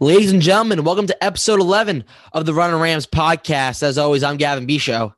Ladies 0.00 0.32
and 0.32 0.42
gentlemen, 0.42 0.84
welcome 0.84 1.06
to 1.06 1.24
episode 1.24 1.60
11 1.60 2.04
of 2.32 2.46
the 2.46 2.52
Running 2.52 2.80
Rams 2.80 3.06
podcast. 3.06 3.82
As 3.82 3.96
always, 3.96 4.22
I'm 4.22 4.36
Gavin 4.36 4.66
Bishow. 4.66 5.14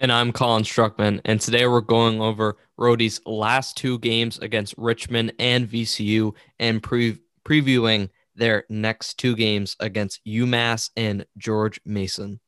And 0.00 0.10
I'm 0.10 0.32
Colin 0.32 0.62
Struckman. 0.62 1.20
And 1.24 1.40
today 1.40 1.66
we're 1.66 1.80
going 1.80 2.20
over 2.20 2.56
Rhody's 2.76 3.20
last 3.26 3.76
two 3.76 3.98
games 3.98 4.38
against 4.38 4.74
Richmond 4.78 5.34
and 5.38 5.68
VCU 5.68 6.32
and 6.58 6.82
pre- 6.82 7.18
previewing 7.44 8.08
their 8.34 8.64
next 8.68 9.18
two 9.18 9.36
games 9.36 9.76
against 9.78 10.24
UMass 10.24 10.90
and 10.96 11.26
George 11.36 11.80
Mason. 11.84 12.40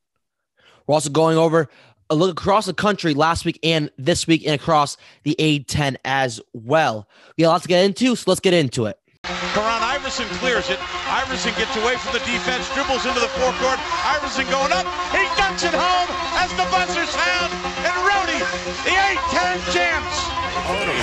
We're 0.86 0.94
also 0.94 1.10
going 1.10 1.36
over 1.36 1.68
a 2.08 2.14
look 2.14 2.30
across 2.30 2.66
the 2.66 2.74
country 2.74 3.12
last 3.14 3.44
week 3.44 3.58
and 3.62 3.90
this 3.98 4.26
week 4.26 4.44
and 4.44 4.54
across 4.54 4.96
the 5.24 5.36
A10 5.38 5.96
as 6.04 6.40
well. 6.52 7.08
We 7.36 7.42
got 7.42 7.50
lots 7.50 7.62
to 7.62 7.68
get 7.68 7.84
into, 7.84 8.16
so 8.16 8.24
let's 8.30 8.40
get 8.40 8.54
into 8.54 8.86
it. 8.86 8.98
Karan 9.22 9.89
Iverson 10.10 10.38
clears 10.42 10.66
it. 10.70 10.80
Iverson 11.06 11.54
gets 11.54 11.70
away 11.78 11.94
from 11.94 12.10
the 12.10 12.18
defense, 12.26 12.66
dribbles 12.74 13.06
into 13.06 13.22
the 13.22 13.30
forecourt. 13.38 13.78
Iverson 14.02 14.42
going 14.50 14.74
up. 14.74 14.82
He 15.14 15.22
dunks 15.38 15.62
it 15.62 15.70
home 15.70 16.10
as 16.34 16.50
the 16.58 16.66
buzzer 16.66 17.06
sound. 17.06 17.54
And 17.86 17.94
Rhody, 18.02 18.42
the 18.82 18.90
A10 18.90 19.62
champs. 19.70 20.18
Odom 20.66 20.98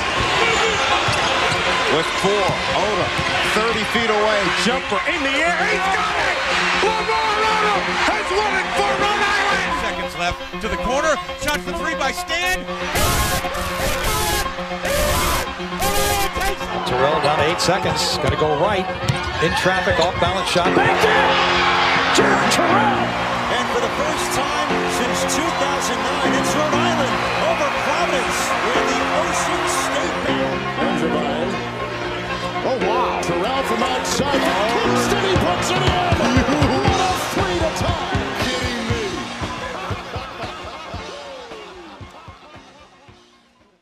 with 1.96 2.10
four. 2.20 2.48
Odom 2.84 3.08
30 3.56 3.80
feet 3.96 4.12
away. 4.12 4.44
Jumper 4.68 5.00
in 5.08 5.24
the 5.24 5.40
air. 5.40 5.56
He's 5.72 5.88
got 5.96 6.12
it. 6.28 6.36
Lamar 6.84 7.48
Odom 7.48 7.84
has 8.12 8.28
won 8.28 8.52
it 8.60 8.68
for 8.76 8.92
Rhode 8.92 9.24
Island. 9.24 9.72
Seconds 9.88 10.20
left 10.20 10.36
to 10.60 10.68
the 10.68 10.84
corner. 10.84 11.16
Shot 11.40 11.64
for 11.64 11.72
three 11.80 11.96
by 11.96 12.12
Stan. 12.12 12.60
Terrell 16.88 17.20
down 17.22 17.40
to 17.40 17.46
eight 17.46 17.60
seconds. 17.60 18.18
To 18.18 18.36
go 18.38 18.60
right. 18.60 18.88
In 19.44 19.52
traffic, 19.60 20.00
off 20.00 20.16
balance 20.20 20.50
shot. 20.50 20.68
Jared 22.16 22.52
Terrell! 22.52 22.98
And 23.54 23.68
for 23.74 23.82
the 23.82 23.92
first 24.00 24.38
time 24.38 24.47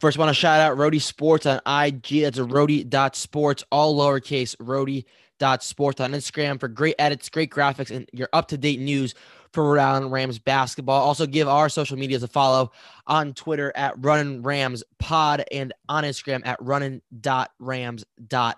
First, 0.06 0.20
want 0.20 0.30
to 0.30 0.36
shout 0.36 0.60
out 0.60 0.78
Rhody 0.78 1.00
Sports 1.00 1.48
on 1.48 1.60
IG. 1.66 2.22
That's 2.22 2.38
a 2.38 2.44
Rhody.sports, 2.44 3.64
all 3.72 3.98
lowercase 3.98 4.56
Rhody.sports 4.60 6.00
on 6.00 6.12
Instagram 6.12 6.60
for 6.60 6.68
great 6.68 6.94
edits, 7.00 7.28
great 7.28 7.50
graphics, 7.50 7.90
and 7.90 8.08
your 8.14 8.30
up 8.32 8.50
to 8.50 8.58
date 8.60 8.80
news 8.80 9.16
for 9.52 9.68
Rhode 9.68 9.82
Island 9.82 10.12
Rams 10.12 10.38
basketball. 10.38 11.02
Also, 11.02 11.26
give 11.26 11.48
our 11.48 11.70
social 11.70 11.98
medias 11.98 12.22
a 12.22 12.28
follow 12.28 12.72
on 13.08 13.34
Twitter 13.34 13.74
at 13.76 13.96
Running 13.98 14.44
Rams 14.44 14.84
Pod 15.00 15.44
and 15.52 15.74
on 15.90 16.04
Instagram 16.04 16.46
at 16.46 16.62
running.rams.pod. 16.62 18.56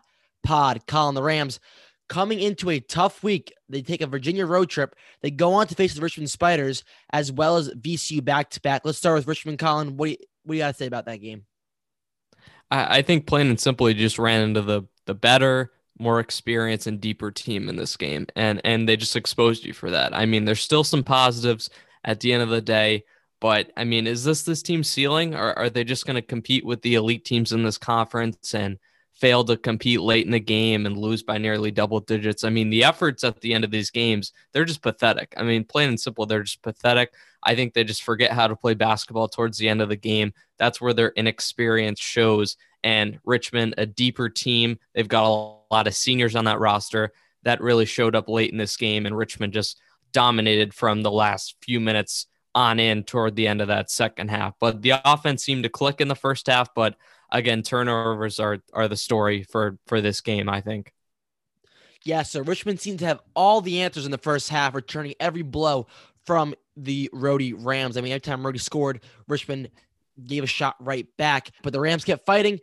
Colin 0.86 1.16
the 1.16 1.24
Rams 1.24 1.62
coming 2.10 2.42
into 2.42 2.70
a 2.72 2.82
tough 2.82 3.24
week. 3.24 3.54
They 3.70 3.82
take 3.82 4.02
a 4.02 4.08
Virginia 4.08 4.46
road 4.46 4.70
trip. 4.70 4.98
They 5.22 5.32
go 5.32 5.54
on 5.54 5.68
to 5.68 5.76
face 5.76 5.94
the 5.94 6.02
Richmond 6.02 6.30
Spiders 6.30 6.84
as 7.14 7.32
well 7.32 7.56
as 7.56 7.70
VCU 7.70 8.22
back 8.22 8.50
to 8.50 8.60
back. 8.60 8.82
Let's 8.84 8.98
start 8.98 9.16
with 9.16 9.28
Richmond. 9.28 9.60
Colin, 9.60 9.96
what 9.96 10.08
do 10.08 10.12
you, 10.12 10.18
what 10.48 10.54
do 10.54 10.58
you 10.58 10.64
got 10.64 10.72
to 10.72 10.78
say 10.78 10.88
about 10.88 11.06
that 11.06 11.18
game? 11.18 11.46
I, 12.72 12.98
I 12.98 13.02
think 13.02 13.28
plain 13.28 13.48
and 13.48 13.60
simply 13.60 13.94
just 13.94 14.18
ran 14.18 14.42
into 14.42 14.62
the 14.62 14.84
the 15.06 15.14
better, 15.14 15.72
more 16.00 16.20
experienced 16.20 16.88
and 16.88 17.00
deeper 17.02 17.32
team 17.32 17.70
in 17.70 17.76
this 17.76 17.98
game. 17.98 18.28
And 18.36 18.62
and 18.64 18.88
they 18.88 18.98
just 18.98 19.16
exposed 19.16 19.66
you 19.66 19.74
for 19.74 19.92
that. 19.92 20.16
I 20.16 20.26
mean, 20.26 20.46
there's 20.46 20.62
still 20.62 20.84
some 20.84 21.04
positives 21.04 21.70
at 22.04 22.20
the 22.20 22.34
end 22.34 22.44
of 22.44 22.50
the 22.50 22.62
day. 22.62 23.04
But 23.40 23.72
I 23.78 23.84
mean, 23.84 24.08
is 24.08 24.24
this 24.24 24.44
this 24.44 24.62
team 24.62 24.84
ceiling 24.84 25.36
or 25.36 25.54
are 25.58 25.70
they 25.70 25.84
just 25.84 26.06
going 26.06 26.16
to 26.16 26.22
compete 26.22 26.66
with 26.66 26.82
the 26.82 26.96
elite 26.96 27.26
teams 27.26 27.52
in 27.52 27.64
this 27.64 27.78
conference 27.78 28.56
and 28.56 28.80
fail 29.14 29.44
to 29.44 29.58
compete 29.58 30.00
late 30.00 30.26
in 30.26 30.32
the 30.32 30.40
game 30.40 30.86
and 30.86 30.98
lose 30.98 31.24
by 31.24 31.38
nearly 31.38 31.72
double 31.72 32.00
digits? 32.00 32.44
I 32.44 32.50
mean, 32.50 32.70
the 32.70 32.84
efforts 32.84 33.24
at 33.24 33.42
the 33.42 33.54
end 33.54 33.64
of 33.64 33.72
these 33.72 33.92
games, 33.92 34.34
they're 34.54 34.66
just 34.66 34.82
pathetic. 34.82 35.34
I 35.38 35.44
mean, 35.44 35.66
plain 35.66 35.90
and 35.90 36.00
simple, 36.00 36.26
they're 36.26 36.44
just 36.44 36.64
pathetic. 36.64 37.14
I 37.48 37.56
think 37.56 37.74
they 37.74 37.86
just 37.86 38.04
forget 38.04 38.34
how 38.34 38.48
to 38.48 38.58
play 38.58 38.74
basketball 38.74 39.30
towards 39.30 39.58
the 39.58 39.70
end 39.70 39.82
of 39.82 39.88
the 39.88 39.96
game. 39.96 40.34
That's 40.60 40.82
where 40.82 40.92
their 40.92 41.12
inexperience 41.12 42.00
shows. 42.00 42.58
And 42.84 43.20
Richmond, 43.24 43.76
a 43.78 43.86
deeper 43.86 44.28
team, 44.28 44.80
they've 44.94 45.08
got 45.08 45.24
a 45.24 45.74
lot 45.74 45.88
of 45.88 45.96
seniors 45.96 46.36
on 46.36 46.44
that 46.44 46.60
roster 46.60 47.14
that 47.44 47.62
really 47.62 47.86
showed 47.86 48.18
up 48.18 48.28
late 48.28 48.52
in 48.52 48.58
this 48.58 48.76
game. 48.76 49.06
And 49.06 49.18
Richmond 49.18 49.54
just 49.54 49.80
dominated 50.12 50.74
from 50.74 51.04
the 51.04 51.12
last 51.12 51.56
few 51.62 51.80
minutes 51.80 52.28
on 52.54 52.82
in 52.82 53.04
toward 53.04 53.38
the 53.38 53.48
end 53.48 53.62
of 53.62 53.70
that 53.70 53.90
second 53.90 54.30
half. 54.30 54.54
But 54.60 54.82
the 54.82 54.96
offense 55.06 55.46
seemed 55.46 55.64
to 55.64 55.70
click 55.70 56.02
in 56.02 56.10
the 56.10 56.16
first 56.16 56.48
half. 56.48 56.76
But 56.76 56.98
again, 57.32 57.64
turnovers 57.64 58.42
are 58.42 58.60
are 58.74 58.90
the 58.90 58.98
story 58.98 59.44
for 59.44 59.78
for 59.88 60.02
this 60.02 60.20
game, 60.20 60.50
I 60.50 60.60
think. 60.60 60.92
Yeah, 62.04 62.24
so 62.24 62.42
Richmond 62.42 62.82
seemed 62.82 63.00
to 63.00 63.06
have 63.06 63.22
all 63.36 63.62
the 63.62 63.82
answers 63.82 64.06
in 64.06 64.12
the 64.12 64.18
first 64.18 64.50
half, 64.50 64.76
returning 64.76 65.16
every 65.20 65.42
blow 65.42 65.88
from 66.28 66.54
the 66.76 67.10
Rhody 67.14 67.54
Rams. 67.54 67.98
I 67.98 68.02
mean, 68.02 68.12
every 68.12 68.22
time 68.22 68.46
Rhody 68.46 68.60
scored, 68.60 69.02
Richmond 69.28 69.70
gave 70.24 70.44
a 70.44 70.48
shot 70.48 70.76
right 70.80 71.08
back, 71.18 71.50
but 71.64 71.74
the 71.74 71.80
Rams 71.80 72.04
kept 72.04 72.26
fighting 72.26 72.60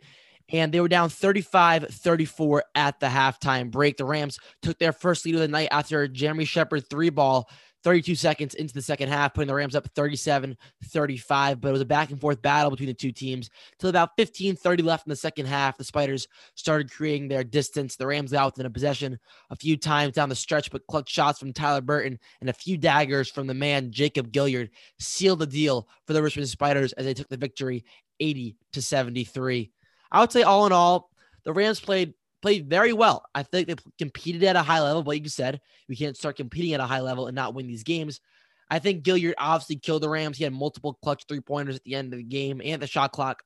and 0.49 0.71
they 0.71 0.79
were 0.79 0.87
down 0.87 1.09
35 1.09 1.87
34 1.89 2.63
at 2.75 2.99
the 2.99 3.07
halftime 3.07 3.71
break. 3.71 3.97
The 3.97 4.05
Rams 4.05 4.39
took 4.61 4.77
their 4.77 4.93
first 4.93 5.25
lead 5.25 5.35
of 5.35 5.41
the 5.41 5.47
night 5.47 5.69
after 5.71 6.07
Jeremy 6.07 6.45
Sheppard 6.45 6.89
three 6.89 7.09
ball 7.09 7.49
32 7.85 8.15
seconds 8.15 8.55
into 8.55 8.73
the 8.73 8.81
second 8.81 9.09
half, 9.09 9.35
putting 9.35 9.47
the 9.47 9.53
Rams 9.53 9.75
up 9.75 9.87
37 9.93 10.57
35. 10.85 11.61
But 11.61 11.69
it 11.69 11.71
was 11.71 11.81
a 11.81 11.85
back 11.85 12.09
and 12.09 12.19
forth 12.19 12.41
battle 12.41 12.71
between 12.71 12.87
the 12.87 12.93
two 12.95 13.11
teams 13.11 13.49
till 13.79 13.89
about 13.89 14.17
15 14.17 14.55
30 14.55 14.83
left 14.83 15.05
in 15.05 15.11
the 15.11 15.15
second 15.15 15.45
half. 15.45 15.77
The 15.77 15.83
Spiders 15.83 16.27
started 16.55 16.91
creating 16.91 17.27
their 17.27 17.43
distance. 17.43 17.95
The 17.95 18.07
Rams 18.07 18.31
got 18.31 18.47
within 18.47 18.65
a 18.65 18.71
possession 18.71 19.19
a 19.51 19.55
few 19.55 19.77
times 19.77 20.13
down 20.13 20.29
the 20.29 20.35
stretch, 20.35 20.71
but 20.71 20.85
clutch 20.87 21.09
shots 21.09 21.39
from 21.39 21.53
Tyler 21.53 21.81
Burton 21.81 22.19
and 22.41 22.49
a 22.49 22.53
few 22.53 22.75
daggers 22.75 23.29
from 23.29 23.45
the 23.45 23.53
man 23.53 23.91
Jacob 23.91 24.31
Gilyard 24.31 24.69
sealed 24.99 25.39
the 25.39 25.45
deal 25.45 25.87
for 26.07 26.13
the 26.13 26.23
Richmond 26.23 26.49
Spiders 26.49 26.91
as 26.93 27.05
they 27.05 27.13
took 27.13 27.29
the 27.29 27.37
victory 27.37 27.85
80 28.19 28.57
to 28.73 28.81
73. 28.81 29.71
I 30.11 30.21
would 30.21 30.31
say, 30.31 30.41
all 30.41 30.65
in 30.65 30.71
all, 30.71 31.11
the 31.43 31.53
Rams 31.53 31.79
played 31.79 32.15
played 32.45 32.69
very 32.69 32.93
well. 32.93 33.25
I 33.33 33.41
think 33.41 33.67
they 33.67 33.73
competed 33.97 34.43
at 34.43 34.55
a 34.55 34.61
high 34.61 34.79
level, 34.79 35.01
but 35.01 35.15
like 35.15 35.23
you 35.23 35.29
said, 35.29 35.59
we 35.89 35.95
can't 35.95 36.15
start 36.15 36.37
competing 36.37 36.73
at 36.75 36.79
a 36.79 36.85
high 36.85 36.99
level 36.99 37.25
and 37.25 37.33
not 37.33 37.55
win 37.55 37.65
these 37.65 37.81
games. 37.81 38.21
I 38.69 38.77
think 38.77 39.03
Gilyard 39.03 39.33
obviously 39.39 39.77
killed 39.77 40.03
the 40.03 40.09
Rams. 40.09 40.37
He 40.37 40.43
had 40.43 40.53
multiple 40.53 40.93
clutch 41.01 41.25
three 41.27 41.39
pointers 41.39 41.75
at 41.75 41.83
the 41.83 41.95
end 41.95 42.13
of 42.13 42.19
the 42.19 42.23
game 42.23 42.61
and 42.63 42.79
the 42.79 42.85
shot 42.85 43.13
clock 43.13 43.41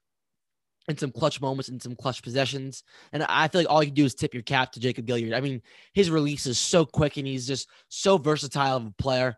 and 0.90 1.00
some 1.00 1.14
clutch 1.14 1.40
moments 1.40 1.70
and 1.70 1.82
some 1.82 1.96
clutch 1.96 2.22
possessions. 2.22 2.84
And 3.14 3.24
I 3.24 3.48
feel 3.48 3.62
like 3.62 3.70
all 3.70 3.82
you 3.82 3.92
do 3.92 4.04
is 4.04 4.16
tip 4.16 4.34
your 4.34 4.44
cap 4.44 4.74
to 4.74 4.82
Jacob 4.82 5.08
Gilyard. 5.08 5.34
I 5.34 5.40
mean, 5.40 5.62
his 5.94 6.12
release 6.12 6.46
is 6.46 6.60
so 6.60 6.86
quick 6.86 7.16
and 7.16 7.26
he's 7.26 7.48
just 7.48 7.70
so 7.88 8.18
versatile 8.18 8.76
of 8.76 8.86
a 8.86 8.94
player. 9.02 9.38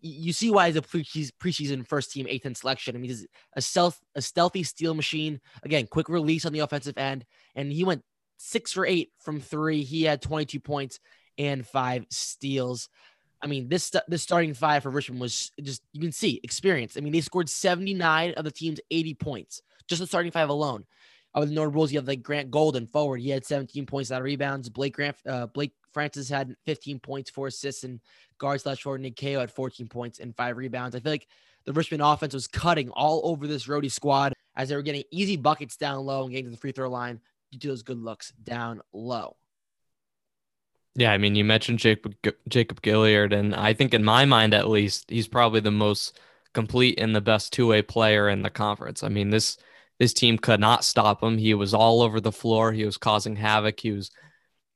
You 0.00 0.32
see 0.32 0.50
why 0.50 0.68
he's 0.68 0.76
a 0.76 0.80
preseason 0.80 1.86
first 1.86 2.12
team 2.12 2.24
A10 2.24 2.56
selection. 2.56 2.96
I 2.96 2.98
mean, 2.98 3.10
he's 3.10 3.26
a 3.54 3.60
stealth, 3.60 4.00
a 4.14 4.22
stealthy 4.22 4.62
steal 4.62 4.94
machine. 4.94 5.38
Again, 5.64 5.86
quick 5.86 6.08
release 6.08 6.46
on 6.46 6.54
the 6.54 6.60
offensive 6.60 6.96
end. 6.96 7.26
And 7.54 7.70
he 7.70 7.84
went 7.84 8.02
six 8.36 8.72
for 8.72 8.86
eight 8.86 9.10
from 9.20 9.40
three. 9.40 9.82
He 9.82 10.02
had 10.04 10.22
22 10.22 10.60
points 10.60 11.00
and 11.38 11.66
five 11.66 12.06
steals. 12.10 12.88
I 13.42 13.46
mean, 13.48 13.68
this 13.68 13.92
this 14.08 14.22
starting 14.22 14.54
five 14.54 14.82
for 14.84 14.90
Richmond 14.90 15.20
was 15.20 15.50
just 15.60 15.82
you 15.92 16.00
can 16.00 16.12
see 16.12 16.40
experience. 16.42 16.96
I 16.96 17.00
mean, 17.00 17.12
they 17.12 17.20
scored 17.20 17.48
79 17.48 18.34
of 18.34 18.44
the 18.44 18.50
team's 18.50 18.80
80 18.90 19.14
points, 19.14 19.62
just 19.88 20.00
the 20.00 20.06
starting 20.06 20.30
five 20.30 20.48
alone. 20.48 20.84
Of 21.34 21.48
the 21.48 21.54
notables, 21.54 21.90
you 21.90 21.98
have 21.98 22.06
like 22.06 22.22
Grant 22.22 22.50
Golden 22.50 22.86
forward. 22.86 23.22
He 23.22 23.30
had 23.30 23.46
17 23.46 23.86
points 23.86 24.12
out 24.12 24.18
of 24.18 24.24
rebounds. 24.24 24.68
Blake 24.68 24.94
Grant, 24.94 25.16
uh, 25.26 25.46
Blake 25.46 25.72
Francis 25.90 26.28
had 26.28 26.54
15 26.66 27.00
points, 27.00 27.30
four 27.30 27.46
assists, 27.46 27.84
and 27.84 28.00
guard 28.36 28.60
slash 28.60 28.82
forward 28.82 29.00
Nick 29.00 29.16
Ko 29.16 29.40
had 29.40 29.50
14 29.50 29.88
points 29.88 30.18
and 30.18 30.36
five 30.36 30.58
rebounds. 30.58 30.94
I 30.94 31.00
feel 31.00 31.12
like 31.12 31.26
the 31.64 31.72
Richmond 31.72 32.02
offense 32.02 32.34
was 32.34 32.46
cutting 32.46 32.90
all 32.90 33.22
over 33.24 33.46
this 33.46 33.66
Rhody 33.66 33.88
squad 33.88 34.34
as 34.56 34.68
they 34.68 34.76
were 34.76 34.82
getting 34.82 35.04
easy 35.10 35.36
buckets 35.36 35.76
down 35.76 36.04
low 36.04 36.24
and 36.24 36.32
getting 36.32 36.46
to 36.46 36.50
the 36.50 36.56
free 36.56 36.72
throw 36.72 36.90
line 36.90 37.20
due 37.52 37.58
to 37.58 37.68
those 37.68 37.82
good 37.82 37.98
looks 37.98 38.32
down 38.42 38.80
low. 38.92 39.36
Yeah, 40.94 41.12
I 41.12 41.18
mean, 41.18 41.34
you 41.34 41.44
mentioned 41.44 41.78
Jacob 41.78 42.14
Jacob 42.48 42.82
Gilyard, 42.82 43.32
and 43.32 43.54
I 43.54 43.72
think 43.72 43.94
in 43.94 44.04
my 44.04 44.24
mind, 44.26 44.52
at 44.52 44.68
least, 44.68 45.08
he's 45.08 45.28
probably 45.28 45.60
the 45.60 45.70
most 45.70 46.18
complete 46.52 47.00
and 47.00 47.16
the 47.16 47.20
best 47.20 47.52
two 47.52 47.66
way 47.66 47.80
player 47.80 48.28
in 48.28 48.42
the 48.42 48.50
conference. 48.50 49.02
I 49.02 49.08
mean, 49.08 49.30
this 49.30 49.56
this 49.98 50.12
team 50.12 50.36
could 50.36 50.60
not 50.60 50.84
stop 50.84 51.22
him. 51.22 51.38
He 51.38 51.54
was 51.54 51.72
all 51.72 52.02
over 52.02 52.20
the 52.20 52.32
floor. 52.32 52.72
He 52.72 52.84
was 52.84 52.98
causing 52.98 53.36
havoc. 53.36 53.80
He 53.80 53.92
was 53.92 54.10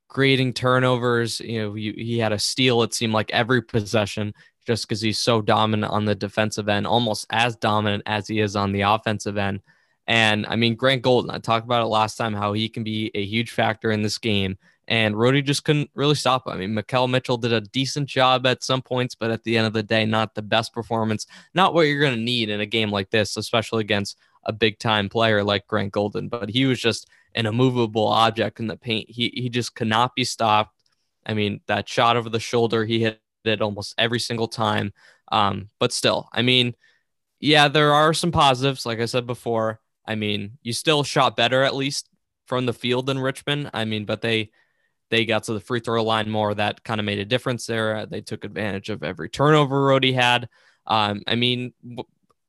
creating 0.09 0.55
turnovers. 0.55 1.41
You 1.41 1.63
know, 1.63 1.75
he, 1.75 1.93
he 1.93 2.19
had 2.19 2.33
a 2.33 2.39
steal. 2.39 2.83
It 2.83 2.95
seemed 2.95 3.13
like 3.13 3.31
every 3.33 3.61
possession, 3.61 4.33
just 4.67 4.87
because 4.89 5.01
he's 5.03 5.19
so 5.19 5.43
dominant 5.43 5.93
on 5.93 6.07
the 6.07 6.15
defensive 6.15 6.69
end, 6.69 6.87
almost 6.87 7.27
as 7.29 7.57
dominant 7.57 8.05
as 8.07 8.27
he 8.29 8.41
is 8.41 8.57
on 8.57 8.73
the 8.73 8.83
offensive 8.83 9.37
end. 9.37 9.61
And 10.07 10.47
I 10.47 10.57
mean, 10.57 10.77
Grant 10.77 11.03
Golden, 11.03 11.31
I 11.31 11.39
talked 11.39 11.65
about 11.67 11.83
it 11.83 11.87
last 11.87 12.17
time 12.17 12.35
how 12.35 12.53
he 12.53 12.69
can 12.69 12.85
be 12.85 13.11
a 13.15 13.25
huge 13.25 13.51
factor 13.51 13.91
in 13.91 14.03
this 14.03 14.19
game. 14.19 14.59
and 14.89 15.17
Rhody 15.17 15.43
just 15.43 15.65
couldn't 15.65 15.91
really 15.95 16.15
stop. 16.15 16.47
Him. 16.47 16.53
I 16.53 16.57
mean, 16.57 16.75
Makhel 16.75 17.11
Mitchell 17.11 17.37
did 17.39 17.53
a 17.53 17.61
decent 17.61 18.09
job 18.09 18.47
at 18.47 18.63
some 18.63 18.83
points, 18.83 19.15
but 19.15 19.31
at 19.31 19.43
the 19.45 19.57
end 19.59 19.67
of 19.67 19.73
the 19.73 19.83
day, 19.83 20.05
not 20.05 20.35
the 20.35 20.43
best 20.43 20.73
performance. 20.73 21.27
Not 21.55 21.75
what 21.75 21.83
you're 21.83 22.01
going 22.01 22.15
to 22.15 22.21
need 22.21 22.51
in 22.51 22.61
a 22.61 22.67
game 22.67 22.91
like 22.91 23.11
this, 23.11 23.37
especially 23.37 23.81
against 23.81 24.17
a 24.45 24.53
big 24.53 24.79
time 24.79 25.09
player 25.09 25.43
like 25.43 25.67
Grant 25.67 25.93
Golden. 25.93 26.29
But 26.29 26.51
he 26.51 26.67
was 26.67 26.79
just 26.81 27.09
an 27.35 27.47
immovable 27.47 28.07
object 28.07 28.61
in 28.61 28.69
the 28.69 28.77
paint. 28.77 29.11
He 29.11 29.31
he 29.35 29.49
just 29.49 29.75
could 29.75 29.89
not 29.89 30.15
be 30.15 30.25
stopped. 30.25 30.75
I 31.25 31.35
mean, 31.35 31.61
that 31.67 31.89
shot 31.89 32.17
over 32.17 32.31
the 32.31 32.41
shoulder, 32.41 32.85
he 32.85 33.01
hit 33.01 33.21
it 33.45 33.61
almost 33.61 33.95
every 33.99 34.21
single 34.21 34.49
time. 34.49 34.93
Um, 35.33 35.71
but 35.81 35.93
still, 35.93 36.29
I 36.33 36.43
mean, 36.43 36.77
yeah, 37.41 37.69
there 37.69 37.93
are 37.93 38.15
some 38.15 38.31
positives. 38.33 38.87
Like 38.87 39.01
I 39.01 39.07
said 39.07 39.27
before, 39.27 39.81
I 40.07 40.15
mean, 40.15 40.59
you 40.63 40.73
still 40.73 41.03
shot 41.03 41.37
better 41.37 41.63
at 41.63 41.75
least 41.75 42.09
from 42.47 42.67
the 42.67 42.73
field 42.73 43.07
than 43.07 43.19
Richmond. 43.19 43.71
I 43.75 43.85
mean, 43.85 44.05
but 44.05 44.23
they 44.23 44.51
they 45.11 45.25
got 45.25 45.45
to 45.45 45.53
the 45.53 45.61
free 45.61 45.81
throw 45.81 46.03
line 46.03 46.31
more. 46.31 46.55
That 46.55 46.83
kind 46.83 47.01
of 47.01 47.07
made 47.07 47.19
a 47.19 47.25
difference 47.25 47.67
there. 47.67 48.07
They 48.07 48.21
took 48.21 48.45
advantage 48.45 48.91
of 48.91 49.03
every 49.03 49.29
turnover 49.29 49.85
Rhody 49.85 50.13
had. 50.13 50.49
Um, 50.87 51.23
I 51.27 51.35
mean, 51.35 51.73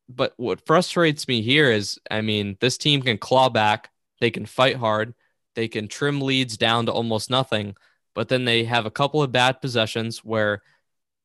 but 0.09 0.33
what 0.38 0.65
frustrates 0.65 1.27
me 1.27 1.42
here 1.42 1.71
is, 1.71 2.00
I 2.09 2.21
mean, 2.21 2.57
this 2.59 2.77
team 2.77 3.01
can 3.01 3.18
claw 3.18 3.50
back. 3.50 3.92
They 4.19 4.31
can 4.31 4.45
fight 4.45 4.77
hard. 4.77 5.13
They 5.56 5.68
can 5.68 5.88
trim 5.88 6.21
leads 6.21 6.57
down 6.57 6.86
to 6.86 6.92
almost 6.92 7.30
nothing. 7.30 7.75
But 8.15 8.30
then 8.30 8.45
they 8.45 8.63
have 8.63 8.86
a 8.86 8.92
couple 8.92 9.21
of 9.21 9.31
bad 9.31 9.62
possessions 9.62 10.24
where 10.24 10.62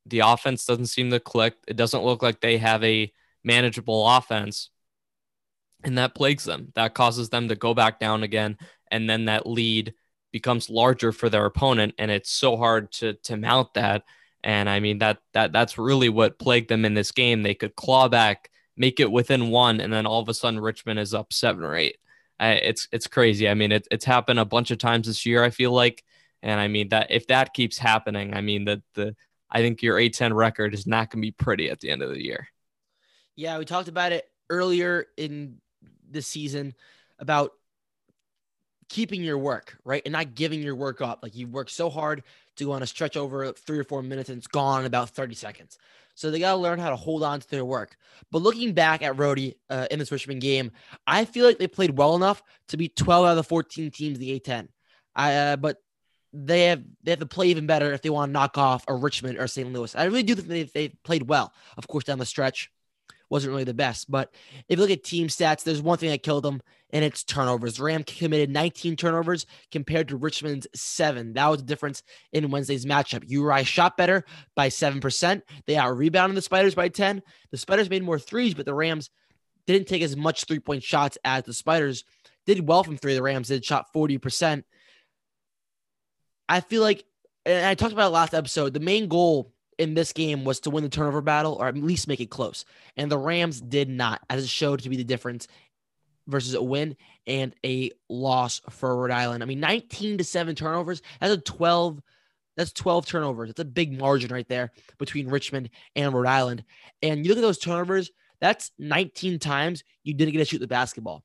the 0.05 0.21
offense 0.21 0.67
doesn't 0.67 0.87
seem 0.87 1.11
to 1.11 1.21
click. 1.21 1.55
It 1.67 1.77
doesn't 1.77 2.05
look 2.05 2.23
like 2.23 2.41
they 2.41 2.59
have 2.59 2.83
a 2.85 3.13
manageable 3.45 4.07
offense. 4.07 4.71
And 5.85 5.99
that 5.99 6.15
plagues 6.15 6.45
them. 6.45 6.73
That 6.75 6.95
causes 6.95 7.29
them 7.29 7.49
to 7.49 7.57
go 7.57 7.75
back 7.75 7.99
down 7.99 8.23
again. 8.23 8.57
And 8.91 9.09
then 9.09 9.27
that 9.27 9.47
lead 9.47 9.95
becomes 10.33 10.71
larger 10.71 11.13
for 11.13 11.29
their 11.29 11.45
opponent. 11.45 11.95
And 11.99 12.11
it's 12.11 12.31
so 12.31 12.57
hard 12.57 12.93
to 12.93 13.15
to 13.25 13.37
mount 13.37 13.75
that. 13.75 14.05
And 14.45 14.69
I 14.69 14.81
mean 14.81 14.99
that 14.99 15.19
that 15.35 15.53
that's 15.53 15.79
really 15.79 16.09
what 16.09 16.39
plagued 16.39 16.69
them 16.69 16.85
in 16.85 16.95
this 16.95 17.13
game. 17.13 17.43
They 17.43 17.55
could 17.55 17.77
claw 17.77 18.09
back, 18.09 18.51
make 18.77 19.01
it 19.01 19.11
within 19.11 19.51
one, 19.51 19.81
and 19.81 19.93
then 19.93 20.07
all 20.07 20.21
of 20.21 20.29
a 20.29 20.35
sudden 20.35 20.61
Richmond 20.61 20.99
is 20.99 21.15
up 21.15 21.33
seven 21.33 21.65
or 21.65 21.77
eight. 21.77 21.97
it's 22.41 22.89
it's 22.93 23.07
crazy. 23.07 23.49
I 23.49 23.55
mean, 23.55 23.73
it, 23.73 23.87
it's 23.91 24.05
happened 24.05 24.41
a 24.41 24.45
bunch 24.45 24.71
of 24.71 24.79
times 24.79 25.07
this 25.07 25.25
year. 25.27 25.45
I 25.45 25.51
feel 25.51 25.73
like, 25.73 26.03
and 26.43 26.61
I 26.61 26.69
mean 26.69 26.89
that 26.89 27.11
if 27.11 27.29
that 27.29 27.55
keeps 27.55 27.79
happening, 27.79 28.35
I 28.35 28.41
mean 28.41 28.65
that 28.65 28.83
the 28.95 29.15
I 29.51 29.61
think 29.61 29.83
your 29.83 29.97
A10 29.97 30.35
record 30.35 30.75
is 30.75 30.87
not 30.87 31.11
going 31.11 31.21
to 31.23 31.27
be 31.27 31.33
pretty 31.33 31.71
at 31.71 31.79
the 31.81 31.91
end 31.91 32.03
of 32.03 32.11
the 32.11 32.25
year. 32.25 32.49
Yeah, 33.37 33.59
we 33.59 33.65
talked 33.65 33.89
about 33.89 34.13
it 34.13 34.25
earlier 34.51 35.07
in 35.17 35.59
the 36.13 36.23
season 36.23 36.75
about 37.19 37.53
keeping 38.89 39.23
your 39.23 39.39
work, 39.39 39.79
right? 39.85 40.03
And 40.05 40.13
not 40.13 40.35
giving 40.35 40.63
your 40.63 40.75
work 40.75 41.01
up. 41.01 41.21
Like 41.23 41.35
you 41.35 41.47
work 41.47 41.71
so 41.71 41.89
hard 41.89 42.23
to 42.57 42.65
go 42.65 42.73
on 42.73 42.83
a 42.83 42.87
stretch 42.87 43.17
over 43.17 43.53
three 43.53 43.79
or 43.79 43.85
four 43.85 44.03
minutes 44.03 44.29
and 44.29 44.39
it's 44.39 44.47
gone 44.47 44.81
in 44.81 44.87
about 44.87 45.11
30 45.11 45.35
seconds. 45.35 45.79
So 46.15 46.31
they 46.31 46.39
got 46.39 46.53
to 46.53 46.59
learn 46.59 46.79
how 46.79 46.91
to 46.91 46.97
hold 46.97 47.23
on 47.23 47.41
to 47.41 47.51
their 47.51 47.65
work. 47.65 47.97
But 48.31 48.43
looking 48.43 48.75
back 48.75 49.03
at 49.03 49.19
Rhody 49.19 49.57
uh, 49.71 49.87
in 49.91 49.99
this 49.99 50.13
Richmond 50.13 50.43
game, 50.43 50.73
I 51.07 51.25
feel 51.25 51.47
like 51.47 51.59
they 51.59 51.69
played 51.69 51.97
well 51.97 52.17
enough 52.17 52.43
to 52.69 52.77
beat 52.77 52.97
12 52.97 53.25
out 53.25 53.31
of 53.31 53.37
the 53.37 53.45
14 53.45 53.91
teams 53.91 54.19
the 54.19 54.39
A10. 54.39 54.69
I, 55.15 55.35
uh, 55.35 55.57
but 55.57 55.79
they 56.35 56.65
have 56.65 56.83
they 57.03 57.13
have 57.13 57.21
to 57.21 57.27
play 57.27 57.49
even 57.49 57.67
better 57.67 57.93
if 57.93 58.01
they 58.01 58.11
want 58.11 58.31
to 58.31 58.33
knock 58.33 58.57
off 58.57 58.85
a 58.89 58.95
Richmond 58.95 59.39
or 59.39 59.47
St. 59.47 59.71
Louis. 59.71 59.95
I 59.95 60.05
really 60.05 60.23
do 60.23 60.35
think 60.35 60.49
they, 60.49 60.63
they 60.65 60.89
played 60.89 61.29
well. 61.29 61.53
Of 61.77 61.87
course, 61.89 62.05
down 62.05 62.19
the 62.19 62.27
stretch, 62.27 62.71
wasn't 63.33 63.51
really 63.51 63.65
the 63.65 63.73
best. 63.73 64.11
But 64.11 64.31
if 64.69 64.77
you 64.77 64.83
look 64.83 64.91
at 64.91 65.05
team 65.05 65.29
stats, 65.29 65.65
there's 65.65 65.81
one 65.81 65.97
thing 65.97 66.11
that 66.11 66.23
killed 66.23 66.45
them, 66.45 66.61
and 66.91 67.03
it's 67.03 67.25
turnovers. 67.25 67.81
Ram 67.81 68.05
committed 68.05 68.51
19 68.51 68.95
turnovers 68.95 69.47
compared 69.71 70.09
to 70.09 70.19
Richmond's 70.19 70.67
seven. 70.75 71.33
That 71.33 71.49
was 71.49 71.61
the 71.61 71.65
difference 71.65 72.03
in 72.35 72.51
Wednesday's 72.51 72.85
matchup. 72.85 73.25
URI 73.27 73.65
shot 73.65 73.97
better 73.97 74.27
by 74.55 74.69
7%. 74.69 75.41
They 75.67 75.77
out 75.77 75.97
rebounded 75.97 76.37
the 76.37 76.43
Spiders 76.43 76.75
by 76.75 76.91
10. 76.91 77.23
The 77.51 77.57
Spiders 77.57 77.89
made 77.89 78.05
more 78.05 78.19
threes, 78.19 78.53
but 78.53 78.67
the 78.67 78.75
Rams 78.75 79.09
didn't 79.67 79.89
take 79.89 80.03
as 80.03 80.15
much 80.15 80.45
three 80.45 80.61
point 80.61 80.83
shots 80.83 81.17
as 81.25 81.45
the 81.45 81.55
Spiders 81.55 82.05
did 82.45 82.69
well 82.69 82.85
from 82.85 82.99
three. 82.99 83.15
The 83.15 83.23
Rams 83.23 83.49
did 83.49 83.65
shot 83.65 83.87
40%. 83.95 84.63
I 86.51 86.61
feel 86.61 86.83
like, 86.83 87.03
and 87.47 87.65
I 87.65 87.77
talked 87.77 87.95
about 87.95 88.09
it 88.09 88.15
last 88.15 88.35
episode, 88.35 88.75
the 88.75 88.81
main 88.81 89.09
goal 89.09 89.55
in 89.83 89.95
this 89.95 90.13
game 90.13 90.45
was 90.45 90.61
to 90.61 90.71
win 90.71 90.85
the 90.85 90.89
turnover 90.89 91.21
battle 91.21 91.55
or 91.55 91.67
at 91.67 91.77
least 91.77 92.09
make 92.09 92.21
it 92.21 92.31
close. 92.31 92.65
And 92.97 93.11
the 93.11 93.19
Rams 93.19 93.61
did 93.61 93.89
not, 93.89 94.21
as 94.31 94.45
it 94.45 94.49
showed 94.49 94.81
to 94.81 94.89
be 94.89 94.97
the 94.97 95.05
difference 95.05 95.49
versus 96.27 96.55
a 96.55 96.63
win 96.63 96.97
and 97.27 97.55
a 97.65 97.91
loss 98.09 98.61
for 98.71 98.97
Rhode 98.97 99.11
Island. 99.11 99.43
I 99.43 99.47
mean, 99.47 99.61
19 99.61 100.19
to 100.19 100.25
7 100.25 100.55
turnovers. 100.55 101.03
That's 101.21 101.35
a 101.35 101.39
12. 101.39 102.01
That's 102.57 102.73
12 102.73 103.07
turnovers. 103.07 103.49
That's 103.49 103.61
a 103.61 103.65
big 103.65 103.99
margin 103.99 104.33
right 104.33 104.49
there 104.49 104.73
between 104.99 105.29
Richmond 105.29 105.71
and 105.97 106.13
Rhode 106.13 106.27
Island. 106.27 106.65
And 107.03 107.25
you 107.25 107.31
look 107.31 107.39
at 107.39 107.43
those 107.43 107.59
turnovers, 107.59 108.11
that's 108.41 108.71
19 108.79 109.39
times 109.39 109.85
you 110.05 110.13
didn't 110.15 110.33
get 110.33 110.39
to 110.41 110.45
shoot 110.45 110.59
the 110.59 110.67
basketball. 110.67 111.25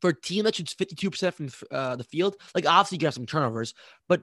For 0.00 0.10
a 0.10 0.20
team 0.20 0.44
that 0.44 0.54
shoots 0.54 0.74
52% 0.74 1.32
from 1.32 1.50
uh, 1.70 1.96
the 1.96 2.04
field, 2.04 2.36
like 2.54 2.66
obviously 2.66 2.98
you 3.00 3.06
have 3.06 3.14
some 3.14 3.26
turnovers, 3.26 3.74
but 4.08 4.22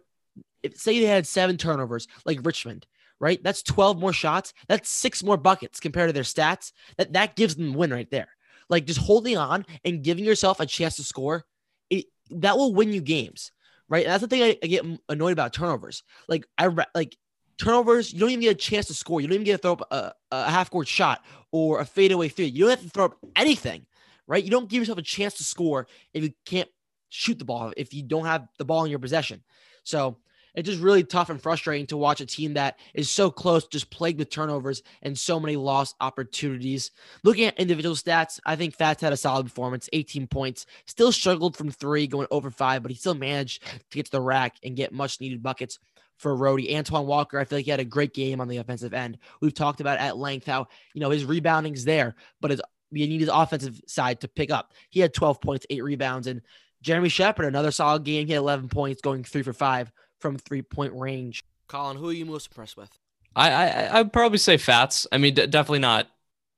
if 0.64 0.78
say 0.78 1.00
they 1.00 1.06
had 1.06 1.28
seven 1.28 1.58
turnovers 1.58 2.08
like 2.26 2.40
Richmond, 2.44 2.86
right? 3.20 3.42
That's 3.44 3.64
12 3.64 4.00
more 4.00 4.14
shots. 4.14 4.54
That's 4.68 4.90
six 4.90 5.24
more 5.24 5.38
buckets 5.38 5.80
compared 5.80 6.10
to 6.10 6.14
their 6.14 6.24
stats. 6.24 6.72
That 6.98 7.14
that 7.14 7.36
gives 7.36 7.56
them 7.56 7.74
win 7.74 7.92
right 7.92 8.10
there. 8.10 8.30
Like 8.70 8.86
just 8.86 9.00
holding 9.00 9.38
on 9.38 9.66
and 9.86 10.04
giving 10.04 10.26
yourself 10.26 10.60
a 10.60 10.66
chance 10.66 10.98
to 10.98 11.04
score, 11.04 11.46
it 11.90 12.06
that 12.32 12.58
will 12.58 12.74
win 12.74 12.92
you 12.92 13.02
games, 13.02 13.52
right? 13.90 14.06
And 14.06 14.12
that's 14.12 14.22
the 14.22 14.28
thing 14.28 14.44
I, 14.44 14.58
I, 14.62 14.68
get 14.68 14.86
annoyed 15.08 15.32
about 15.32 15.54
turnovers. 15.54 16.04
Like 16.28 16.46
I 16.58 16.70
like 16.94 17.18
turnovers, 17.58 18.14
you 18.14 18.20
don't 18.20 18.30
even 18.30 18.42
get 18.42 18.52
a 18.52 18.56
chance 18.56 18.88
to 18.88 18.94
score. 18.94 19.22
You 19.22 19.28
don't 19.28 19.36
even 19.36 19.46
get 19.46 19.54
to 19.54 19.58
throw 19.60 19.74
up 19.74 19.88
a, 19.92 20.14
a 20.32 20.50
half 20.50 20.70
court 20.70 20.88
shot 20.88 21.24
or 21.52 21.80
a 21.80 21.86
fadeaway 21.86 22.28
three. 22.28 22.46
You 22.46 22.66
don't 22.66 22.72
have 22.72 22.82
to 22.82 22.90
throw 22.90 23.06
up 23.06 23.18
anything, 23.36 23.86
right? 24.28 24.44
You 24.44 24.52
don't 24.52 24.70
give 24.70 24.82
yourself 24.82 24.98
a 24.98 25.04
chance 25.04 25.36
to 25.36 25.44
score 25.44 25.88
if 26.14 26.24
you 26.24 26.32
can't 26.46 26.70
shoot 27.10 27.40
the 27.40 27.46
ball 27.46 27.74
if 27.78 27.94
you 27.94 28.04
don't 28.04 28.26
have 28.26 28.48
the 28.58 28.66
ball 28.66 28.84
in 28.84 28.90
your 28.90 29.00
possession. 29.00 29.42
So 29.84 30.18
it's 30.58 30.68
just 30.68 30.82
really 30.82 31.04
tough 31.04 31.30
and 31.30 31.40
frustrating 31.40 31.86
to 31.86 31.98
watch 31.98 32.20
a 32.20 32.26
team 32.26 32.56
that 32.56 32.80
is 32.96 33.12
so 33.12 33.30
close, 33.30 33.68
just 33.68 33.92
plagued 33.92 34.18
with 34.18 34.32
turnovers 34.32 34.82
and 35.04 35.18
so 35.18 35.40
many 35.40 35.56
lost 35.56 35.96
opportunities. 36.02 36.90
Looking 37.24 37.46
at 37.46 37.60
individual 37.60 37.94
stats, 37.94 38.40
I 38.44 38.56
think 38.56 38.76
Fats 38.76 39.04
had 39.04 39.14
a 39.14 39.18
solid 39.18 39.46
performance, 39.46 39.88
18 39.94 40.26
points. 40.26 40.66
Still 40.88 41.12
struggled 41.12 41.56
from 41.56 41.70
three, 41.70 42.08
going 42.08 42.28
over 42.32 42.50
five, 42.50 42.82
but 42.82 42.90
he 42.90 42.98
still 42.98 43.14
managed 43.14 43.64
to 43.66 43.80
get 43.92 44.06
to 44.06 44.12
the 44.12 44.20
rack 44.20 44.56
and 44.64 44.76
get 44.76 44.92
much 44.92 45.22
needed 45.22 45.44
buckets 45.44 45.78
for 46.18 46.36
Rhody. 46.36 46.70
Antwan 46.70 47.06
Walker, 47.06 47.38
I 47.38 47.46
feel 47.46 47.60
like 47.60 47.66
he 47.66 47.72
had 47.72 47.80
a 47.80 47.86
great 47.86 48.16
game 48.16 48.42
on 48.42 48.48
the 48.48 48.58
offensive 48.58 48.96
end. 48.96 49.20
We've 49.40 49.54
talked 49.54 49.80
about 49.80 50.00
at 50.00 50.18
length 50.18 50.48
how, 50.48 50.70
you 50.96 51.02
know, 51.02 51.12
his 51.12 51.24
rebounding's 51.24 51.86
there, 51.86 52.16
but 52.42 52.50
his 52.50 52.62
you 52.90 53.06
need 53.06 53.20
his 53.20 53.30
offensive 53.32 53.80
side 53.86 54.22
to 54.22 54.28
pick 54.28 54.50
up. 54.50 54.74
He 54.90 55.02
had 55.02 55.14
12 55.14 55.40
points, 55.40 55.66
eight 55.70 55.84
rebounds, 55.84 56.26
and 56.26 56.42
Jeremy 56.82 57.10
Sheppard, 57.10 57.46
another 57.46 57.70
solid 57.72 58.06
game. 58.06 58.26
He 58.26 58.34
had 58.34 58.40
11 58.40 58.70
points, 58.70 59.02
going 59.02 59.24
three 59.24 59.44
for 59.44 59.54
five 59.54 59.92
from 60.20 60.38
three 60.38 60.62
point 60.62 60.94
range. 60.94 61.44
Colin, 61.68 61.98
who 61.98 62.10
are 62.10 62.14
you 62.14 62.26
most 62.26 62.48
impressed 62.48 62.78
with? 62.78 62.90
I 63.36 63.52
I 63.52 64.00
I'd 64.00 64.14
probably 64.14 64.38
say 64.38 64.58
Fats. 64.58 65.08
I 65.12 65.18
mean, 65.18 65.34
d- 65.34 65.48
definitely 65.48 65.80
not, 65.80 66.08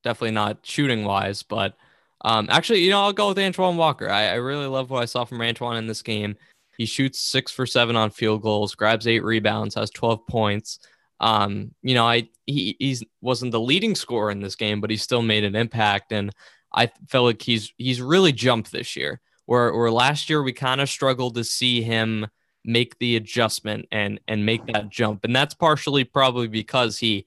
definitely 0.04 0.32
not 0.32 0.60
shooting 0.64 1.04
wise, 1.04 1.44
but 1.44 1.76
um, 2.22 2.48
actually, 2.50 2.82
you 2.82 2.90
know, 2.90 3.02
I'll 3.02 3.14
go 3.14 3.30
with 3.30 3.38
Antwan 3.38 3.76
Walker. 3.76 4.10
I, 4.10 4.28
I 4.28 4.34
really 4.36 4.68
love 4.68 4.90
what 4.90 5.02
I 5.02 5.06
saw 5.06 5.24
from 5.26 5.40
Antwan 5.40 5.78
in 5.78 5.88
this 5.88 6.02
game. 6.02 6.36
He 6.78 6.86
shoots 6.86 7.20
six 7.20 7.52
for 7.52 7.66
seven 7.66 7.96
on 7.96 8.10
field 8.10 8.42
goals, 8.42 8.76
grabs 8.76 9.08
eight 9.08 9.24
rebounds, 9.24 9.76
has 9.76 9.90
12 9.90 10.26
points. 10.28 10.80
Um, 11.20 11.74
you 11.82 11.94
know, 11.94 12.06
I 12.08 12.30
he 12.46 12.78
he's 12.80 13.04
wasn't 13.22 13.52
the 13.52 13.60
leading 13.60 13.96
scorer 13.96 14.32
in 14.32 14.40
this 14.40 14.56
game, 14.56 14.80
but 14.80 14.90
he 14.90 14.96
still 14.96 15.22
made 15.22 15.44
an 15.44 15.56
impact, 15.56 16.14
and 16.14 16.32
I 16.74 16.90
felt 17.10 17.26
like 17.26 17.42
he's 17.42 17.74
he's 17.78 18.02
really 18.02 18.32
jumped 18.32 18.72
this 18.72 18.96
year. 18.96 19.20
Where 19.46 19.76
where 19.76 19.92
last 19.92 20.30
year 20.30 20.42
we 20.42 20.54
kind 20.54 20.80
of 20.80 20.90
struggled 20.90 21.36
to 21.36 21.44
see 21.44 21.82
him 21.82 22.28
make 22.66 22.98
the 23.00 23.16
adjustment 23.16 23.88
and 23.92 24.20
and 24.28 24.46
make 24.46 24.66
that 24.68 24.90
jump. 24.90 25.24
And 25.24 25.36
that's 25.36 25.54
partially 25.54 26.04
probably 26.04 26.48
because 26.48 26.98
he 26.98 27.26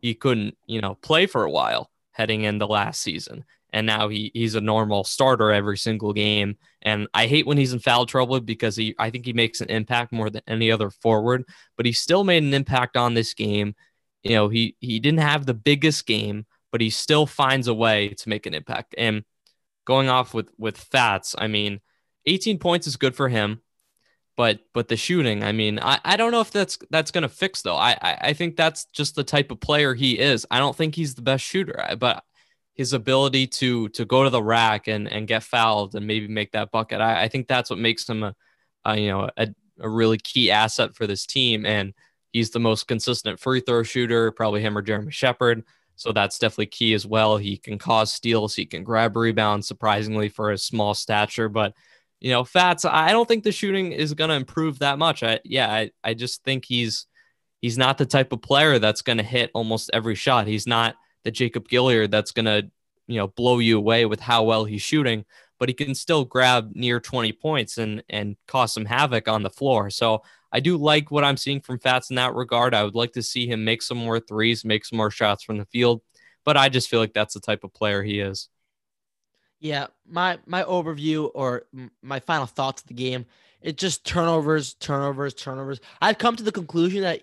he 0.00 0.14
couldn't 0.14 0.56
you 0.66 0.80
know 0.80 0.96
play 0.96 1.26
for 1.26 1.44
a 1.44 1.50
while 1.50 1.90
heading 2.12 2.42
into 2.42 2.66
last 2.66 3.00
season. 3.00 3.44
And 3.72 3.86
now 3.86 4.08
he 4.08 4.30
he's 4.34 4.54
a 4.54 4.60
normal 4.60 5.04
starter 5.04 5.50
every 5.50 5.78
single 5.78 6.12
game. 6.12 6.56
And 6.82 7.08
i 7.14 7.26
hate 7.26 7.46
when 7.46 7.58
he's 7.58 7.72
in 7.72 7.78
foul 7.78 8.06
trouble 8.06 8.38
because 8.40 8.76
he 8.76 8.94
i 8.98 9.10
think 9.10 9.24
he 9.24 9.32
makes 9.32 9.60
an 9.60 9.70
impact 9.70 10.12
more 10.12 10.30
than 10.30 10.42
any 10.46 10.70
other 10.70 10.90
forward 10.90 11.44
but 11.76 11.86
he 11.86 11.92
still 11.92 12.24
made 12.24 12.42
an 12.42 12.54
impact 12.54 12.96
on 12.96 13.14
this 13.14 13.34
game. 13.34 13.74
You 14.22 14.32
know 14.32 14.48
he 14.48 14.76
he 14.80 15.00
didn't 15.00 15.20
have 15.20 15.46
the 15.46 15.54
biggest 15.54 16.06
game 16.06 16.46
but 16.72 16.80
he 16.80 16.90
still 16.90 17.26
finds 17.26 17.68
a 17.68 17.74
way 17.74 18.08
to 18.08 18.28
make 18.28 18.46
an 18.46 18.54
impact. 18.54 18.94
And 18.98 19.24
going 19.84 20.08
off 20.08 20.34
with 20.34 20.48
with 20.58 20.76
fats 20.76 21.34
i 21.38 21.46
mean 21.46 21.80
18 22.26 22.58
points 22.58 22.86
is 22.86 22.96
good 22.96 23.14
for 23.14 23.28
him 23.28 23.60
but 24.36 24.60
but 24.72 24.88
the 24.88 24.96
shooting, 24.96 25.44
I 25.44 25.52
mean, 25.52 25.78
I, 25.80 26.00
I 26.04 26.16
don't 26.16 26.32
know 26.32 26.40
if 26.40 26.50
that's 26.50 26.78
that's 26.90 27.10
gonna 27.10 27.28
fix 27.28 27.62
though. 27.62 27.76
I, 27.76 27.96
I, 28.00 28.18
I 28.20 28.32
think 28.32 28.56
that's 28.56 28.86
just 28.86 29.14
the 29.14 29.24
type 29.24 29.50
of 29.50 29.60
player 29.60 29.94
he 29.94 30.18
is. 30.18 30.46
I 30.50 30.58
don't 30.58 30.76
think 30.76 30.94
he's 30.94 31.14
the 31.14 31.22
best 31.22 31.44
shooter, 31.44 31.84
but 31.98 32.24
his 32.74 32.92
ability 32.92 33.46
to 33.46 33.88
to 33.90 34.04
go 34.04 34.24
to 34.24 34.30
the 34.30 34.42
rack 34.42 34.88
and 34.88 35.08
and 35.08 35.28
get 35.28 35.42
fouled 35.42 35.94
and 35.94 36.06
maybe 36.06 36.28
make 36.28 36.52
that 36.52 36.72
bucket, 36.72 37.00
I, 37.00 37.22
I 37.24 37.28
think 37.28 37.46
that's 37.48 37.70
what 37.70 37.78
makes 37.78 38.08
him 38.08 38.22
a, 38.24 38.34
a 38.84 38.98
you 38.98 39.08
know 39.08 39.30
a 39.36 39.48
a 39.80 39.88
really 39.88 40.18
key 40.18 40.50
asset 40.50 40.94
for 40.94 41.06
this 41.06 41.26
team. 41.26 41.66
And 41.66 41.94
he's 42.32 42.50
the 42.50 42.60
most 42.60 42.86
consistent 42.86 43.40
free 43.40 43.60
throw 43.60 43.82
shooter, 43.82 44.30
probably 44.30 44.60
him 44.60 44.76
or 44.76 44.82
Jeremy 44.82 45.12
Sheppard. 45.12 45.64
So 45.96 46.12
that's 46.12 46.38
definitely 46.38 46.66
key 46.66 46.94
as 46.94 47.06
well. 47.06 47.36
He 47.36 47.56
can 47.56 47.78
cause 47.78 48.12
steals, 48.12 48.54
he 48.54 48.66
can 48.66 48.82
grab 48.82 49.16
rebounds, 49.16 49.68
surprisingly 49.68 50.28
for 50.28 50.50
his 50.50 50.64
small 50.64 50.94
stature. 50.94 51.48
But 51.48 51.74
you 52.20 52.30
know, 52.30 52.44
Fats, 52.44 52.84
I 52.84 53.12
don't 53.12 53.28
think 53.28 53.44
the 53.44 53.52
shooting 53.52 53.92
is 53.92 54.14
going 54.14 54.30
to 54.30 54.36
improve 54.36 54.78
that 54.78 54.98
much. 54.98 55.22
I 55.22 55.40
yeah, 55.44 55.70
I, 55.70 55.90
I 56.02 56.14
just 56.14 56.42
think 56.42 56.64
he's 56.64 57.06
he's 57.60 57.78
not 57.78 57.98
the 57.98 58.06
type 58.06 58.32
of 58.32 58.42
player 58.42 58.78
that's 58.78 59.02
going 59.02 59.18
to 59.18 59.24
hit 59.24 59.50
almost 59.54 59.90
every 59.92 60.14
shot. 60.14 60.46
He's 60.46 60.66
not 60.66 60.96
the 61.24 61.30
Jacob 61.30 61.68
Gilyard 61.68 62.10
that's 62.10 62.32
going 62.32 62.46
to 62.46 62.70
you 63.06 63.18
know 63.18 63.28
blow 63.28 63.58
you 63.58 63.76
away 63.76 64.06
with 64.06 64.20
how 64.20 64.44
well 64.44 64.64
he's 64.64 64.82
shooting, 64.82 65.24
but 65.58 65.68
he 65.68 65.74
can 65.74 65.94
still 65.94 66.24
grab 66.24 66.72
near 66.74 67.00
20 67.00 67.32
points 67.32 67.78
and 67.78 68.02
and 68.08 68.36
cause 68.46 68.72
some 68.72 68.84
havoc 68.84 69.28
on 69.28 69.42
the 69.42 69.50
floor. 69.50 69.90
So 69.90 70.22
I 70.52 70.60
do 70.60 70.76
like 70.76 71.10
what 71.10 71.24
I'm 71.24 71.36
seeing 71.36 71.60
from 71.60 71.80
Fats 71.80 72.10
in 72.10 72.16
that 72.16 72.34
regard. 72.34 72.74
I 72.74 72.84
would 72.84 72.94
like 72.94 73.12
to 73.14 73.22
see 73.22 73.46
him 73.46 73.64
make 73.64 73.82
some 73.82 73.98
more 73.98 74.20
threes, 74.20 74.64
make 74.64 74.84
some 74.84 74.96
more 74.96 75.10
shots 75.10 75.42
from 75.42 75.58
the 75.58 75.66
field, 75.66 76.00
but 76.44 76.56
I 76.56 76.68
just 76.68 76.88
feel 76.88 77.00
like 77.00 77.12
that's 77.12 77.34
the 77.34 77.40
type 77.40 77.64
of 77.64 77.74
player 77.74 78.02
he 78.02 78.20
is. 78.20 78.48
Yeah, 79.64 79.86
my 80.06 80.38
my 80.44 80.62
overview 80.64 81.30
or 81.34 81.62
my 82.02 82.20
final 82.20 82.44
thoughts 82.44 82.82
of 82.82 82.88
the 82.88 82.92
game, 82.92 83.24
it 83.62 83.78
just 83.78 84.04
turnovers, 84.04 84.74
turnovers, 84.74 85.32
turnovers. 85.32 85.80
I've 86.02 86.18
come 86.18 86.36
to 86.36 86.42
the 86.42 86.52
conclusion 86.52 87.00
that, 87.00 87.22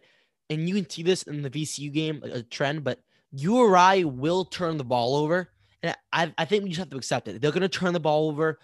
and 0.50 0.68
you 0.68 0.74
can 0.74 0.90
see 0.90 1.04
this 1.04 1.22
in 1.22 1.44
the 1.44 1.52
VCU 1.52 1.94
game, 1.94 2.24
a 2.24 2.42
trend, 2.42 2.84
but 2.84 3.00
URI 3.32 4.06
will 4.06 4.44
turn 4.44 4.78
the 4.78 4.84
ball 4.84 5.18
over, 5.18 5.52
and 5.84 5.96
I 6.12 6.34
I 6.36 6.46
think 6.46 6.64
we 6.64 6.70
just 6.70 6.80
have 6.80 6.90
to 6.90 6.98
accept 6.98 7.28
it. 7.28 7.40
They're 7.40 7.52
going 7.52 7.62
to 7.62 7.70
turn 7.70 7.94
the 7.94 8.00
ball 8.00 8.30
over 8.30 8.58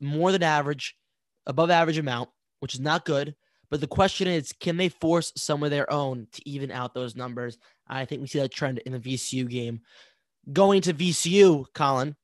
more 0.00 0.32
than 0.32 0.42
average, 0.42 0.96
above 1.46 1.70
average 1.70 1.98
amount, 1.98 2.30
which 2.58 2.74
is 2.74 2.80
not 2.80 3.04
good. 3.04 3.36
But 3.70 3.80
the 3.80 3.86
question 3.86 4.26
is, 4.26 4.52
can 4.58 4.76
they 4.76 4.88
force 4.88 5.32
some 5.36 5.62
of 5.62 5.70
their 5.70 5.88
own 5.88 6.26
to 6.32 6.48
even 6.50 6.72
out 6.72 6.94
those 6.94 7.14
numbers? 7.14 7.58
I 7.86 8.06
think 8.06 8.22
we 8.22 8.26
see 8.26 8.40
that 8.40 8.52
trend 8.52 8.78
in 8.78 8.90
the 8.90 8.98
VCU 8.98 9.48
game. 9.48 9.82
Going 10.52 10.82
to 10.82 10.92
VCU, 10.92 11.66
Colin, 11.74 12.16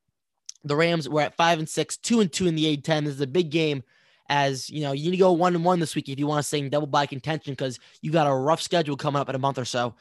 the 0.65 0.77
Rams 0.77 1.09
were 1.09 1.23
at 1.23 1.37
five 1.37 1.59
and 1.59 1.69
six, 1.69 1.97
two 1.97 2.21
and 2.21 2.33
two 2.33 2.47
in 2.47 2.55
the 2.55 2.77
A10. 2.77 3.05
This 3.05 3.15
is 3.15 3.21
a 3.21 3.27
big 3.27 3.51
game 3.51 3.83
as 4.31 4.71
you 4.71 4.81
know, 4.83 4.93
you 4.93 5.11
need 5.11 5.17
to 5.17 5.23
go 5.23 5.33
one 5.33 5.57
and 5.57 5.65
one 5.65 5.81
this 5.81 5.97
week 5.97 6.09
if 6.09 6.19
you 6.19 6.27
want 6.27 6.39
to 6.39 6.47
stay 6.47 6.61
in 6.61 6.71
double 6.71 6.87
bye 6.87 7.05
contention 7.05 7.53
because 7.53 7.81
you 8.01 8.13
got 8.13 8.29
a 8.29 8.33
rough 8.33 8.63
schedule 8.63 8.97
coming 8.97 9.21
up 9.21 9.29
in 9.29 9.35
a 9.35 9.41
month 9.41 9.59
or 9.59 9.65
so 9.65 9.95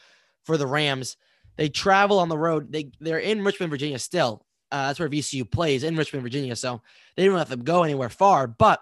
for 0.43 0.55
the 0.55 0.67
Rams. 0.67 1.17
They 1.57 1.67
travel 1.67 2.19
on 2.19 2.29
the 2.29 2.37
road. 2.37 2.71
They 2.71 2.91
they're 2.99 3.17
in 3.17 3.43
Richmond, 3.43 3.71
Virginia 3.71 3.97
still. 3.97 4.45
Uh, 4.71 4.87
that's 4.87 4.99
where 4.99 5.09
VCU 5.09 5.49
plays 5.49 5.83
in 5.83 5.97
Richmond, 5.97 6.21
Virginia. 6.21 6.55
So 6.55 6.79
they 7.15 7.23
didn't 7.23 7.39
have 7.39 7.49
to 7.49 7.57
go 7.57 7.81
anywhere 7.83 8.09
far. 8.09 8.45
But 8.45 8.79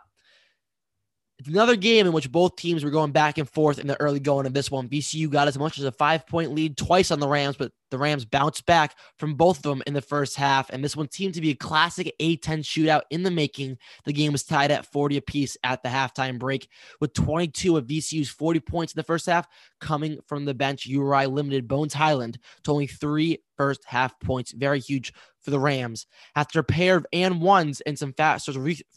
it's 1.39 1.47
another 1.47 1.75
game 1.75 2.07
in 2.07 2.13
which 2.13 2.31
both 2.31 2.55
teams 2.55 2.83
were 2.83 2.89
going 2.89 3.11
back 3.11 3.37
and 3.37 3.47
forth 3.47 3.77
in 3.77 3.85
the 3.85 3.99
early 4.01 4.19
going 4.19 4.47
of 4.47 4.53
this 4.53 4.71
one. 4.71 4.89
VCU 4.89 5.29
got 5.29 5.47
as 5.47 5.57
much 5.57 5.77
as 5.77 5.83
a 5.83 5.91
five 5.91 6.25
point 6.25 6.51
lead 6.51 6.77
twice 6.77 7.11
on 7.11 7.19
the 7.19 7.27
Rams, 7.27 7.55
but 7.57 7.71
the 7.91 7.97
Rams 7.97 8.25
bounced 8.25 8.65
back 8.65 8.95
from 9.19 9.35
both 9.35 9.57
of 9.57 9.63
them 9.63 9.83
in 9.85 9.93
the 9.93 10.01
first 10.01 10.35
half. 10.35 10.71
And 10.71 10.83
this 10.83 10.95
one 10.95 11.11
seemed 11.11 11.35
to 11.35 11.41
be 11.41 11.51
a 11.51 11.55
classic 11.55 12.11
A10 12.19 12.63
shootout 12.63 13.01
in 13.11 13.21
the 13.21 13.29
making. 13.29 13.77
The 14.05 14.13
game 14.13 14.31
was 14.31 14.43
tied 14.43 14.71
at 14.71 14.91
40 14.91 15.17
apiece 15.17 15.57
at 15.63 15.83
the 15.83 15.89
halftime 15.89 16.39
break, 16.39 16.69
with 16.99 17.13
22 17.13 17.77
of 17.77 17.85
VCU's 17.85 18.29
40 18.29 18.59
points 18.61 18.93
in 18.93 18.99
the 18.99 19.03
first 19.03 19.27
half 19.27 19.47
coming 19.79 20.17
from 20.25 20.45
the 20.45 20.55
bench. 20.55 20.87
URI 20.87 21.27
limited 21.27 21.67
Bones 21.67 21.93
Hyland 21.93 22.39
to 22.63 22.71
only 22.71 22.87
three 22.87 23.37
first 23.57 23.83
half 23.85 24.19
points. 24.19 24.51
Very 24.51 24.79
huge 24.79 25.13
for 25.41 25.51
the 25.51 25.59
Rams. 25.59 26.07
After 26.35 26.59
a 26.59 26.63
pair 26.63 26.97
of 26.97 27.05
and 27.11 27.41
ones 27.41 27.81
and 27.81 27.97
some 27.97 28.13
fast, 28.13 28.49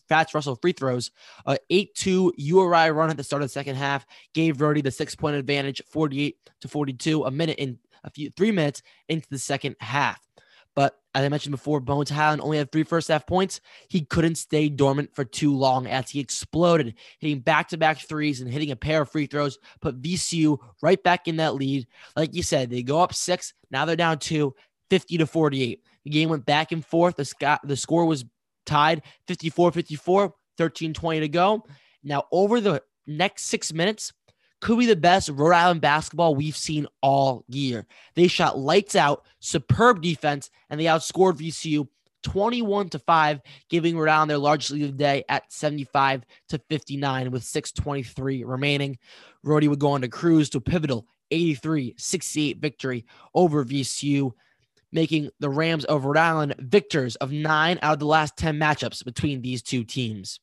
Fats 0.08 0.34
Russell 0.34 0.56
free 0.56 0.72
throws, 0.72 1.10
a 1.46 1.58
8 1.70 1.94
2 1.94 2.34
URI 2.36 2.90
run 2.90 3.10
at 3.10 3.16
the 3.16 3.24
start 3.24 3.42
of 3.42 3.48
the 3.48 3.52
second 3.52 3.76
half 3.76 4.04
gave 4.34 4.60
Rhody 4.60 4.80
the 4.80 4.90
six 4.90 5.14
point 5.14 5.36
advantage, 5.36 5.82
48 5.88 6.36
to 6.60 6.68
42, 6.68 7.24
a 7.24 7.30
minute 7.30 7.58
in 7.58 7.78
a 8.04 8.10
few 8.10 8.30
three 8.30 8.50
minutes 8.50 8.82
into 9.08 9.28
the 9.30 9.38
second 9.38 9.76
half. 9.80 10.20
As 11.14 11.24
I 11.24 11.28
mentioned 11.28 11.50
before, 11.50 11.80
Bones 11.80 12.08
Hyland 12.08 12.40
only 12.40 12.58
had 12.58 12.70
three 12.70 12.84
first 12.84 13.08
half 13.08 13.26
points. 13.26 13.60
He 13.88 14.02
couldn't 14.02 14.36
stay 14.36 14.68
dormant 14.68 15.14
for 15.14 15.24
too 15.24 15.52
long 15.52 15.88
as 15.88 16.08
he 16.08 16.20
exploded, 16.20 16.94
hitting 17.18 17.40
back 17.40 17.68
to 17.68 17.76
back 17.76 17.98
threes 17.98 18.40
and 18.40 18.50
hitting 18.50 18.70
a 18.70 18.76
pair 18.76 19.02
of 19.02 19.10
free 19.10 19.26
throws, 19.26 19.58
put 19.80 20.00
VCU 20.00 20.58
right 20.82 21.02
back 21.02 21.26
in 21.26 21.36
that 21.36 21.56
lead. 21.56 21.88
Like 22.14 22.34
you 22.34 22.44
said, 22.44 22.70
they 22.70 22.84
go 22.84 23.00
up 23.00 23.12
six. 23.12 23.54
Now 23.72 23.84
they're 23.84 23.96
down 23.96 24.18
two, 24.18 24.54
50 24.90 25.18
to 25.18 25.26
48. 25.26 25.82
The 26.04 26.10
game 26.10 26.28
went 26.28 26.46
back 26.46 26.70
and 26.70 26.84
forth. 26.84 27.16
The, 27.16 27.24
sc- 27.24 27.64
the 27.64 27.76
score 27.76 28.04
was 28.06 28.24
tied 28.64 29.02
54 29.26 29.72
54, 29.72 30.34
13 30.56 30.94
20 30.94 31.20
to 31.20 31.28
go. 31.28 31.64
Now, 32.04 32.24
over 32.30 32.60
the 32.60 32.82
next 33.06 33.46
six 33.46 33.72
minutes, 33.72 34.12
could 34.60 34.78
be 34.78 34.86
the 34.86 34.96
best 34.96 35.28
Rhode 35.30 35.54
Island 35.54 35.80
basketball 35.80 36.34
we've 36.34 36.56
seen 36.56 36.86
all 37.02 37.44
year. 37.48 37.86
They 38.14 38.28
shot 38.28 38.58
lights 38.58 38.94
out, 38.94 39.24
superb 39.40 40.02
defense, 40.02 40.50
and 40.68 40.78
they 40.78 40.84
outscored 40.84 41.38
VCU 41.38 41.88
21 42.22 42.90
to 42.90 42.98
5, 42.98 43.40
giving 43.70 43.96
Rhode 43.96 44.10
Island 44.10 44.30
their 44.30 44.38
largest 44.38 44.70
lead 44.72 44.84
of 44.84 44.92
the 44.92 44.98
day 44.98 45.24
at 45.28 45.50
75 45.50 46.24
to 46.50 46.58
59 46.68 47.30
with 47.30 47.44
623 47.44 48.44
remaining. 48.44 48.98
Rhody 49.42 49.68
would 49.68 49.78
go 49.78 49.92
on 49.92 50.02
to 50.02 50.08
cruise 50.08 50.50
to 50.50 50.58
a 50.58 50.60
pivotal 50.60 51.06
83 51.30 51.94
68 51.96 52.58
victory 52.58 53.06
over 53.34 53.64
VCU 53.64 54.32
making 54.92 55.30
the 55.38 55.48
Rams 55.48 55.84
of 55.84 56.04
Rhode 56.04 56.16
Island 56.16 56.54
victors 56.58 57.16
of 57.16 57.32
nine 57.32 57.78
out 57.82 57.94
of 57.94 57.98
the 58.00 58.06
last 58.06 58.36
10 58.36 58.58
matchups 58.58 59.04
between 59.04 59.40
these 59.40 59.62
two 59.62 59.84
teams. 59.84 60.40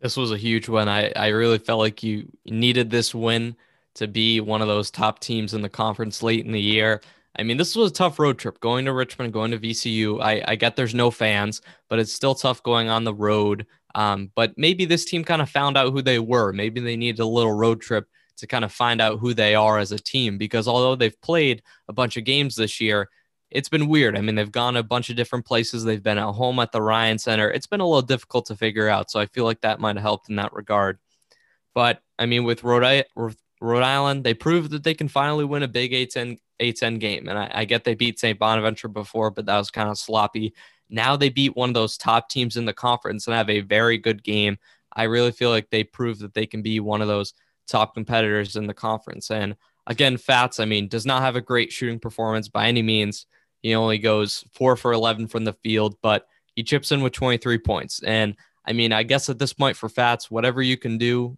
This 0.00 0.16
was 0.16 0.32
a 0.32 0.36
huge 0.36 0.68
win. 0.68 0.88
I, 0.88 1.12
I 1.14 1.28
really 1.28 1.58
felt 1.58 1.78
like 1.78 2.02
you 2.02 2.30
needed 2.46 2.90
this 2.90 3.14
win 3.14 3.56
to 3.94 4.08
be 4.08 4.40
one 4.40 4.62
of 4.62 4.68
those 4.68 4.90
top 4.90 5.18
teams 5.18 5.52
in 5.54 5.62
the 5.62 5.68
conference 5.68 6.22
late 6.22 6.44
in 6.44 6.52
the 6.52 6.60
year. 6.60 7.00
I 7.38 7.42
mean, 7.42 7.56
this 7.56 7.76
was 7.76 7.90
a 7.90 7.94
tough 7.94 8.18
road 8.18 8.38
trip 8.38 8.60
going 8.60 8.86
to 8.86 8.92
Richmond, 8.92 9.32
going 9.32 9.50
to 9.52 9.58
VCU. 9.58 10.22
I, 10.22 10.42
I 10.46 10.56
get 10.56 10.74
there's 10.74 10.94
no 10.94 11.10
fans, 11.10 11.62
but 11.88 11.98
it's 11.98 12.12
still 12.12 12.34
tough 12.34 12.62
going 12.62 12.88
on 12.88 13.04
the 13.04 13.14
road. 13.14 13.66
Um, 13.94 14.30
but 14.34 14.56
maybe 14.56 14.84
this 14.84 15.04
team 15.04 15.24
kind 15.24 15.42
of 15.42 15.50
found 15.50 15.76
out 15.76 15.92
who 15.92 16.02
they 16.02 16.18
were. 16.18 16.52
Maybe 16.52 16.80
they 16.80 16.96
needed 16.96 17.20
a 17.20 17.26
little 17.26 17.52
road 17.52 17.80
trip 17.80 18.06
to 18.38 18.46
kind 18.46 18.64
of 18.64 18.72
find 18.72 19.00
out 19.00 19.18
who 19.18 19.34
they 19.34 19.54
are 19.54 19.78
as 19.78 19.92
a 19.92 19.98
team 19.98 20.38
because 20.38 20.66
although 20.66 20.96
they've 20.96 21.20
played 21.20 21.62
a 21.88 21.92
bunch 21.92 22.16
of 22.16 22.24
games 22.24 22.56
this 22.56 22.80
year, 22.80 23.08
it's 23.50 23.68
been 23.68 23.88
weird. 23.88 24.16
I 24.16 24.20
mean, 24.20 24.34
they've 24.34 24.50
gone 24.50 24.76
a 24.76 24.82
bunch 24.82 25.10
of 25.10 25.16
different 25.16 25.44
places. 25.44 25.84
They've 25.84 26.02
been 26.02 26.18
at 26.18 26.32
home 26.32 26.58
at 26.60 26.72
the 26.72 26.82
Ryan 26.82 27.18
Center. 27.18 27.50
It's 27.50 27.66
been 27.66 27.80
a 27.80 27.86
little 27.86 28.02
difficult 28.02 28.46
to 28.46 28.56
figure 28.56 28.88
out. 28.88 29.10
So 29.10 29.18
I 29.18 29.26
feel 29.26 29.44
like 29.44 29.60
that 29.62 29.80
might 29.80 29.96
have 29.96 30.02
helped 30.02 30.28
in 30.28 30.36
that 30.36 30.52
regard. 30.52 30.98
But 31.74 32.00
I 32.18 32.26
mean, 32.26 32.44
with 32.44 32.62
Rhode, 32.62 33.04
Rhode 33.60 33.82
Island, 33.82 34.24
they 34.24 34.34
proved 34.34 34.70
that 34.70 34.84
they 34.84 34.94
can 34.94 35.08
finally 35.08 35.44
win 35.44 35.62
a 35.62 35.68
big 35.68 35.92
A10, 35.92 36.38
A10 36.60 37.00
game. 37.00 37.28
And 37.28 37.38
I, 37.38 37.50
I 37.52 37.64
get 37.64 37.84
they 37.84 37.94
beat 37.94 38.18
St. 38.18 38.38
Bonaventure 38.38 38.88
before, 38.88 39.30
but 39.30 39.46
that 39.46 39.58
was 39.58 39.70
kind 39.70 39.88
of 39.88 39.98
sloppy. 39.98 40.54
Now 40.88 41.16
they 41.16 41.28
beat 41.28 41.56
one 41.56 41.70
of 41.70 41.74
those 41.74 41.96
top 41.96 42.28
teams 42.28 42.56
in 42.56 42.64
the 42.64 42.72
conference 42.72 43.26
and 43.26 43.34
have 43.34 43.50
a 43.50 43.60
very 43.60 43.98
good 43.98 44.22
game. 44.22 44.58
I 44.94 45.04
really 45.04 45.32
feel 45.32 45.50
like 45.50 45.70
they 45.70 45.84
proved 45.84 46.20
that 46.20 46.34
they 46.34 46.46
can 46.46 46.62
be 46.62 46.80
one 46.80 47.00
of 47.00 47.08
those 47.08 47.34
top 47.68 47.94
competitors 47.94 48.56
in 48.56 48.66
the 48.66 48.74
conference. 48.74 49.30
And 49.30 49.56
again, 49.86 50.16
Fats, 50.16 50.58
I 50.58 50.64
mean, 50.64 50.88
does 50.88 51.06
not 51.06 51.22
have 51.22 51.36
a 51.36 51.40
great 51.40 51.72
shooting 51.72 52.00
performance 52.00 52.48
by 52.48 52.66
any 52.66 52.82
means. 52.82 53.26
He 53.62 53.74
only 53.74 53.98
goes 53.98 54.44
four 54.52 54.76
for 54.76 54.92
11 54.92 55.28
from 55.28 55.44
the 55.44 55.52
field, 55.52 55.96
but 56.02 56.26
he 56.54 56.62
chips 56.62 56.92
in 56.92 57.02
with 57.02 57.12
23 57.12 57.58
points. 57.58 58.02
And 58.02 58.36
I 58.66 58.72
mean, 58.72 58.92
I 58.92 59.02
guess 59.02 59.28
at 59.28 59.38
this 59.38 59.52
point 59.52 59.76
for 59.76 59.88
Fats, 59.88 60.30
whatever 60.30 60.62
you 60.62 60.76
can 60.76 60.98
do, 60.98 61.36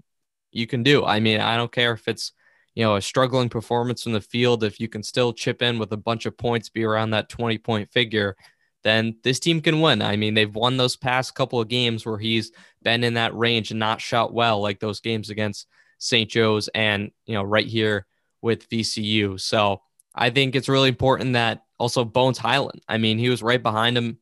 you 0.50 0.66
can 0.66 0.82
do. 0.82 1.04
I 1.04 1.20
mean, 1.20 1.40
I 1.40 1.56
don't 1.56 1.72
care 1.72 1.92
if 1.92 2.08
it's, 2.08 2.32
you 2.74 2.84
know, 2.84 2.96
a 2.96 3.02
struggling 3.02 3.48
performance 3.48 4.02
from 4.02 4.12
the 4.12 4.20
field. 4.20 4.64
If 4.64 4.80
you 4.80 4.88
can 4.88 5.02
still 5.02 5.32
chip 5.32 5.62
in 5.62 5.78
with 5.78 5.92
a 5.92 5.96
bunch 5.96 6.26
of 6.26 6.36
points, 6.36 6.68
be 6.68 6.84
around 6.84 7.10
that 7.10 7.28
20 7.28 7.58
point 7.58 7.90
figure, 7.90 8.36
then 8.82 9.16
this 9.22 9.40
team 9.40 9.60
can 9.60 9.80
win. 9.80 10.02
I 10.02 10.16
mean, 10.16 10.34
they've 10.34 10.54
won 10.54 10.76
those 10.76 10.96
past 10.96 11.34
couple 11.34 11.60
of 11.60 11.68
games 11.68 12.04
where 12.04 12.18
he's 12.18 12.52
been 12.82 13.04
in 13.04 13.14
that 13.14 13.36
range 13.36 13.70
and 13.70 13.80
not 13.80 14.00
shot 14.00 14.32
well, 14.32 14.60
like 14.60 14.80
those 14.80 15.00
games 15.00 15.30
against 15.30 15.66
St. 15.98 16.28
Joe's 16.28 16.68
and, 16.68 17.10
you 17.26 17.34
know, 17.34 17.42
right 17.42 17.66
here 17.66 18.06
with 18.40 18.68
VCU. 18.68 19.40
So 19.40 19.82
I 20.14 20.30
think 20.30 20.54
it's 20.54 20.68
really 20.68 20.88
important 20.88 21.32
that 21.34 21.62
also, 21.82 22.04
Bones 22.04 22.38
Hyland. 22.38 22.80
I 22.86 22.98
mean, 22.98 23.18
he 23.18 23.28
was 23.28 23.42
right 23.42 23.60
behind 23.60 23.98
him 23.98 24.18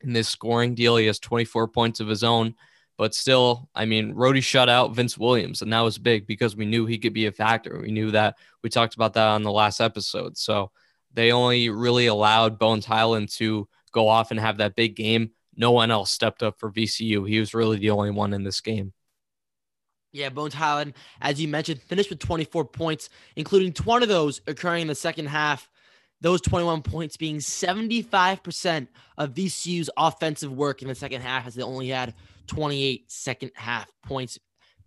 in 0.00 0.12
this 0.12 0.28
scoring 0.28 0.74
deal. 0.74 0.96
He 0.96 1.06
has 1.06 1.20
24 1.20 1.68
points 1.68 2.00
of 2.00 2.08
his 2.08 2.24
own, 2.24 2.56
but 2.98 3.14
still, 3.14 3.68
I 3.72 3.84
mean, 3.84 4.14
Rhody 4.14 4.40
shut 4.40 4.68
out 4.68 4.92
Vince 4.92 5.16
Williams, 5.16 5.62
and 5.62 5.72
that 5.72 5.82
was 5.82 5.96
big 5.96 6.26
because 6.26 6.56
we 6.56 6.66
knew 6.66 6.84
he 6.84 6.98
could 6.98 7.12
be 7.12 7.26
a 7.26 7.32
factor. 7.32 7.78
We 7.80 7.92
knew 7.92 8.10
that. 8.10 8.34
We 8.64 8.68
talked 8.68 8.96
about 8.96 9.14
that 9.14 9.28
on 9.28 9.44
the 9.44 9.52
last 9.52 9.80
episode. 9.80 10.36
So 10.36 10.72
they 11.14 11.30
only 11.30 11.68
really 11.70 12.06
allowed 12.06 12.58
Bones 12.58 12.84
Hyland 12.84 13.28
to 13.36 13.68
go 13.92 14.08
off 14.08 14.32
and 14.32 14.40
have 14.40 14.56
that 14.56 14.74
big 14.74 14.96
game. 14.96 15.30
No 15.54 15.70
one 15.70 15.92
else 15.92 16.10
stepped 16.10 16.42
up 16.42 16.58
for 16.58 16.72
VCU. 16.72 17.28
He 17.28 17.38
was 17.38 17.54
really 17.54 17.76
the 17.76 17.90
only 17.90 18.10
one 18.10 18.32
in 18.32 18.42
this 18.42 18.60
game. 18.60 18.92
Yeah, 20.12 20.28
Bones 20.28 20.54
Hyland, 20.54 20.94
as 21.20 21.40
you 21.40 21.48
mentioned, 21.48 21.80
finished 21.80 22.10
with 22.10 22.18
24 22.18 22.66
points, 22.66 23.08
including 23.34 23.72
20 23.72 24.04
of 24.04 24.08
those 24.08 24.40
occurring 24.46 24.82
in 24.82 24.88
the 24.88 24.94
second 24.94 25.26
half 25.26 25.68
those 26.22 26.40
21 26.40 26.82
points 26.82 27.16
being 27.16 27.38
75% 27.38 28.86
of 29.18 29.34
VCU's 29.34 29.90
offensive 29.96 30.52
work 30.52 30.80
in 30.80 30.88
the 30.88 30.94
second 30.94 31.20
half, 31.20 31.46
as 31.46 31.56
they 31.56 31.62
only 31.62 31.88
had 31.88 32.14
28 32.46 33.10
second 33.10 33.50
half 33.54 33.90
points. 34.04 34.38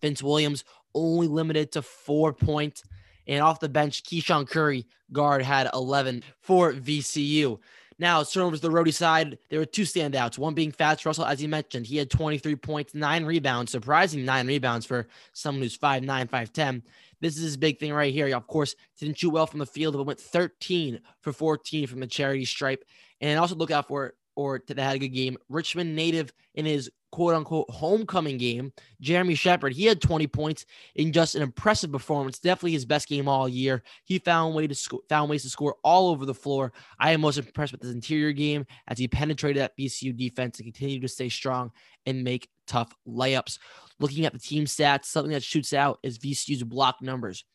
Vince 0.01 0.23
Williams 0.23 0.63
only 0.95 1.27
limited 1.27 1.73
to 1.73 1.81
four 1.81 2.33
points. 2.33 2.83
And 3.27 3.41
off 3.41 3.59
the 3.59 3.67
bench, 3.67 4.03
KeShawn 4.03 4.47
Curry, 4.47 4.85
guard, 5.11 5.41
had 5.41 5.69
11 5.73 6.23
for 6.41 6.71
VCU. 6.71 7.59
Now, 7.97 8.23
turnovers 8.23 8.59
the 8.59 8.71
Rhody 8.71 8.91
side, 8.91 9.37
there 9.49 9.59
were 9.59 9.65
two 9.65 9.83
standouts. 9.83 10.37
One 10.37 10.53
being 10.53 10.71
Fats 10.71 11.05
Russell, 11.05 11.25
as 11.25 11.41
you 11.41 11.47
mentioned, 11.47 11.85
he 11.85 11.95
had 11.95 12.09
23 12.09 12.55
points, 12.57 12.93
nine 12.93 13.23
rebounds, 13.23 13.71
surprising 13.71 14.25
nine 14.25 14.47
rebounds 14.47 14.85
for 14.85 15.07
someone 15.31 15.61
who's 15.61 15.77
5'9, 15.77 16.29
5'10. 16.29 16.81
This 17.21 17.37
is 17.37 17.43
his 17.43 17.57
big 17.57 17.79
thing 17.79 17.93
right 17.93 18.13
here. 18.13 18.27
He, 18.27 18.33
Of 18.33 18.47
course, 18.47 18.75
didn't 18.99 19.17
shoot 19.17 19.29
well 19.29 19.47
from 19.47 19.59
the 19.59 19.65
field, 19.65 19.95
but 19.95 20.03
went 20.03 20.19
13 20.19 20.99
for 21.21 21.31
14 21.31 21.87
from 21.87 22.01
the 22.01 22.07
charity 22.07 22.43
stripe. 22.43 22.83
And 23.21 23.39
also 23.39 23.55
look 23.55 23.71
out 23.71 23.87
for 23.87 24.13
or 24.35 24.61
that 24.67 24.77
had 24.77 24.95
a 24.97 24.99
good 24.99 25.09
game. 25.09 25.37
Richmond 25.47 25.95
native 25.95 26.33
in 26.55 26.65
his 26.65 26.91
quote 27.15 27.33
unquote 27.33 27.69
homecoming 27.69 28.37
game, 28.37 28.73
Jeremy 28.99 29.35
Sheppard, 29.35 29.71
he 29.71 29.85
had 29.85 30.01
20 30.01 30.27
points 30.27 30.65
in 30.95 31.13
just 31.13 31.33
an 31.35 31.43
impressive 31.43 31.89
performance. 31.89 32.39
Definitely 32.39 32.73
his 32.73 32.83
best 32.83 33.07
game 33.07 33.29
all 33.29 33.47
year. 33.47 33.83
He 34.03 34.19
found 34.19 34.53
way 34.53 34.67
to 34.67 34.99
found 35.07 35.29
ways 35.29 35.43
to 35.43 35.49
score 35.49 35.77
all 35.81 36.09
over 36.09 36.25
the 36.25 36.33
floor. 36.33 36.73
I 36.99 37.13
am 37.13 37.21
most 37.21 37.37
impressed 37.37 37.71
with 37.71 37.81
his 37.81 37.93
interior 37.93 38.33
game 38.33 38.65
as 38.89 38.97
he 38.97 39.07
penetrated 39.07 39.61
that 39.61 39.77
VCU 39.77 40.13
defense 40.13 40.59
and 40.59 40.65
continued 40.65 41.03
to 41.03 41.07
stay 41.07 41.29
strong 41.29 41.71
and 42.05 42.21
make 42.21 42.49
tough 42.67 42.93
layups. 43.07 43.59
Looking 43.97 44.25
at 44.25 44.33
the 44.33 44.39
team 44.39 44.65
stats, 44.65 45.05
something 45.05 45.31
that 45.31 45.41
shoots 45.41 45.71
out 45.71 45.99
is 46.03 46.19
VCU's 46.19 46.63
block 46.63 47.01
numbers. 47.01 47.45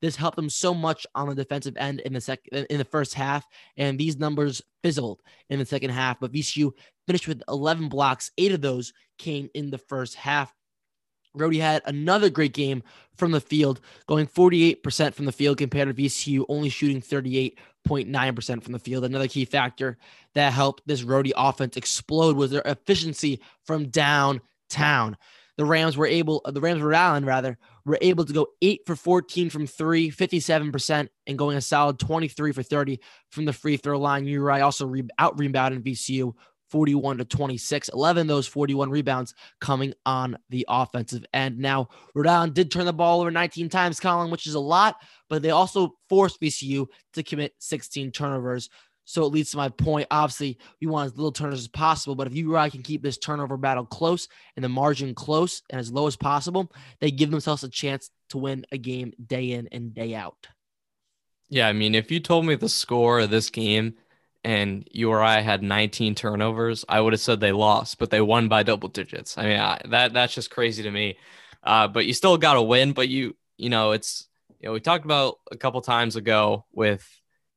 This 0.00 0.16
helped 0.16 0.36
them 0.36 0.48
so 0.48 0.72
much 0.72 1.06
on 1.14 1.28
the 1.28 1.34
defensive 1.34 1.76
end 1.76 2.00
in 2.00 2.14
the 2.14 2.22
second 2.22 2.66
in 2.70 2.78
the 2.78 2.86
first 2.86 3.12
half, 3.12 3.46
and 3.76 3.98
these 3.98 4.16
numbers 4.16 4.62
fizzled 4.82 5.20
in 5.50 5.58
the 5.58 5.66
second 5.66 5.90
half. 5.90 6.18
But 6.20 6.32
VCU 6.32 6.72
finished 7.10 7.26
with 7.26 7.42
11 7.48 7.88
blocks. 7.88 8.30
Eight 8.38 8.52
of 8.52 8.60
those 8.60 8.92
came 9.18 9.50
in 9.52 9.68
the 9.68 9.78
first 9.78 10.14
half. 10.14 10.54
Rhody 11.34 11.58
had 11.58 11.82
another 11.84 12.30
great 12.30 12.52
game 12.52 12.84
from 13.16 13.32
the 13.32 13.40
field, 13.40 13.80
going 14.06 14.28
48% 14.28 15.12
from 15.12 15.24
the 15.24 15.32
field 15.32 15.58
compared 15.58 15.88
to 15.88 16.02
VCU, 16.02 16.44
only 16.48 16.68
shooting 16.68 17.00
38.9% 17.00 18.62
from 18.62 18.72
the 18.72 18.78
field. 18.78 19.04
Another 19.04 19.26
key 19.26 19.44
factor 19.44 19.98
that 20.34 20.52
helped 20.52 20.84
this 20.86 21.02
Rhody 21.02 21.32
offense 21.36 21.76
explode 21.76 22.36
was 22.36 22.52
their 22.52 22.62
efficiency 22.64 23.40
from 23.64 23.88
downtown. 23.88 25.16
The 25.56 25.64
Rams 25.64 25.96
were 25.96 26.06
able, 26.06 26.42
uh, 26.44 26.52
the 26.52 26.60
Rams 26.60 26.80
Rhode 26.80 26.94
Island 26.94 27.26
rather, 27.26 27.58
were 27.84 27.98
able 28.00 28.24
to 28.24 28.32
go 28.32 28.46
8 28.62 28.82
for 28.86 28.94
14 28.94 29.50
from 29.50 29.66
3, 29.66 30.12
57%, 30.12 31.08
and 31.26 31.38
going 31.38 31.56
a 31.56 31.60
solid 31.60 31.98
23 31.98 32.52
for 32.52 32.62
30 32.62 33.00
from 33.30 33.46
the 33.46 33.52
free 33.52 33.76
throw 33.76 33.98
line. 33.98 34.26
Uri 34.26 34.60
also 34.60 34.86
re- 34.86 35.08
out 35.18 35.36
rebounded 35.40 35.82
VCU 35.84 36.34
41 36.70 37.18
to 37.18 37.24
26. 37.24 37.88
11 37.90 38.22
of 38.22 38.28
those 38.28 38.46
41 38.46 38.90
rebounds 38.90 39.34
coming 39.60 39.92
on 40.06 40.38
the 40.48 40.64
offensive 40.68 41.24
end. 41.34 41.58
Now, 41.58 41.88
Rhode 42.14 42.26
Island 42.26 42.54
did 42.54 42.70
turn 42.70 42.86
the 42.86 42.92
ball 42.92 43.20
over 43.20 43.30
19 43.30 43.68
times, 43.68 44.00
Colin, 44.00 44.30
which 44.30 44.46
is 44.46 44.54
a 44.54 44.60
lot, 44.60 44.96
but 45.28 45.42
they 45.42 45.50
also 45.50 45.94
forced 46.08 46.40
VCU 46.40 46.86
to 47.14 47.22
commit 47.22 47.54
16 47.58 48.12
turnovers. 48.12 48.70
So 49.04 49.24
it 49.24 49.32
leads 49.32 49.50
to 49.50 49.56
my 49.56 49.68
point. 49.68 50.06
Obviously, 50.10 50.58
we 50.80 50.86
want 50.86 51.06
as 51.06 51.16
little 51.16 51.32
turnovers 51.32 51.60
as 51.60 51.68
possible, 51.68 52.14
but 52.14 52.28
if 52.28 52.34
you 52.34 52.56
I 52.56 52.70
can 52.70 52.82
keep 52.82 53.02
this 53.02 53.18
turnover 53.18 53.56
battle 53.56 53.84
close 53.84 54.28
and 54.54 54.64
the 54.64 54.68
margin 54.68 55.14
close 55.14 55.62
and 55.68 55.80
as 55.80 55.90
low 55.90 56.06
as 56.06 56.16
possible, 56.16 56.70
they 57.00 57.10
give 57.10 57.30
themselves 57.30 57.64
a 57.64 57.68
chance 57.68 58.10
to 58.28 58.38
win 58.38 58.64
a 58.70 58.78
game 58.78 59.12
day 59.26 59.50
in 59.52 59.68
and 59.72 59.92
day 59.94 60.14
out. 60.14 60.46
Yeah, 61.48 61.66
I 61.66 61.72
mean, 61.72 61.96
if 61.96 62.12
you 62.12 62.20
told 62.20 62.46
me 62.46 62.54
the 62.54 62.68
score 62.68 63.18
of 63.18 63.30
this 63.30 63.50
game 63.50 63.94
and 64.44 64.88
URI 64.92 65.42
had 65.42 65.62
19 65.62 66.14
turnovers, 66.14 66.84
I 66.88 67.00
would 67.00 67.12
have 67.12 67.20
said 67.20 67.40
they 67.40 67.52
lost, 67.52 67.98
but 67.98 68.10
they 68.10 68.20
won 68.20 68.48
by 68.48 68.62
double 68.62 68.88
digits. 68.88 69.36
I 69.36 69.42
mean, 69.44 69.60
I, 69.60 69.80
that 69.88 70.12
that's 70.12 70.34
just 70.34 70.50
crazy 70.50 70.82
to 70.82 70.90
me. 70.90 71.18
Uh, 71.62 71.88
but 71.88 72.06
you 72.06 72.14
still 72.14 72.38
got 72.38 72.54
to 72.54 72.62
win. 72.62 72.92
But 72.92 73.08
you, 73.08 73.36
you 73.58 73.68
know, 73.68 73.92
it's 73.92 74.28
you 74.60 74.68
know 74.68 74.72
we 74.72 74.80
talked 74.80 75.04
about 75.04 75.38
a 75.50 75.56
couple 75.56 75.80
times 75.82 76.16
ago 76.16 76.64
with 76.72 77.06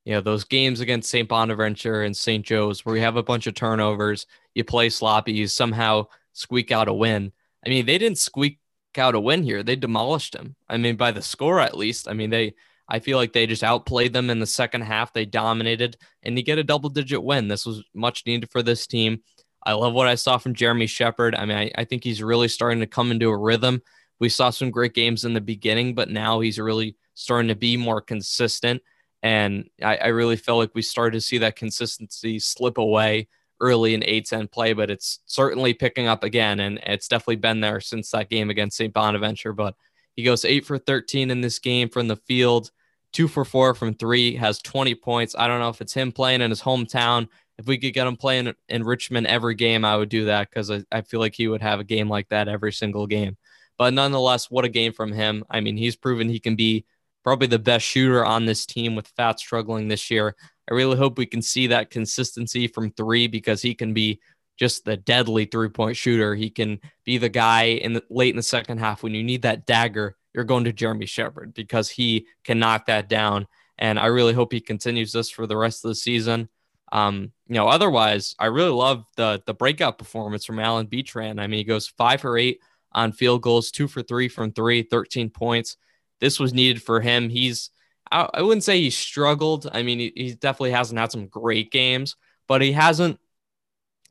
you 0.05 0.13
know 0.13 0.21
those 0.21 0.43
games 0.43 0.81
against 0.81 1.09
St. 1.09 1.27
Bonaventure 1.27 2.03
and 2.03 2.15
St. 2.15 2.45
Joe's 2.45 2.85
where 2.85 2.95
you 2.95 3.01
have 3.01 3.15
a 3.15 3.23
bunch 3.23 3.47
of 3.47 3.55
turnovers, 3.55 4.25
you 4.53 4.63
play 4.63 4.89
sloppy, 4.89 5.33
you 5.33 5.47
somehow 5.47 6.07
squeak 6.33 6.71
out 6.71 6.89
a 6.89 6.93
win. 6.93 7.31
I 7.65 7.69
mean, 7.69 7.85
they 7.85 7.97
didn't 7.97 8.17
squeak 8.17 8.59
out 8.97 9.15
a 9.15 9.19
win 9.19 9.43
here; 9.43 9.63
they 9.63 9.77
demolished 9.77 10.33
them. 10.33 10.55
I 10.67 10.77
mean, 10.77 10.97
by 10.97 11.11
the 11.11 11.21
score 11.21 11.61
at 11.61 11.77
least. 11.77 12.09
I 12.09 12.13
mean, 12.13 12.29
they 12.29 12.55
I 12.93 12.99
feel 12.99 13.17
like 13.17 13.33
they 13.33 13.47
just 13.47 13.63
outplayed 13.63 14.13
them 14.13 14.29
in 14.29 14.37
the 14.37 14.45
second 14.45 14.81
half. 14.81 15.13
They 15.13 15.25
dominated, 15.25 15.97
and 16.21 16.37
you 16.37 16.43
get 16.43 16.59
a 16.59 16.63
double 16.63 16.91
digit 16.91 17.23
win. 17.23 17.47
This 17.47 17.65
was 17.65 17.83
much 17.95 18.23
needed 18.27 18.51
for 18.51 18.61
this 18.61 18.85
team. 18.85 19.23
I 19.65 19.73
love 19.73 19.93
what 19.93 20.07
I 20.07 20.13
saw 20.13 20.37
from 20.37 20.53
Jeremy 20.53 20.85
Sheppard. 20.85 21.33
I 21.33 21.45
mean, 21.45 21.57
I, 21.57 21.71
I 21.75 21.85
think 21.85 22.03
he's 22.03 22.21
really 22.21 22.47
starting 22.47 22.81
to 22.81 22.85
come 22.85 23.09
into 23.09 23.29
a 23.29 23.37
rhythm. 23.37 23.81
We 24.19 24.29
saw 24.29 24.51
some 24.51 24.69
great 24.69 24.93
games 24.93 25.25
in 25.25 25.33
the 25.33 25.41
beginning, 25.41 25.95
but 25.95 26.11
now 26.11 26.39
he's 26.39 26.59
really 26.59 26.95
starting 27.15 27.47
to 27.47 27.55
be 27.55 27.77
more 27.77 27.99
consistent. 27.99 28.83
And 29.23 29.71
I, 29.81 29.97
I 29.97 30.07
really 30.09 30.37
feel 30.37 30.57
like 30.57 30.75
we 30.75 30.83
started 30.83 31.17
to 31.17 31.21
see 31.21 31.39
that 31.39 31.55
consistency 31.55 32.37
slip 32.37 32.77
away 32.77 33.27
early 33.59 33.95
in 33.95 34.01
A10 34.01 34.51
play, 34.51 34.73
but 34.73 34.91
it's 34.91 35.19
certainly 35.25 35.73
picking 35.73 36.05
up 36.05 36.23
again. 36.23 36.59
And 36.59 36.79
it's 36.83 37.07
definitely 37.07 37.37
been 37.37 37.59
there 37.59 37.79
since 37.79 38.11
that 38.11 38.29
game 38.29 38.51
against 38.51 38.77
St. 38.77 38.93
Bonaventure. 38.93 39.53
But 39.53 39.73
he 40.15 40.21
goes 40.21 40.45
eight 40.45 40.67
for 40.67 40.77
13 40.77 41.31
in 41.31 41.41
this 41.41 41.57
game 41.57 41.89
from 41.89 42.07
the 42.07 42.17
field, 42.17 42.69
two 43.13 43.27
for 43.27 43.45
four 43.45 43.73
from 43.73 43.93
three, 43.93 44.35
has 44.35 44.59
20 44.59 44.95
points. 44.95 45.35
I 45.37 45.47
don't 45.47 45.59
know 45.59 45.69
if 45.69 45.81
it's 45.81 45.93
him 45.93 46.11
playing 46.11 46.41
in 46.41 46.49
his 46.49 46.61
hometown. 46.61 47.29
If 47.57 47.67
we 47.67 47.77
could 47.77 47.93
get 47.93 48.07
him 48.07 48.17
playing 48.17 48.53
in 48.67 48.83
Richmond 48.83 49.27
every 49.27 49.55
game, 49.55 49.85
I 49.85 49.95
would 49.95 50.09
do 50.09 50.25
that 50.25 50.49
because 50.49 50.71
I, 50.71 50.83
I 50.91 51.01
feel 51.01 51.19
like 51.19 51.35
he 51.35 51.47
would 51.47 51.61
have 51.61 51.79
a 51.79 51.83
game 51.85 52.09
like 52.09 52.29
that 52.29 52.47
every 52.47 52.73
single 52.73 53.07
game. 53.07 53.37
But 53.77 53.93
nonetheless, 53.93 54.49
what 54.49 54.65
a 54.65 54.69
game 54.69 54.93
from 54.93 55.11
him. 55.11 55.43
I 55.49 55.61
mean, 55.61 55.77
he's 55.77 55.95
proven 55.95 56.29
he 56.29 56.39
can 56.39 56.55
be 56.55 56.85
probably 57.23 57.47
the 57.47 57.59
best 57.59 57.85
shooter 57.85 58.25
on 58.25 58.45
this 58.45 58.65
team 58.65 58.95
with 58.95 59.07
Fat 59.07 59.39
struggling 59.39 59.87
this 59.87 60.11
year. 60.11 60.35
I 60.69 60.73
really 60.73 60.97
hope 60.97 61.17
we 61.17 61.25
can 61.25 61.41
see 61.41 61.67
that 61.67 61.89
consistency 61.89 62.67
from 62.67 62.91
three 62.91 63.27
because 63.27 63.61
he 63.61 63.75
can 63.75 63.93
be 63.93 64.19
just 64.57 64.85
the 64.85 64.97
deadly 64.97 65.45
three 65.45 65.69
point 65.69 65.97
shooter. 65.97 66.35
He 66.35 66.49
can 66.49 66.79
be 67.05 67.17
the 67.17 67.29
guy 67.29 67.63
in 67.63 67.93
the 67.93 68.03
late 68.09 68.29
in 68.29 68.37
the 68.37 68.43
second 68.43 68.79
half 68.79 69.03
when 69.03 69.13
you 69.13 69.23
need 69.23 69.43
that 69.43 69.65
dagger. 69.65 70.15
You're 70.33 70.43
going 70.43 70.63
to 70.65 70.73
Jeremy 70.73 71.05
Sheppard 71.05 71.53
because 71.53 71.89
he 71.89 72.27
can 72.43 72.59
knock 72.59 72.87
that 72.87 73.07
down. 73.09 73.47
And 73.77 73.99
I 73.99 74.07
really 74.07 74.33
hope 74.33 74.51
he 74.51 74.59
continues 74.59 75.11
this 75.11 75.29
for 75.29 75.47
the 75.47 75.57
rest 75.57 75.83
of 75.83 75.89
the 75.89 75.95
season. 75.95 76.49
Um, 76.91 77.31
you 77.47 77.55
know, 77.55 77.67
otherwise, 77.67 78.35
I 78.37 78.45
really 78.45 78.71
love 78.71 79.05
the 79.15 79.41
the 79.45 79.53
breakout 79.53 79.97
performance 79.97 80.45
from 80.45 80.59
Allen 80.59 80.85
Betrand. 80.85 81.41
I 81.41 81.47
mean, 81.47 81.57
he 81.57 81.63
goes 81.63 81.87
five 81.87 82.21
for 82.21 82.37
eight 82.37 82.59
on 82.91 83.11
field 83.11 83.41
goals, 83.41 83.71
two 83.71 83.87
for 83.87 84.03
three 84.03 84.27
from 84.27 84.51
three, 84.51 84.83
13 84.83 85.31
points. 85.31 85.77
This 86.19 86.39
was 86.39 86.53
needed 86.53 86.83
for 86.83 87.01
him. 87.01 87.29
He's 87.29 87.71
I, 88.11 88.29
I 88.35 88.41
wouldn't 88.43 88.63
say 88.63 88.79
he 88.79 88.91
struggled. 88.91 89.69
I 89.73 89.81
mean, 89.83 89.99
he, 89.99 90.13
he 90.15 90.33
definitely 90.35 90.71
hasn't 90.71 90.99
had 90.99 91.11
some 91.11 91.27
great 91.27 91.71
games, 91.71 92.15
but 92.47 92.61
he 92.61 92.71
hasn't 92.71 93.19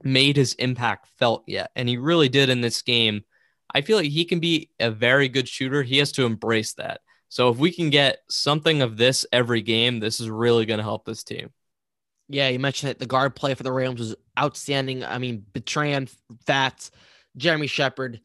made 0.02 0.36
his 0.36 0.54
impact 0.54 1.08
felt 1.18 1.44
yet. 1.46 1.70
And 1.76 1.88
he 1.88 1.96
really 1.96 2.28
did 2.28 2.50
in 2.50 2.60
this 2.60 2.82
game. 2.82 3.22
I 3.74 3.80
feel 3.80 3.96
like 3.96 4.10
he 4.10 4.24
can 4.24 4.40
be 4.40 4.70
a 4.78 4.90
very 4.90 5.28
good 5.28 5.48
shooter. 5.48 5.82
He 5.82 5.98
has 5.98 6.12
to 6.12 6.24
embrace 6.24 6.74
that. 6.74 7.00
So 7.28 7.48
if 7.48 7.56
we 7.56 7.72
can 7.72 7.90
get 7.90 8.18
something 8.28 8.82
of 8.82 8.96
this 8.96 9.24
every 9.32 9.62
game, 9.62 10.00
this 10.00 10.20
is 10.20 10.28
really 10.28 10.66
going 10.66 10.78
to 10.78 10.84
help 10.84 11.04
this 11.04 11.24
team. 11.24 11.50
Yeah, 12.28 12.48
you 12.48 12.58
mentioned 12.58 12.90
that 12.90 12.98
the 12.98 13.06
guard 13.06 13.34
play 13.34 13.54
for 13.54 13.62
the 13.62 13.72
Rams 13.72 14.00
was 14.00 14.14
outstanding. 14.38 15.04
I 15.04 15.18
mean, 15.18 15.44
Betrand, 15.52 16.10
Fats, 16.46 16.90
Jeremy 17.36 17.66
Sheppard. 17.66 18.20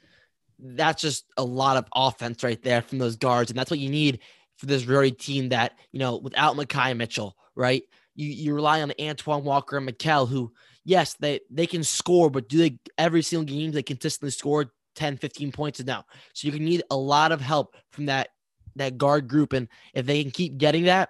That's 0.60 1.02
just 1.02 1.26
a 1.38 1.44
lot 1.44 1.78
of 1.78 1.86
offense 1.96 2.44
right 2.44 2.62
there 2.62 2.82
from 2.82 2.98
those 2.98 3.16
guards. 3.16 3.50
And 3.50 3.58
that's 3.58 3.72
what 3.72 3.80
you 3.80 3.90
need 3.90 4.20
for 4.58 4.66
this 4.66 4.86
Rhody 4.86 5.12
team 5.12 5.50
that, 5.50 5.74
you 5.92 6.00
know, 6.00 6.18
without 6.18 6.56
Makhi 6.56 6.96
Mitchell, 6.98 7.36
right? 7.56 7.84
You 8.16 8.28
you 8.30 8.56
rely 8.56 8.82
on 8.82 8.92
Antwan 9.00 9.44
Walker 9.44 9.78
and 9.78 9.88
Makhel, 9.88 10.28
who 10.28 10.52
yes, 10.84 11.14
they 11.20 11.42
they 11.52 11.68
can 11.68 11.84
score, 11.84 12.30
but 12.30 12.50
do 12.50 12.58
they 12.58 12.80
every 12.98 13.22
single 13.22 13.46
game 13.46 13.72
they 13.72 13.84
consistently 13.84 14.32
score 14.32 14.72
10, 14.98 15.18
15 15.18 15.52
points 15.52 15.84
now? 15.84 16.06
So 16.34 16.48
you 16.48 16.52
can 16.52 16.66
need 16.66 16.84
a 16.92 16.98
lot 16.98 17.32
of 17.32 17.40
help 17.40 17.76
from 17.92 18.08
that 18.08 18.30
that 18.76 18.98
guard 18.98 19.28
group, 19.28 19.54
and 19.54 19.68
if 19.96 20.06
they 20.06 20.22
can 20.22 20.32
keep 20.32 20.58
getting 20.58 20.84
that, 20.84 21.10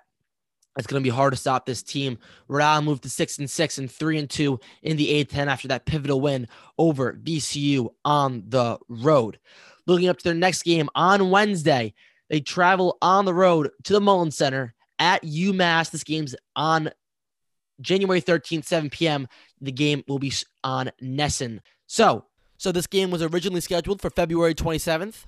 it's 0.77 0.87
going 0.87 1.01
to 1.01 1.03
be 1.03 1.13
hard 1.13 1.33
to 1.33 1.37
stop 1.37 1.65
this 1.65 1.83
team. 1.83 2.17
Rhode 2.47 2.63
Island 2.63 2.85
moved 2.85 3.03
to 3.03 3.09
six 3.09 3.39
and 3.39 3.49
six 3.49 3.77
and 3.77 3.91
three 3.91 4.17
and 4.17 4.29
two 4.29 4.59
in 4.83 4.95
the 4.95 5.25
A10 5.25 5.47
after 5.47 5.67
that 5.69 5.85
pivotal 5.85 6.21
win 6.21 6.47
over 6.77 7.13
VCU 7.13 7.89
on 8.05 8.43
the 8.47 8.77
road. 8.87 9.39
Looking 9.85 10.09
up 10.09 10.17
to 10.17 10.23
their 10.23 10.33
next 10.33 10.63
game 10.63 10.89
on 10.95 11.29
Wednesday, 11.29 11.93
they 12.29 12.41
travel 12.41 12.97
on 13.01 13.25
the 13.25 13.33
road 13.33 13.69
to 13.85 13.93
the 13.93 14.01
Mullins 14.01 14.37
Center 14.37 14.73
at 14.99 15.23
UMass. 15.23 15.91
This 15.91 16.03
game's 16.03 16.35
on 16.55 16.91
January 17.81 18.21
13th, 18.21 18.65
7 18.65 18.89
p.m. 18.89 19.27
The 19.61 19.71
game 19.71 20.03
will 20.07 20.19
be 20.19 20.33
on 20.63 20.91
NESN. 21.01 21.59
So, 21.87 22.25
so 22.57 22.71
this 22.71 22.87
game 22.87 23.11
was 23.11 23.21
originally 23.21 23.61
scheduled 23.61 24.01
for 24.01 24.09
February 24.09 24.55
27th, 24.55 25.25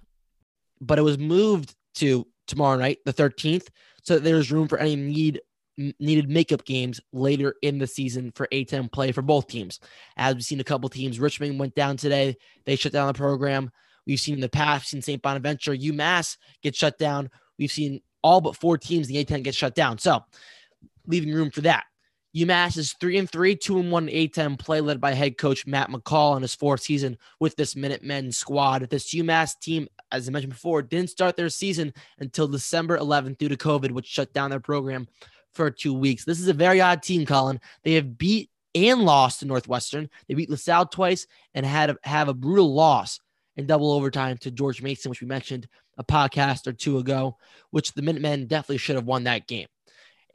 but 0.82 1.00
it 1.00 1.04
was 1.04 1.18
moved 1.18 1.76
to 1.96 2.26
tomorrow 2.48 2.78
night, 2.78 3.00
the 3.06 3.14
13th, 3.14 3.68
so 4.04 4.16
that 4.16 4.24
there's 4.24 4.52
room 4.52 4.68
for 4.68 4.78
any 4.78 4.96
need 4.96 5.42
needed 6.00 6.30
makeup 6.30 6.66
games 6.66 7.00
later 7.14 7.56
in 7.62 7.78
the 7.78 7.88
season 7.88 8.32
for 8.36 8.50
A10 8.52 8.92
play 8.92 9.14
for 9.14 9.22
both 9.22 9.48
teams. 9.48 9.80
As 10.18 10.36
we've 10.36 10.44
seen 10.44 10.60
a 10.60 10.64
couple 10.66 10.90
teams, 10.90 11.22
Richmond 11.22 11.58
went 11.58 11.74
down 11.74 11.96
today. 11.96 12.36
They 12.66 12.76
shut 12.76 12.92
down 12.92 13.08
the 13.08 13.14
program. 13.14 13.72
We've 14.06 14.20
seen 14.20 14.36
in 14.36 14.42
the 14.42 14.50
past, 14.50 14.90
seen 14.90 15.02
St. 15.02 15.22
Bonaventure, 15.22 15.74
UMass 15.74 16.36
get 16.62 16.76
shut 16.76 16.98
down. 16.98 17.30
We've 17.58 17.72
seen 17.72 18.02
all 18.22 18.42
but 18.42 18.58
four 18.58 18.78
teams 18.78 19.08
in 19.08 19.16
the 19.16 19.24
A10 19.24 19.44
get 19.44 19.56
shut 19.56 19.76
down. 19.76 20.00
So 20.00 20.24
leaving 21.08 21.34
room 21.34 21.52
for 21.52 21.62
that. 21.62 21.86
UMass 22.40 22.78
is 22.78 22.94
three 22.94 23.18
and 23.18 23.30
three, 23.30 23.56
two 23.56 23.80
and 23.80 23.92
one 23.92 24.08
A10 24.08 24.58
play 24.58 24.82
led 24.82 25.02
by 25.02 25.14
head 25.14 25.38
coach 25.38 25.68
Matt 25.68 25.90
McCall 25.90 26.36
in 26.36 26.42
his 26.42 26.56
fourth 26.56 26.82
season 26.82 27.18
with 27.40 27.56
this 27.56 27.76
Minutemen 27.76 28.32
squad. 28.32 28.90
This 28.90 29.14
UMass 29.14 29.60
team, 29.60 29.88
as 30.12 30.28
I 30.28 30.32
mentioned 30.32 30.54
before, 30.54 30.82
didn't 30.82 31.10
start 31.10 31.36
their 31.36 31.50
season 31.50 31.94
until 32.20 32.48
December 32.48 32.98
11th 32.98 33.38
due 33.38 33.50
to 33.50 33.58
COVID, 33.58 33.92
which 33.92 34.06
shut 34.06 34.32
down 34.34 34.50
their 34.50 34.60
program 34.60 35.08
for 35.52 35.70
two 35.70 35.94
weeks. 35.94 36.24
This 36.24 36.40
is 36.40 36.48
a 36.48 36.54
very 36.54 36.80
odd 36.80 37.04
team, 37.04 37.26
Colin. 37.26 37.60
They 37.84 37.94
have 37.94 38.18
beat 38.18 38.50
and 38.76 39.02
lost 39.02 39.40
to 39.40 39.46
Northwestern. 39.46 40.10
They 40.28 40.36
beat 40.36 40.50
LaSalle 40.50 40.86
twice 40.86 41.28
and 41.54 41.66
had 41.66 41.90
a, 41.90 41.98
have 42.04 42.30
a 42.30 42.34
brutal 42.34 42.74
loss 42.74 43.20
in 43.58 43.66
double 43.66 43.92
overtime 43.92 44.38
to 44.38 44.52
George 44.52 44.82
Mason, 44.82 45.10
which 45.10 45.22
we 45.22 45.28
mentioned 45.28 45.68
a 45.98 46.04
podcast 46.04 46.68
or 46.68 46.74
two 46.74 47.00
ago, 47.00 47.38
which 47.72 47.94
the 47.94 48.02
Minutemen 48.02 48.48
definitely 48.48 48.78
should 48.78 48.96
have 48.96 49.06
won 49.06 49.26
that 49.26 49.48
game. 49.48 49.68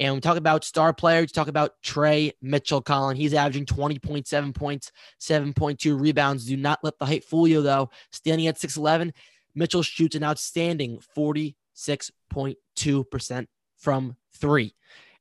And 0.00 0.14
we 0.14 0.20
talk 0.20 0.37
about 0.37 0.64
star 0.64 0.92
players, 0.92 1.30
talk 1.30 1.46
about 1.48 1.80
Tre 1.83 2.33
Mitchell 2.42 2.83
Colin. 2.83 3.16
He's 3.16 3.35
averaging 3.35 3.66
20.7 3.66 4.54
points, 4.54 4.90
7.2 5.20 6.00
rebounds. 6.00 6.46
Do 6.46 6.57
not 6.57 6.80
let 6.83 6.98
the 6.98 7.07
height 7.07 7.22
fool 7.24 7.46
you, 7.46 7.62
though. 7.62 7.90
Standing 8.11 8.48
at 8.48 8.59
6'11, 8.59 9.12
Mitchell 9.54 9.83
shoots 9.83 10.16
an 10.16 10.24
outstanding 10.24 10.98
46.2% 11.16 13.46
from 13.76 14.16
three. 14.35 14.74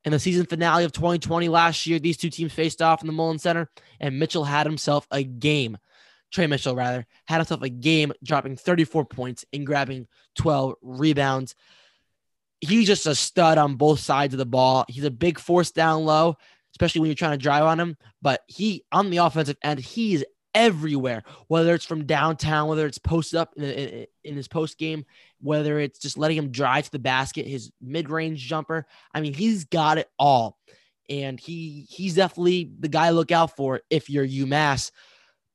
In 0.06 0.12
the 0.12 0.20
season 0.20 0.46
finale 0.46 0.84
of 0.84 0.92
2020 0.92 1.48
last 1.50 1.88
year, 1.88 2.00
these 2.00 2.18
two 2.18 2.30
teams 2.30 2.52
faced 2.52 2.82
off 2.82 3.02
in 3.02 3.08
the 3.08 3.14
Mullins 3.14 3.44
Center, 3.44 3.70
and 4.00 4.20
Mitchell 4.20 4.44
had 4.44 4.66
himself 4.66 5.08
a 5.12 5.24
game. 5.24 5.78
Tre 6.32 6.48
Mitchell, 6.48 6.76
rather, 6.76 7.06
had 7.26 7.38
himself 7.38 7.62
a 7.62 7.70
game, 7.70 8.12
dropping 8.24 8.58
34 8.58 9.06
points 9.06 9.46
and 9.54 9.68
grabbing 9.68 10.08
12 10.36 10.74
rebounds 10.82 11.56
he's 12.64 12.88
just 12.88 13.06
a 13.06 13.16
stud 13.16 13.58
on 13.58 13.76
both 13.76 14.00
sides 14.00 14.34
of 14.34 14.38
the 14.38 14.46
ball. 14.46 14.86
He's 14.88 15.04
a 15.04 15.12
big 15.12 15.40
force 15.40 15.72
down 15.72 16.06
low, 16.06 16.38
especially 16.74 17.02
when 17.02 17.08
you're 17.08 17.16
trying 17.16 17.38
to 17.38 17.44
drive 17.44 17.64
on 17.64 17.80
him. 17.80 17.98
But 18.22 18.42
he 18.48 18.86
on 18.92 19.10
the 19.10 19.18
offensive 19.18 19.58
end, 19.64 19.80
he's 19.80 20.24
everywhere. 20.56 21.24
Whether 21.48 21.74
it's 21.74 21.86
from 21.86 22.06
downtown, 22.06 22.70
whether 22.70 22.86
it's 22.86 22.98
posted 22.98 23.40
up 23.40 23.54
in, 23.58 23.64
in, 23.64 24.06
in 24.24 24.36
his 24.36 24.48
post 24.48 24.78
game, 24.78 25.06
whether 25.42 25.80
it's 25.80 26.00
just 26.00 26.18
letting 26.18 26.38
him 26.38 26.52
drive 26.52 26.86
to 26.86 26.92
the 26.92 27.00
basket, 27.00 27.48
his 27.48 27.72
mid 27.82 28.10
range 28.10 28.40
jumper. 28.40 28.86
I 29.14 29.22
mean, 29.22 29.34
he's 29.34 29.66
got 29.66 29.98
it 29.98 30.10
all, 30.18 30.58
and 31.10 31.40
he 31.40 31.86
he's 31.90 32.16
definitely 32.16 32.72
the 32.80 32.90
guy 32.90 33.10
to 33.10 33.16
look 33.16 33.32
out 33.32 33.56
for 33.56 33.82
if 33.90 34.10
you're 34.10 34.28
UMass. 34.28 34.92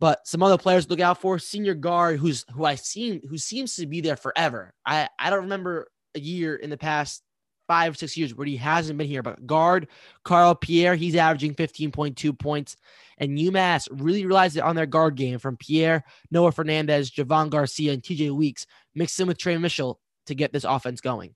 But 0.01 0.29
some 0.29 0.45
other 0.45 0.59
players 0.59 0.89
look 0.89 1.01
out 1.01 1.21
for 1.21 1.41
senior 1.41 1.75
guard, 1.75 2.21
who's 2.21 2.45
who 2.55 2.65
I 2.65 2.77
seen 2.77 3.21
who 3.29 3.39
seems 3.39 3.75
to 3.77 3.87
be 3.87 4.01
there 4.01 4.17
forever. 4.17 4.75
I 4.87 5.09
I 5.19 5.31
don't 5.31 5.45
remember 5.45 5.89
a 6.15 6.21
year 6.21 6.57
in 6.57 6.71
the 6.71 6.77
past 6.77 7.23
five, 7.69 7.97
six 7.99 8.17
years 8.17 8.35
where 8.35 8.47
he 8.47 8.57
hasn't 8.57 8.99
been 8.99 9.07
here. 9.07 9.23
But 9.23 9.47
guard 9.47 9.89
Carl 10.25 10.55
Pierre, 10.55 10.97
he's 10.97 11.15
averaging 11.15 11.55
15.2 11.55 12.37
points. 12.39 12.77
And 13.19 13.39
UMass 13.39 13.89
really 13.93 14.25
relies 14.25 14.57
on 14.57 14.75
their 14.75 14.87
guard 14.87 15.15
game 15.15 15.39
from 15.39 15.57
Pierre, 15.57 16.05
Noah 16.31 16.53
Fernandez, 16.53 17.11
Javohn 17.11 17.51
Garcia, 17.51 17.93
and 17.93 18.03
TJ 18.03 18.31
Weeks, 18.31 18.67
mixed 18.95 19.21
in 19.21 19.29
with 19.29 19.39
Tre 19.39 19.57
Mitchell 19.59 20.01
to 20.27 20.35
get 20.35 20.53
this 20.53 20.65
offense 20.65 21.01
going. 21.01 21.35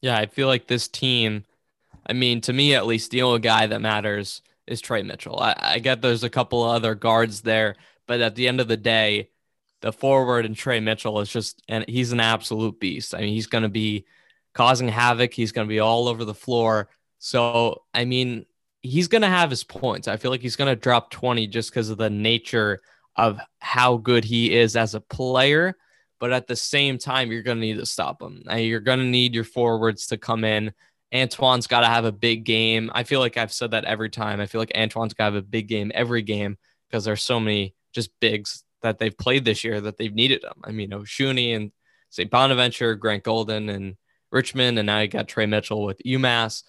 Yeah, 0.00 0.16
I 0.16 0.26
feel 0.26 0.48
like 0.48 0.66
this 0.66 0.88
team, 0.88 1.44
I 2.06 2.14
mean, 2.14 2.40
to 2.42 2.52
me 2.52 2.74
at 2.74 2.86
least, 2.86 3.10
the 3.10 3.22
only 3.22 3.40
guy 3.40 3.66
that 3.66 3.82
matters 3.82 4.42
is 4.66 4.80
Tre 4.80 5.02
Mitchell. 5.02 5.38
I, 5.38 5.54
I 5.58 5.78
get 5.80 6.00
there's 6.00 6.24
a 6.24 6.30
couple 6.30 6.62
other 6.62 6.94
guards 6.94 7.42
there, 7.42 7.76
but 8.06 8.20
at 8.20 8.36
the 8.36 8.48
end 8.48 8.60
of 8.60 8.68
the 8.68 8.76
day, 8.76 9.30
the 9.80 9.92
forward 9.92 10.44
and 10.44 10.56
Tre 10.56 10.80
Mitchell 10.80 11.20
is 11.20 11.30
just, 11.30 11.62
and 11.68 11.84
he's 11.88 12.12
an 12.12 12.20
absolute 12.20 12.78
beast. 12.80 13.14
I 13.14 13.20
mean, 13.20 13.32
he's 13.32 13.46
going 13.46 13.62
to 13.62 13.68
be 13.68 14.04
causing 14.54 14.88
havoc. 14.88 15.32
He's 15.32 15.52
going 15.52 15.66
to 15.66 15.72
be 15.72 15.80
all 15.80 16.08
over 16.08 16.24
the 16.24 16.34
floor. 16.34 16.88
So, 17.18 17.82
I 17.94 18.04
mean, 18.04 18.46
he's 18.82 19.08
going 19.08 19.22
to 19.22 19.28
have 19.28 19.50
his 19.50 19.64
points. 19.64 20.08
I 20.08 20.16
feel 20.16 20.30
like 20.30 20.42
he's 20.42 20.56
going 20.56 20.74
to 20.74 20.80
drop 20.80 21.10
20 21.10 21.46
just 21.46 21.70
because 21.70 21.90
of 21.90 21.98
the 21.98 22.10
nature 22.10 22.80
of 23.16 23.38
how 23.58 23.96
good 23.96 24.24
he 24.24 24.54
is 24.54 24.76
as 24.76 24.94
a 24.94 25.00
player. 25.00 25.76
But 26.18 26.32
at 26.32 26.46
the 26.46 26.56
same 26.56 26.98
time, 26.98 27.32
you're 27.32 27.42
going 27.42 27.56
to 27.56 27.66
need 27.66 27.78
to 27.78 27.86
stop 27.86 28.20
him. 28.20 28.42
You're 28.54 28.80
going 28.80 28.98
to 28.98 29.04
need 29.04 29.34
your 29.34 29.44
forwards 29.44 30.08
to 30.08 30.18
come 30.18 30.44
in. 30.44 30.72
Antwan's 31.12 31.66
got 31.66 31.80
to 31.80 31.86
have 31.86 32.04
a 32.04 32.12
big 32.12 32.44
game. 32.44 32.90
I 32.94 33.02
feel 33.04 33.20
like 33.20 33.36
I've 33.36 33.52
said 33.52 33.72
that 33.72 33.84
every 33.84 34.10
time. 34.10 34.40
I 34.40 34.46
feel 34.46 34.60
like 34.60 34.72
Antwan's 34.74 35.14
got 35.14 35.28
to 35.28 35.34
have 35.34 35.42
a 35.42 35.46
big 35.46 35.66
game 35.66 35.90
every 35.94 36.22
game 36.22 36.58
because 36.88 37.04
there's 37.04 37.22
so 37.22 37.40
many 37.40 37.74
just 37.92 38.10
bigs 38.20 38.64
that 38.82 38.98
they've 38.98 39.16
played 39.16 39.44
this 39.44 39.64
year 39.64 39.80
that 39.80 39.96
they've 39.98 40.14
needed 40.14 40.42
them. 40.42 40.60
I 40.64 40.72
mean, 40.72 40.90
Osunniyi 40.90 41.56
and 41.56 41.72
St. 42.10 42.30
Bonaventure, 42.30 42.94
Grant 42.94 43.24
Golden 43.24 43.68
and 43.68 43.96
Richmond, 44.32 44.78
and 44.78 44.86
now 44.86 45.00
you 45.00 45.08
got 45.08 45.28
Tre 45.28 45.46
Mitchell 45.46 45.84
with 45.84 46.00
UMass. 46.04 46.62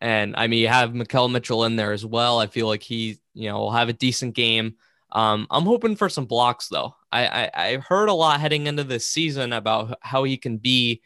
And 0.00 0.34
I 0.36 0.46
mean, 0.46 0.60
you 0.60 0.68
have 0.68 0.90
Makhel 0.90 1.30
Mitchell 1.30 1.64
in 1.64 1.76
there 1.76 1.92
as 1.92 2.04
well. 2.04 2.38
I 2.38 2.46
feel 2.46 2.66
like 2.66 2.82
he, 2.82 3.18
you 3.34 3.48
know, 3.48 3.58
will 3.58 3.72
have 3.72 3.88
a 3.88 3.94
decent 3.94 4.34
game. 4.34 4.76
Um, 5.12 5.46
I'm 5.50 5.64
hoping 5.64 5.96
for 5.96 6.08
some 6.08 6.26
blocks 6.26 6.68
though. 6.68 6.94
I, 7.12 7.26
I 7.26 7.50
I 7.54 7.76
heard 7.76 8.08
a 8.08 8.14
lot 8.14 8.40
heading 8.40 8.66
into 8.66 8.84
this 8.84 9.06
season 9.06 9.52
about 9.52 9.98
how 10.02 10.24
he 10.24 10.36
can 10.36 10.58
be 10.58 11.00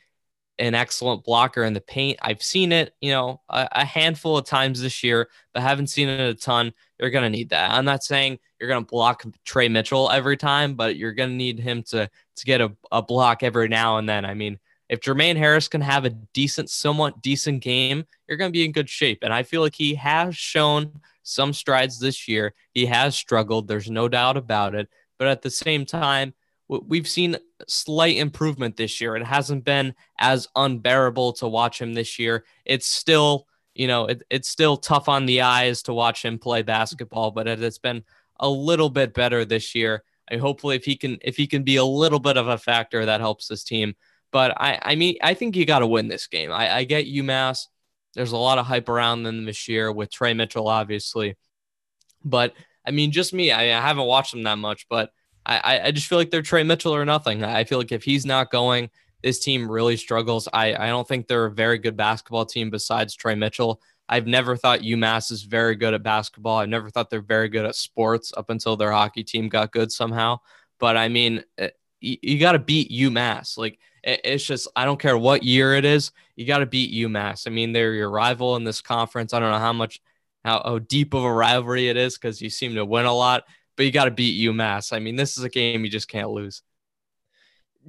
an 0.58 0.74
excellent 0.74 1.24
blocker 1.24 1.64
in 1.64 1.72
the 1.72 1.80
paint. 1.80 2.18
I've 2.20 2.42
seen 2.42 2.72
it, 2.72 2.94
you 3.00 3.12
know, 3.12 3.40
a, 3.48 3.68
a 3.72 3.84
handful 3.84 4.36
of 4.36 4.46
times 4.46 4.80
this 4.80 5.02
year, 5.02 5.28
but 5.52 5.62
haven't 5.62 5.88
seen 5.88 6.08
it 6.08 6.20
a 6.20 6.34
ton. 6.34 6.72
You're 6.98 7.10
going 7.10 7.24
to 7.24 7.30
need 7.30 7.50
that. 7.50 7.70
I'm 7.70 7.86
not 7.86 8.04
saying 8.04 8.38
you're 8.60 8.68
going 8.68 8.84
to 8.84 8.90
block 8.90 9.24
Tre 9.44 9.68
Mitchell 9.68 10.10
every 10.10 10.36
time, 10.36 10.74
but 10.74 10.96
you're 10.96 11.14
going 11.14 11.30
to 11.30 11.34
need 11.34 11.58
him 11.58 11.82
to 11.84 12.08
to 12.36 12.44
get 12.44 12.60
a, 12.60 12.72
a 12.92 13.02
block 13.02 13.42
every 13.42 13.68
now 13.68 13.98
and 13.98 14.08
then. 14.08 14.24
I 14.24 14.34
mean, 14.34 14.58
if 14.90 15.00
Jermaine 15.00 15.36
Harris 15.36 15.68
can 15.68 15.80
have 15.80 16.04
a 16.04 16.10
decent, 16.10 16.68
somewhat 16.68 17.22
decent 17.22 17.62
game, 17.62 18.04
you're 18.26 18.36
going 18.36 18.50
to 18.50 18.56
be 18.56 18.64
in 18.64 18.72
good 18.72 18.88
shape. 18.88 19.20
And 19.22 19.32
I 19.32 19.44
feel 19.44 19.60
like 19.60 19.74
he 19.74 19.94
has 19.94 20.36
shown 20.36 21.00
some 21.22 21.52
strides 21.52 21.98
this 21.98 22.26
year. 22.26 22.54
He 22.72 22.86
has 22.86 23.14
struggled. 23.14 23.68
There's 23.68 23.90
no 23.90 24.08
doubt 24.08 24.36
about 24.36 24.74
it. 24.74 24.88
But 25.18 25.28
at 25.28 25.42
the 25.42 25.50
same 25.50 25.86
time, 25.86 26.34
we've 26.66 27.08
seen 27.08 27.36
slight 27.68 28.16
improvement 28.16 28.76
this 28.76 29.00
year. 29.00 29.16
It 29.16 29.24
hasn't 29.24 29.64
been 29.64 29.94
as 30.18 30.48
unbearable 30.56 31.34
to 31.34 31.46
watch 31.46 31.80
him 31.80 31.94
this 31.94 32.18
year. 32.18 32.44
It's 32.64 32.86
still, 32.86 33.46
you 33.74 33.86
know, 33.86 34.06
it, 34.06 34.22
it's 34.28 34.48
still 34.48 34.76
tough 34.76 35.08
on 35.08 35.26
the 35.26 35.42
eyes 35.42 35.82
to 35.84 35.94
watch 35.94 36.24
him 36.24 36.38
play 36.38 36.62
basketball, 36.62 37.30
but 37.30 37.46
it 37.46 37.60
has 37.60 37.78
been 37.78 38.02
a 38.40 38.48
little 38.48 38.90
bit 38.90 39.14
better 39.14 39.44
this 39.44 39.74
year. 39.74 40.02
I 40.30 40.36
hopefully 40.36 40.76
if 40.76 40.84
he 40.84 40.96
can 40.96 41.18
if 41.22 41.36
he 41.36 41.46
can 41.46 41.62
be 41.62 41.76
a 41.76 41.84
little 41.84 42.18
bit 42.18 42.36
of 42.36 42.48
a 42.48 42.58
factor 42.58 43.06
that 43.06 43.20
helps 43.20 43.46
this 43.46 43.62
team. 43.62 43.94
But 44.32 44.52
I 44.60 44.78
I 44.82 44.94
mean 44.96 45.16
I 45.22 45.34
think 45.34 45.54
you 45.54 45.64
got 45.64 45.80
to 45.80 45.86
win 45.86 46.08
this 46.08 46.26
game. 46.26 46.50
I, 46.50 46.74
I 46.78 46.84
get 46.84 47.06
UMass. 47.06 47.66
There's 48.14 48.32
a 48.32 48.36
lot 48.36 48.58
of 48.58 48.66
hype 48.66 48.88
around 48.88 49.22
them 49.22 49.44
this 49.44 49.68
year 49.68 49.92
with 49.92 50.10
Tre 50.10 50.34
Mitchell, 50.34 50.66
obviously. 50.66 51.36
But 52.24 52.54
I 52.84 52.90
mean, 52.90 53.12
just 53.12 53.32
me. 53.32 53.52
I, 53.52 53.78
I 53.78 53.80
haven't 53.80 54.06
watched 54.06 54.32
them 54.32 54.42
that 54.44 54.58
much, 54.58 54.86
but 54.88 55.12
I, 55.46 55.80
I 55.84 55.90
just 55.90 56.06
feel 56.06 56.18
like 56.18 56.30
they're 56.30 56.42
Tre 56.42 56.62
Mitchell 56.64 56.94
or 56.94 57.04
nothing. 57.04 57.42
I 57.42 57.64
feel 57.64 57.78
like 57.78 57.92
if 57.92 58.04
he's 58.04 58.26
not 58.26 58.50
going, 58.50 58.90
this 59.22 59.38
team 59.38 59.70
really 59.70 59.96
struggles. 59.96 60.48
I, 60.52 60.74
I 60.74 60.88
don't 60.88 61.06
think 61.06 61.26
they're 61.26 61.46
a 61.46 61.52
very 61.52 61.78
good 61.78 61.96
basketball 61.96 62.46
team 62.46 62.70
besides 62.70 63.14
Tre 63.14 63.34
Mitchell. 63.34 63.80
I've 64.10 64.26
never 64.26 64.56
thought 64.56 64.80
UMass 64.80 65.32
is 65.32 65.42
very 65.44 65.76
good 65.76 65.94
at 65.94 66.02
basketball. 66.02 66.58
I've 66.58 66.68
never 66.68 66.90
thought 66.90 67.08
they're 67.08 67.22
very 67.22 67.48
good 67.48 67.64
at 67.64 67.76
sports 67.76 68.32
up 68.36 68.50
until 68.50 68.76
their 68.76 68.92
hockey 68.92 69.24
team 69.24 69.48
got 69.48 69.72
good 69.72 69.90
somehow. 69.90 70.40
But 70.78 70.98
I 70.98 71.08
mean, 71.08 71.44
eh, 71.56 71.70
you, 72.00 72.16
you 72.22 72.38
got 72.38 72.52
to 72.52 72.58
beat 72.58 72.90
UMass. 72.90 73.56
Like 73.56 73.78
it, 74.04 74.20
it's 74.24 74.44
just, 74.44 74.68
I 74.76 74.84
don't 74.84 75.00
care 75.00 75.16
what 75.16 75.44
year 75.44 75.74
it 75.74 75.86
is, 75.86 76.10
you 76.36 76.44
got 76.44 76.58
to 76.58 76.66
beat 76.66 76.92
UMass. 76.92 77.46
I 77.46 77.50
mean, 77.50 77.72
they're 77.72 77.94
your 77.94 78.10
rival 78.10 78.56
in 78.56 78.64
this 78.64 78.82
conference. 78.82 79.32
I 79.32 79.38
don't 79.38 79.52
know 79.52 79.58
how 79.58 79.72
much, 79.72 80.02
how, 80.44 80.60
how 80.64 80.78
deep 80.80 81.14
of 81.14 81.24
a 81.24 81.32
rivalry 81.32 81.88
it 81.88 81.96
is 81.96 82.18
because 82.18 82.42
you 82.42 82.50
seem 82.50 82.74
to 82.74 82.84
win 82.84 83.06
a 83.06 83.14
lot 83.14 83.44
but 83.80 83.86
you 83.86 83.92
got 83.92 84.04
to 84.04 84.10
beat 84.10 84.46
UMass. 84.46 84.92
I 84.92 84.98
mean, 84.98 85.16
this 85.16 85.38
is 85.38 85.42
a 85.42 85.48
game 85.48 85.86
you 85.86 85.90
just 85.90 86.06
can't 86.06 86.28
lose. 86.28 86.60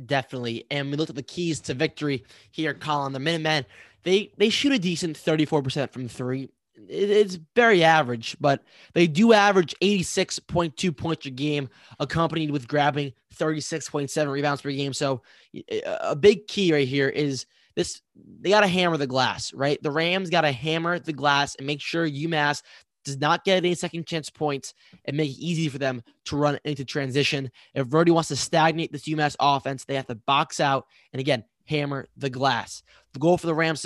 Definitely. 0.05 0.65
And 0.71 0.89
we 0.89 0.95
looked 0.95 1.09
at 1.09 1.17
the 1.17 1.21
keys 1.21 1.59
to 1.61 1.73
victory 1.73 2.23
here, 2.49 2.73
Colin. 2.73 3.11
The 3.11 3.19
Minutemen, 3.19 3.65
they 4.03 4.31
they 4.37 4.49
shoot 4.49 4.73
a 4.73 4.79
decent 4.79 5.17
34% 5.17 5.91
from 5.91 6.07
three. 6.07 6.49
it's 6.87 7.37
very 7.55 7.83
average, 7.83 8.35
but 8.39 8.63
they 8.93 9.07
do 9.07 9.33
average 9.33 9.75
86.2 9.81 10.95
points 10.95 11.25
a 11.25 11.29
game, 11.29 11.69
accompanied 11.99 12.51
with 12.51 12.67
grabbing 12.67 13.13
36.7 13.35 14.31
rebounds 14.31 14.61
per 14.61 14.71
game. 14.71 14.93
So 14.93 15.21
a 16.01 16.15
big 16.15 16.47
key 16.47 16.73
right 16.73 16.87
here 16.87 17.09
is 17.09 17.45
this 17.75 18.01
they 18.39 18.49
got 18.49 18.61
to 18.61 18.67
hammer 18.67 18.97
the 18.97 19.07
glass, 19.07 19.53
right? 19.53 19.81
The 19.81 19.91
Rams 19.91 20.29
got 20.29 20.41
to 20.41 20.51
hammer 20.51 20.99
the 20.99 21.13
glass 21.13 21.55
and 21.55 21.67
make 21.67 21.81
sure 21.81 22.07
UMass 22.07 22.61
does 23.03 23.17
not 23.17 23.43
get 23.43 23.57
any 23.57 23.73
second 23.73 24.05
chance 24.05 24.29
points 24.29 24.73
and 25.05 25.17
make 25.17 25.31
it 25.31 25.41
easy 25.41 25.69
for 25.69 25.77
them 25.77 26.03
to 26.25 26.37
run 26.37 26.59
into 26.65 26.85
transition. 26.85 27.49
If 27.73 27.93
Rhody 27.93 28.11
wants 28.11 28.29
to 28.29 28.35
stagnate 28.35 28.91
this 28.91 29.07
UMass 29.07 29.35
offense, 29.39 29.85
they 29.85 29.95
have 29.95 30.07
to 30.07 30.15
box 30.15 30.59
out 30.59 30.85
and 31.13 31.19
again 31.19 31.43
hammer 31.65 32.07
the 32.17 32.29
glass. 32.29 32.83
The 33.13 33.19
goal 33.19 33.37
for 33.37 33.47
the 33.47 33.55
Rams 33.55 33.85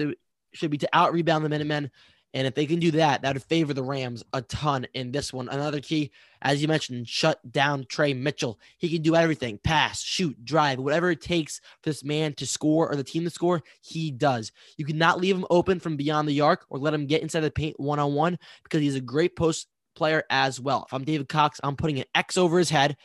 should 0.54 0.72
be 0.72 0.78
to 0.78 0.90
out 0.94 1.14
rebound 1.14 1.44
the 1.44 1.50
Minutemen 1.50 1.92
And 2.36 2.46
if 2.46 2.54
they 2.54 2.66
can 2.66 2.80
do 2.80 2.92
that, 2.92 3.22
that 3.22 3.34
would 3.34 3.44
favor 3.44 3.74
the 3.74 3.82
Rams 3.82 4.22
a 4.34 4.42
ton 4.42 4.86
in 4.94 5.14
this 5.14 5.32
one. 5.32 5.48
Another 5.48 5.80
key, 5.80 6.12
as 6.42 6.62
you 6.62 6.68
mentioned, 6.68 7.08
shut 7.08 7.40
down 7.50 7.86
Tre 7.88 8.14
Mitchell. 8.14 8.60
He 8.78 8.90
can 8.90 9.02
do 9.02 9.16
everything 9.16 9.58
pass, 9.64 10.04
shoot, 10.04 10.44
drive, 10.44 10.80
whatever 10.80 11.10
it 11.12 11.22
takes 11.22 11.62
for 11.82 11.90
this 11.92 12.04
man 12.04 12.34
to 12.34 12.46
score 12.46 12.92
or 12.92 12.98
the 12.98 13.06
team 13.06 13.24
to 13.24 13.30
score, 13.30 13.64
he 13.82 14.12
does. 14.12 14.52
You 14.76 14.84
cannot 14.84 15.22
leave 15.22 15.38
him 15.38 15.46
open 15.50 15.80
from 15.80 15.96
beyond 15.96 16.28
the 16.28 16.42
arc 16.42 16.66
or 16.70 16.78
let 16.78 16.94
him 16.94 17.08
get 17.08 17.22
inside 17.22 17.40
the 17.40 17.52
paint 17.52 17.80
one 17.80 18.00
on 18.00 18.14
one 18.14 18.38
because 18.64 18.82
he's 18.82 18.96
a 18.96 19.02
great 19.02 19.38
post 19.38 19.68
player 19.96 20.24
as 20.30 20.60
well. 20.60 20.84
If 20.88 20.94
I'm 20.94 21.06
David 21.06 21.30
Cox, 21.30 21.62
I'm 21.64 21.78
putting 21.78 22.00
an 22.00 22.06
X 22.14 22.36
over 22.36 22.60
his 22.60 22.70
head, 22.70 22.98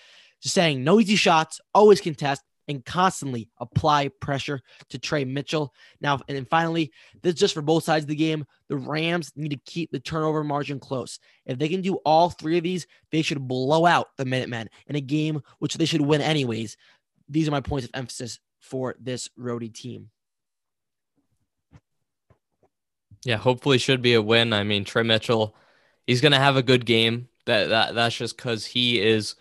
just 0.42 0.56
saying 0.56 0.82
no 0.82 0.98
easy 0.98 1.14
shots, 1.14 1.60
always 1.72 2.00
contest, 2.00 2.42
and 2.68 2.84
constantly 2.84 3.48
apply 3.58 4.08
pressure 4.20 4.60
to 4.88 4.98
Tre 4.98 5.24
Mitchell. 5.24 5.74
Now, 6.00 6.20
and 6.28 6.36
then 6.36 6.46
finally, 6.46 6.92
this 7.22 7.34
is 7.34 7.40
just 7.40 7.54
for 7.54 7.62
both 7.62 7.84
sides 7.84 8.04
of 8.04 8.08
the 8.08 8.14
game. 8.14 8.44
The 8.68 8.76
Rams 8.76 9.32
need 9.36 9.50
to 9.50 9.60
keep 9.66 9.90
the 9.90 10.00
turnover 10.00 10.44
margin 10.44 10.78
close. 10.78 11.18
If 11.46 11.58
they 11.58 11.68
can 11.68 11.80
do 11.80 11.96
all 12.04 12.30
three 12.30 12.58
of 12.58 12.64
these, 12.64 12.86
they 13.10 13.22
should 13.22 13.48
blow 13.48 13.86
out 13.86 14.08
the 14.16 14.24
Minutemen 14.24 14.68
in 14.86 14.96
a 14.96 15.00
game 15.00 15.40
which 15.58 15.74
they 15.74 15.84
should 15.84 16.00
win 16.00 16.20
anyways. 16.20 16.76
These 17.28 17.48
are 17.48 17.52
my 17.52 17.60
points 17.60 17.86
of 17.86 17.90
emphasis 17.94 18.38
for 18.60 18.94
this 19.00 19.28
Rhody 19.36 19.68
team. 19.68 20.10
Yeah, 23.24 23.36
hopefully 23.36 23.78
should 23.78 24.02
be 24.02 24.14
a 24.14 24.22
win. 24.22 24.52
I 24.52 24.64
mean, 24.64 24.84
Tre 24.84 25.02
Mitchell, 25.02 25.54
he's 26.06 26.20
gonna 26.20 26.38
have 26.38 26.56
a 26.56 26.62
good 26.62 26.86
game. 26.86 27.28
That 27.46 27.68
that 27.68 27.94
that's 27.94 28.16
just 28.16 28.36
because 28.36 28.66
he 28.66 29.00
is 29.00 29.34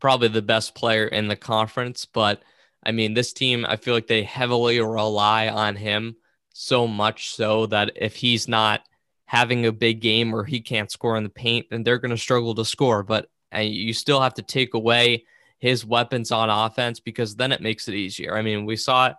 probably 0.00 0.28
the 0.28 0.42
best 0.42 0.74
player 0.74 1.06
in 1.06 1.28
the 1.28 1.36
conference. 1.36 2.04
But 2.04 2.42
I 2.86 2.92
mean, 2.92 3.14
this 3.14 3.32
team, 3.32 3.66
I 3.68 3.76
feel 3.76 3.94
like 3.94 4.06
they 4.06 4.22
heavily 4.22 4.80
rely 4.80 5.48
on 5.48 5.74
him 5.74 6.16
so 6.52 6.86
much 6.86 7.34
so 7.34 7.66
that 7.66 7.90
if 7.96 8.14
he's 8.14 8.46
not 8.46 8.82
having 9.24 9.66
a 9.66 9.72
big 9.72 10.00
game 10.00 10.32
or 10.32 10.44
he 10.44 10.60
can't 10.60 10.90
score 10.90 11.16
in 11.16 11.24
the 11.24 11.28
paint, 11.28 11.66
then 11.68 11.82
they're 11.82 11.98
going 11.98 12.12
to 12.12 12.16
struggle 12.16 12.54
to 12.54 12.64
score. 12.64 13.02
But 13.02 13.28
uh, 13.52 13.58
you 13.58 13.92
still 13.92 14.20
have 14.20 14.34
to 14.34 14.42
take 14.42 14.74
away 14.74 15.24
his 15.58 15.84
weapons 15.84 16.30
on 16.30 16.48
offense 16.48 17.00
because 17.00 17.34
then 17.34 17.50
it 17.50 17.60
makes 17.60 17.88
it 17.88 17.94
easier. 17.94 18.36
I 18.36 18.42
mean, 18.42 18.64
we 18.66 18.76
saw 18.76 19.08
it 19.08 19.16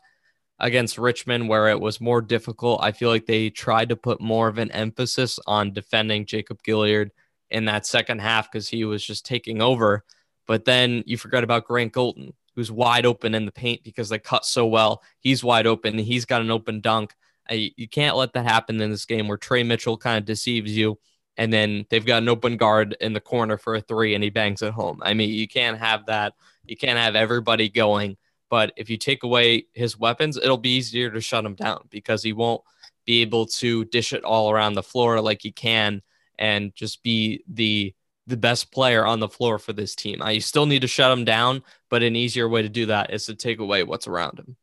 against 0.59 0.97
Richmond 0.97 1.49
where 1.49 1.67
it 1.67 1.79
was 1.79 1.99
more 1.99 2.21
difficult. 2.21 2.79
I 2.81 2.93
feel 2.93 3.09
like 3.09 3.25
they 3.25 3.49
tried 3.49 3.89
to 3.89 3.97
put 3.97 4.21
more 4.21 4.47
of 4.47 4.59
an 4.59 4.71
emphasis 4.71 5.39
on 5.45 5.73
defending 5.73 6.25
Jacob 6.25 6.63
Gilyard 6.63 7.09
in 7.51 7.65
that 7.65 7.85
second 7.85 8.19
half 8.19 8.49
because 8.49 8.69
he 8.69 8.85
was 8.85 9.05
just 9.05 9.25
taking 9.25 9.61
over. 9.61 10.05
But 10.45 10.63
then 10.63 11.03
you 11.05 11.17
forgot 11.17 11.43
about 11.43 11.65
Grant 11.65 11.91
Golden, 11.91 12.33
who's 12.57 12.69
wide 12.69 13.05
open 13.05 13.33
in 13.33 13.45
the 13.45 13.51
paint 13.53 13.85
because 13.85 14.09
they 14.09 14.19
cut 14.19 14.43
so 14.43 14.65
well. 14.65 15.01
He's 15.21 15.41
wide 15.41 15.65
open. 15.65 15.97
He's 15.97 16.25
got 16.25 16.41
an 16.41 16.51
open 16.51 16.81
dunk. 16.81 17.15
Uh, 17.49 17.55
you 17.55 17.87
can't 17.87 18.17
let 18.17 18.33
that 18.33 18.43
happen 18.43 18.81
in 18.81 18.91
this 18.91 19.05
game 19.05 19.29
where 19.29 19.37
Tre 19.37 19.63
Mitchell 19.63 19.97
kind 19.97 20.17
of 20.17 20.25
deceives 20.25 20.75
you. 20.75 20.99
And 21.37 21.53
then 21.53 21.85
they've 21.89 22.05
got 22.05 22.23
an 22.23 22.29
open 22.29 22.57
guard 22.57 22.97
in 22.99 23.13
the 23.13 23.21
corner 23.21 23.57
for 23.57 23.75
a 23.75 23.81
three 23.81 24.15
and 24.15 24.23
he 24.23 24.29
bangs 24.29 24.61
it 24.61 24.73
home. 24.73 24.99
I 25.01 25.13
mean, 25.13 25.29
you 25.29 25.47
can't 25.47 25.77
have 25.77 26.07
that. 26.07 26.33
You 26.65 26.75
can't 26.75 26.99
have 26.99 27.15
everybody 27.15 27.69
going 27.69 28.17
but 28.49 28.73
if 28.77 28.89
you 28.89 28.97
take 28.97 29.23
away 29.23 29.65
his 29.73 29.97
weapons, 29.97 30.37
it'll 30.37 30.57
be 30.57 30.75
easier 30.75 31.09
to 31.11 31.21
shut 31.21 31.45
him 31.45 31.55
down 31.55 31.85
because 31.89 32.23
he 32.23 32.33
won't 32.33 32.61
be 33.05 33.21
able 33.21 33.45
to 33.45 33.85
dish 33.85 34.13
it 34.13 34.23
all 34.23 34.51
around 34.51 34.73
the 34.73 34.83
floor 34.83 35.21
like 35.21 35.41
he 35.41 35.51
can 35.51 36.01
and 36.39 36.73
just 36.75 37.03
be 37.03 37.43
the 37.47 37.93
the 38.27 38.37
best 38.37 38.71
player 38.71 39.05
on 39.05 39.19
the 39.19 39.29
floor 39.29 39.57
for 39.57 39.73
this 39.73 39.95
team. 39.95 40.21
Uh, 40.21 40.25
I 40.25 40.39
still 40.39 40.65
need 40.65 40.81
to 40.81 40.87
shut 40.87 41.11
him 41.11 41.25
down, 41.25 41.63
but 41.89 42.03
an 42.03 42.15
easier 42.15 42.47
way 42.47 42.61
to 42.61 42.69
do 42.69 42.87
that 42.87 43.13
is 43.13 43.25
to 43.25 43.35
take 43.35 43.59
away 43.59 43.83
what's 43.83 44.07
around 44.07 44.37
him. 44.37 44.57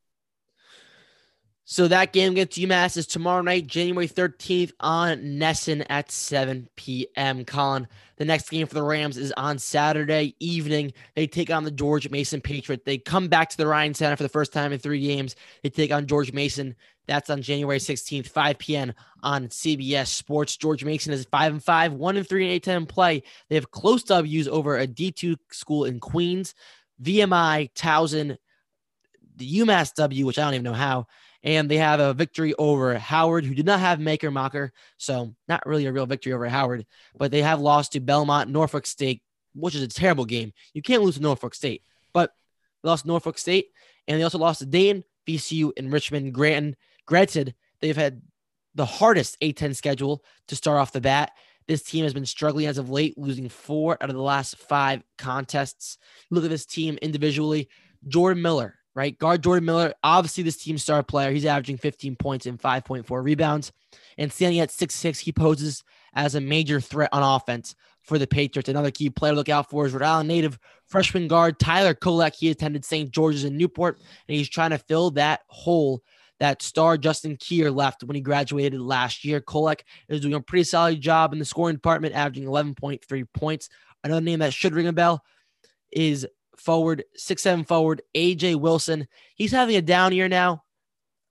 So 1.67 1.89
that 1.89 2.13
game 2.13 2.33
against 2.33 2.59
UMass 2.59 2.99
is 2.99 3.07
tomorrow 3.07 3.41
night, 3.41 3.67
January 3.67 4.07
13th 4.07 4.73
on 4.81 5.19
NESN 5.19 5.87
at 5.89 6.11
7 6.11 6.69
p.m. 6.77 7.47
Colin, 7.47 7.89
the 8.17 8.27
next 8.27 8.51
game 8.51 8.67
for 8.67 8.75
the 8.75 8.83
Rams 8.83 9.17
is 9.17 9.33
on 9.33 9.59
Saturday 9.59 10.37
evening. 10.41 10.93
They 11.15 11.27
take 11.27 11.51
on 11.51 11.65
the 11.65 11.71
George 11.71 12.11
Mason 12.11 12.43
Patriot. 12.43 12.85
They 12.85 12.99
come 12.99 13.29
back 13.29 13.49
to 13.49 13.57
the 13.57 13.67
Ryan 13.67 13.95
Center 13.95 14.15
for 14.15 14.23
the 14.25 14.29
first 14.29 14.53
time 14.53 14.75
in 14.75 14.79
three 14.79 15.01
games. 15.01 15.37
They 15.63 15.71
take 15.71 15.91
on 15.91 16.07
George 16.07 16.35
Mason. 16.35 16.77
That's 17.07 17.31
on 17.31 17.43
January 17.43 17.79
16th, 17.79 18.29
5 18.29 18.59
p.m. 18.59 18.95
on 19.23 19.49
CBS 19.49 20.09
Sports. 20.09 20.57
George 20.57 20.85
Mason 20.85 21.13
is 21.13 21.27
5 21.27 21.53
and 21.53 21.63
5, 21.63 21.93
1 21.93 22.17
and 22.17 22.29
3 22.29 22.53
and 22.53 22.63
A10 22.63 22.89
play. 22.89 23.23
They 23.49 23.57
have 23.57 23.71
close 23.71 24.03
W's 24.05 24.49
over 24.49 24.79
a 24.79 24.87
D2 24.87 25.37
school 25.51 25.85
in 25.85 26.01
Queens, 26.01 26.55
VMI, 27.03 27.73
Towson, 27.75 28.37
the 29.37 29.59
UMass 29.59 29.95
W, 29.95 30.27
which 30.27 30.39
I 30.39 30.45
don't 30.45 30.55
even 30.55 30.65
know 30.65 30.73
how, 30.73 31.07
and 31.43 31.71
they 31.71 31.77
have 31.77 32.01
a 32.01 32.15
victory 32.15 32.55
over 32.55 32.97
Howard, 32.97 33.45
who 33.45 33.55
did 33.55 33.67
not 33.67 33.81
have 33.81 33.99
Makur 33.99 34.33
Maker, 34.33 34.73
so 34.97 35.35
not 35.49 35.67
really 35.67 35.87
a 35.87 35.93
real 35.93 36.07
victory 36.07 36.33
over 36.33 36.49
Howard, 36.49 36.87
but 37.17 37.31
they 37.31 37.43
have 37.43 37.61
lost 37.61 37.93
to 37.93 38.01
Belmont, 38.01 38.51
Norfolk 38.51 38.87
State, 38.87 39.23
which 39.55 39.75
is 39.75 39.83
a 39.83 39.89
terrible 39.89 40.25
game. 40.25 40.53
You 40.73 40.83
can't 40.83 41.03
lose 41.03 41.17
to 41.17 41.23
Norfolk 41.23 41.55
State, 41.55 41.83
but 42.13 42.33
they 42.83 42.89
lost 42.89 43.07
Norfolk 43.07 43.39
State, 43.39 43.67
and 44.09 44.19
they 44.19 44.25
also 44.25 44.39
lost 44.39 44.61
to 44.61 44.67
Dayton, 44.67 45.05
VCU, 45.27 45.73
and 45.77 45.93
Richmond. 45.93 46.33
Granted, 46.33 46.77
granted, 47.07 47.55
they've 47.81 47.97
had 47.97 48.23
the 48.75 48.87
hardest 48.87 49.39
A10 49.41 49.77
schedule 49.77 50.25
to 50.49 50.57
start 50.57 50.79
off 50.79 50.93
the 50.93 51.01
bat. 51.01 51.33
This 51.67 51.83
team 51.83 52.05
has 52.05 52.13
been 52.13 52.27
struggling 52.27 52.67
as 52.67 52.79
of 52.79 52.91
late, 52.91 53.17
losing 53.17 53.49
four 53.49 53.97
out 54.03 54.11
of 54.11 54.17
the 54.17 54.23
last 54.23 54.57
five 54.59 55.03
contests. 55.17 55.99
Look 56.31 56.45
at 56.45 56.51
this 56.51 56.67
team 56.67 56.99
individually. 57.01 57.69
Jordan 58.07 58.43
Miller, 58.43 58.75
right? 58.95 59.19
Guard 59.19 59.43
Jordan 59.43 59.65
Miller, 59.65 59.95
obviously 60.03 60.45
this 60.45 60.63
team 60.63 60.77
star 60.77 61.03
player. 61.03 61.31
He's 61.31 61.47
averaging 61.47 61.79
15 61.79 62.17
points 62.17 62.47
and 62.47 62.61
5.4 62.61 63.25
rebounds. 63.25 63.73
And 64.19 64.33
standing 64.33 64.61
at 64.61 64.69
6'6, 64.69 65.19
he 65.21 65.33
poses 65.33 65.83
as 66.15 66.35
a 66.35 66.41
major 66.41 66.81
threat 66.81 67.11
on 67.13 67.23
offense 67.23 67.75
for 68.03 68.19
the 68.19 68.27
Patriots. 68.27 68.69
Another 68.69 68.91
key 68.91 69.09
player 69.09 69.33
to 69.33 69.37
look 69.37 69.49
out 69.49 69.71
for 69.71 69.87
is 69.87 69.93
Rhode 69.93 70.03
Island 70.03 70.29
native 70.29 70.59
freshman 70.87 71.27
guard 71.29 71.59
Tyler 71.59 71.95
Kolek. 71.95 72.35
He 72.35 72.51
attended 72.51 72.85
St. 72.85 73.11
George's 73.11 73.45
in 73.45 73.57
Newport, 73.57 73.99
and 74.29 74.37
he's 74.37 74.49
trying 74.49 74.71
to 74.71 74.79
fill 74.79 75.11
that 75.13 75.41
hole 75.49 76.03
that 76.41 76.63
star 76.63 76.97
Justin 76.97 77.37
Kier 77.37 77.75
left 77.75 78.03
when 78.03 78.15
he 78.15 78.21
graduated 78.21 78.81
last 78.81 79.25
year. 79.25 79.41
Kolek 79.41 79.81
is 80.09 80.21
doing 80.21 80.35
a 80.35 80.41
pretty 80.41 80.65
solid 80.65 81.01
job 81.01 81.33
in 81.33 81.39
the 81.39 81.45
scoring 81.45 81.77
department, 81.77 82.15
averaging 82.15 82.45
11.3 82.45 83.27
points. 83.33 83.69
Another 84.03 84.21
name 84.21 84.41
that 84.41 84.53
should 84.53 84.75
ring 84.75 84.87
a 84.87 84.93
bell 84.93 85.25
is 85.93 86.27
forward, 86.57 87.05
six 87.15 87.43
seven 87.43 87.65
forward, 87.65 88.03
AJ 88.15 88.57
Wilson. 88.57 89.07
He's 89.35 89.53
having 89.53 89.77
a 89.77 89.83
down 89.83 90.13
year 90.13 90.29
now, 90.29 90.65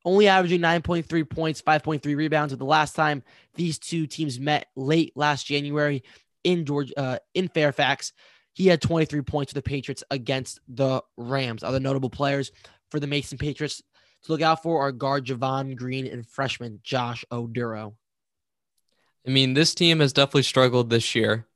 only 0.05 0.27
averaging 0.27 0.61
9.3 0.61 1.29
points, 1.29 1.61
5.3 1.61 2.15
rebounds. 2.15 2.53
But 2.53 2.59
the 2.59 2.65
last 2.65 2.95
time 2.95 3.23
these 3.55 3.79
two 3.79 4.07
teams 4.07 4.39
met 4.39 4.67
late 4.75 5.13
last 5.15 5.45
January 5.45 6.03
in 6.43 6.65
Georgia, 6.65 6.99
uh, 6.99 7.17
in 7.33 7.47
Fairfax, 7.47 8.13
he 8.53 8.67
had 8.67 8.81
23 8.81 9.21
points 9.21 9.51
for 9.51 9.55
the 9.55 9.63
Patriots 9.63 10.03
against 10.11 10.59
the 10.67 11.01
Rams. 11.17 11.63
Other 11.63 11.79
notable 11.79 12.09
players 12.09 12.51
for 12.91 12.99
the 12.99 13.07
Mason 13.07 13.37
Patriots 13.37 13.81
to 14.23 14.31
look 14.31 14.41
out 14.41 14.63
for 14.63 14.81
are 14.81 14.91
guard 14.91 15.25
Javon 15.25 15.75
Greene 15.75 16.07
and 16.07 16.27
freshman 16.27 16.79
Josh 16.83 17.25
Oduro. 17.31 17.93
I 19.25 19.29
mean, 19.29 19.53
this 19.53 19.73
team 19.73 19.99
has 19.99 20.13
definitely 20.13 20.43
struggled 20.43 20.89
this 20.89 21.15
year. 21.15 21.47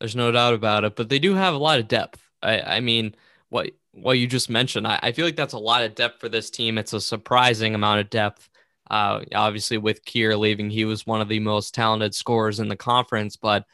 There's 0.00 0.16
no 0.16 0.30
doubt 0.32 0.54
about 0.54 0.84
it, 0.84 0.96
but 0.96 1.08
they 1.08 1.18
do 1.18 1.34
have 1.34 1.54
a 1.54 1.58
lot 1.58 1.78
of 1.78 1.88
depth. 1.88 2.20
I, 2.42 2.60
I 2.60 2.80
mean, 2.80 3.14
what 3.48 3.70
what 3.92 4.18
you 4.18 4.26
just 4.26 4.50
mentioned, 4.50 4.86
I, 4.86 4.98
I 5.02 5.12
feel 5.12 5.24
like 5.24 5.36
that's 5.36 5.54
a 5.54 5.58
lot 5.58 5.82
of 5.82 5.94
depth 5.94 6.20
for 6.20 6.28
this 6.28 6.50
team. 6.50 6.76
It's 6.76 6.92
a 6.92 7.00
surprising 7.00 7.74
amount 7.74 8.00
of 8.00 8.10
depth. 8.10 8.48
Uh, 8.90 9.24
obviously, 9.34 9.78
with 9.78 10.04
Kier 10.04 10.38
leaving, 10.38 10.68
he 10.68 10.84
was 10.84 11.06
one 11.06 11.20
of 11.20 11.28
the 11.28 11.40
most 11.40 11.74
talented 11.74 12.14
scorers 12.14 12.60
in 12.60 12.68
the 12.68 12.76
conference. 12.76 13.36
But 13.36 13.64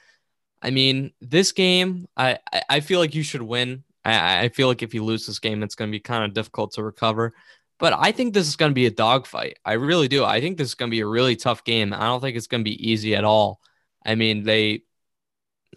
I 0.63 0.71
mean, 0.71 1.13
this 1.21 1.53
game, 1.53 2.07
I, 2.17 2.39
I 2.69 2.81
feel 2.81 3.01
like 3.01 3.15
you 3.15 3.25
should 3.25 3.43
win. 3.43 3.83
I, 4.05 4.45
I 4.45 4.49
feel 4.49 4.69
like 4.69 4.83
if 4.83 4.95
you 4.95 5.05
lose 5.05 5.27
this 5.27 5.41
game, 5.41 5.63
it's 5.63 5.75
going 5.75 5.91
to 5.91 5.97
be 5.97 6.01
kind 6.01 6.25
of 6.25 6.35
difficult 6.35 6.73
to 6.75 6.83
recover. 6.83 7.35
But 7.83 7.95
I 7.99 8.13
think 8.13 8.33
this 8.33 8.47
is 8.47 8.55
going 8.55 8.71
to 8.71 8.75
be 8.75 8.87
a 8.87 8.93
dogfight. 8.93 9.59
I 9.65 9.73
really 9.73 10.07
do. 10.07 10.25
I 10.25 10.41
think 10.41 10.57
this 10.57 10.69
is 10.69 10.77
going 10.77 10.89
to 10.89 10.95
be 10.95 11.01
a 11.01 11.07
really 11.07 11.35
tough 11.35 11.65
game. 11.65 11.93
I 11.93 12.05
don't 12.05 12.21
think 12.21 12.37
it's 12.37 12.47
going 12.47 12.61
to 12.61 12.71
be 12.71 12.91
easy 12.91 13.17
at 13.17 13.25
all. 13.25 13.61
I 14.07 14.15
mean, 14.15 14.45
they 14.45 14.85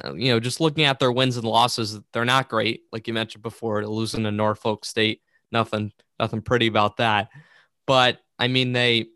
uh, 0.04 0.14
you 0.14 0.32
know, 0.32 0.40
just 0.40 0.62
looking 0.62 0.84
at 0.84 1.00
their 1.00 1.12
wins 1.12 1.36
and 1.36 1.48
losses, 1.48 2.00
they're 2.14 2.24
not 2.24 2.48
great. 2.48 2.82
Like 2.92 3.08
you 3.08 3.14
mentioned 3.16 3.42
before, 3.42 3.84
losing 3.88 4.24
to 4.26 4.32
Norfolk 4.32 4.86
State, 4.86 5.24
nothing, 5.52 5.94
nothing 6.20 6.44
pretty 6.44 6.68
about 6.68 6.98
that. 6.98 7.30
But 7.88 8.20
I 8.38 8.50
mean, 8.50 8.72
they 8.72 9.08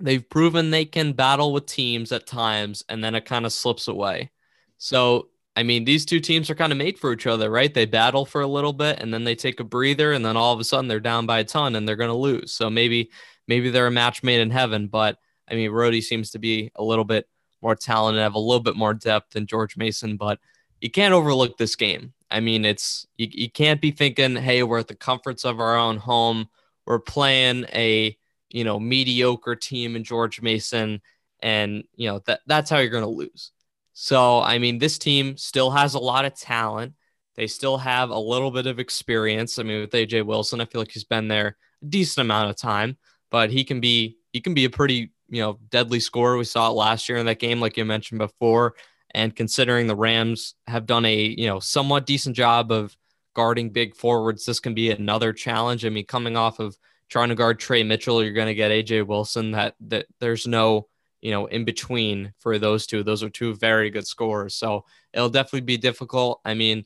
they've 0.00 0.26
proven 0.26 0.70
they 0.70 0.86
can 0.86 1.12
battle 1.12 1.52
with 1.52 1.66
teams 1.66 2.12
at 2.12 2.26
times, 2.26 2.82
and 2.88 3.04
then 3.04 3.14
it 3.14 3.26
kind 3.26 3.44
of 3.44 3.52
slips 3.52 3.88
away. 3.88 4.30
So 4.78 5.28
I 5.56 5.62
mean, 5.62 5.84
these 5.84 6.04
two 6.04 6.18
teams 6.18 6.50
are 6.50 6.54
kind 6.56 6.72
of 6.72 6.78
made 6.78 6.98
for 6.98 7.12
each 7.12 7.26
other, 7.26 7.48
right? 7.48 7.72
They 7.72 7.86
battle 7.86 8.24
for 8.24 8.40
a 8.40 8.46
little 8.46 8.72
bit, 8.72 9.00
and 9.00 9.14
then 9.14 9.24
they 9.24 9.36
take 9.36 9.60
a 9.60 9.64
breather, 9.64 10.12
and 10.12 10.24
then 10.24 10.36
all 10.36 10.52
of 10.52 10.58
a 10.58 10.64
sudden 10.64 10.88
they're 10.88 11.00
down 11.00 11.26
by 11.26 11.38
a 11.40 11.44
ton, 11.44 11.76
and 11.76 11.86
they're 11.86 11.96
going 11.96 12.10
to 12.10 12.16
lose. 12.16 12.52
So 12.52 12.68
maybe 12.68 13.10
maybe 13.46 13.70
they're 13.70 13.86
a 13.86 13.92
match 13.92 14.22
made 14.22 14.40
in 14.40 14.50
heaven. 14.50 14.88
But 14.88 15.18
I 15.48 15.54
mean, 15.54 15.70
Rhody 15.70 16.00
seems 16.00 16.30
to 16.32 16.38
be 16.38 16.72
a 16.74 16.82
little 16.82 17.04
bit 17.04 17.28
more 17.62 17.76
talented, 17.76 18.22
have 18.22 18.34
a 18.34 18.38
little 18.38 18.62
bit 18.62 18.76
more 18.76 18.94
depth 18.94 19.32
than 19.32 19.46
George 19.46 19.76
Mason, 19.76 20.16
but 20.16 20.38
you 20.80 20.90
can't 20.90 21.14
overlook 21.14 21.56
this 21.56 21.76
game. 21.76 22.12
I 22.30 22.40
mean, 22.40 22.64
it's 22.64 23.06
you, 23.16 23.28
you 23.30 23.50
can't 23.50 23.80
be 23.80 23.92
thinking, 23.92 24.34
hey, 24.36 24.64
we're 24.64 24.80
at 24.80 24.88
the 24.88 24.96
comforts 24.96 25.44
of 25.44 25.60
our 25.60 25.76
own 25.76 25.98
home. 25.98 26.48
We're 26.84 26.98
playing 26.98 27.66
a 27.72 28.16
you 28.50 28.64
know 28.64 28.80
mediocre 28.80 29.56
team 29.56 29.94
in 29.94 30.04
George 30.04 30.42
Mason, 30.42 31.00
and 31.40 31.84
you 31.94 32.08
know 32.08 32.20
that 32.26 32.40
that's 32.46 32.70
how 32.70 32.78
you're 32.78 32.90
going 32.90 33.04
to 33.04 33.08
lose. 33.08 33.52
So 33.94 34.40
I 34.40 34.58
mean, 34.58 34.78
this 34.78 34.98
team 34.98 35.36
still 35.36 35.70
has 35.70 35.94
a 35.94 35.98
lot 35.98 36.24
of 36.24 36.34
talent. 36.34 36.94
They 37.36 37.46
still 37.46 37.78
have 37.78 38.10
a 38.10 38.18
little 38.18 38.50
bit 38.50 38.66
of 38.66 38.78
experience. 38.78 39.58
I 39.58 39.62
mean, 39.62 39.80
with 39.80 39.90
AJ 39.90 40.26
Wilson, 40.26 40.60
I 40.60 40.66
feel 40.66 40.80
like 40.80 40.90
he's 40.90 41.04
been 41.04 41.28
there 41.28 41.56
a 41.82 41.86
decent 41.86 42.24
amount 42.24 42.50
of 42.50 42.56
time, 42.56 42.96
but 43.30 43.50
he 43.50 43.64
can 43.64 43.80
be 43.80 44.18
he 44.32 44.40
can 44.40 44.52
be 44.52 44.66
a 44.66 44.70
pretty 44.70 45.12
you 45.28 45.40
know 45.40 45.58
deadly 45.70 46.00
scorer. 46.00 46.36
We 46.36 46.44
saw 46.44 46.68
it 46.68 46.74
last 46.74 47.08
year 47.08 47.18
in 47.18 47.26
that 47.26 47.38
game, 47.38 47.60
like 47.60 47.76
you 47.76 47.84
mentioned 47.84 48.18
before. 48.18 48.74
And 49.12 49.34
considering 49.34 49.86
the 49.86 49.94
Rams 49.94 50.54
have 50.66 50.86
done 50.86 51.04
a 51.04 51.16
you 51.16 51.46
know 51.46 51.60
somewhat 51.60 52.06
decent 52.06 52.36
job 52.36 52.72
of 52.72 52.96
guarding 53.34 53.70
big 53.70 53.94
forwards, 53.94 54.44
this 54.44 54.60
can 54.60 54.74
be 54.74 54.90
another 54.90 55.32
challenge. 55.32 55.84
I 55.84 55.88
mean, 55.88 56.06
coming 56.06 56.36
off 56.36 56.58
of 56.58 56.76
trying 57.08 57.28
to 57.28 57.36
guard 57.36 57.60
Tre 57.60 57.84
Mitchell, 57.84 58.22
you're 58.24 58.32
going 58.32 58.48
to 58.48 58.54
get 58.54 58.72
AJ 58.72 59.06
Wilson. 59.06 59.52
That 59.52 59.76
that 59.82 60.06
there's 60.18 60.48
no 60.48 60.88
you 61.24 61.30
know 61.30 61.46
in 61.46 61.64
between 61.64 62.32
for 62.38 62.58
those 62.58 62.86
two. 62.86 63.02
Those 63.02 63.22
are 63.22 63.30
two 63.30 63.54
very 63.54 63.90
good 63.90 64.06
scores. 64.06 64.54
so 64.54 64.84
it'll 65.12 65.30
definitely 65.30 65.62
be 65.62 65.78
difficult. 65.78 66.40
I 66.44 66.52
mean, 66.52 66.84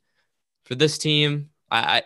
for 0.64 0.77
this 0.77 0.96
team, 0.96 1.51
I, 1.70 1.79
I 1.79 2.03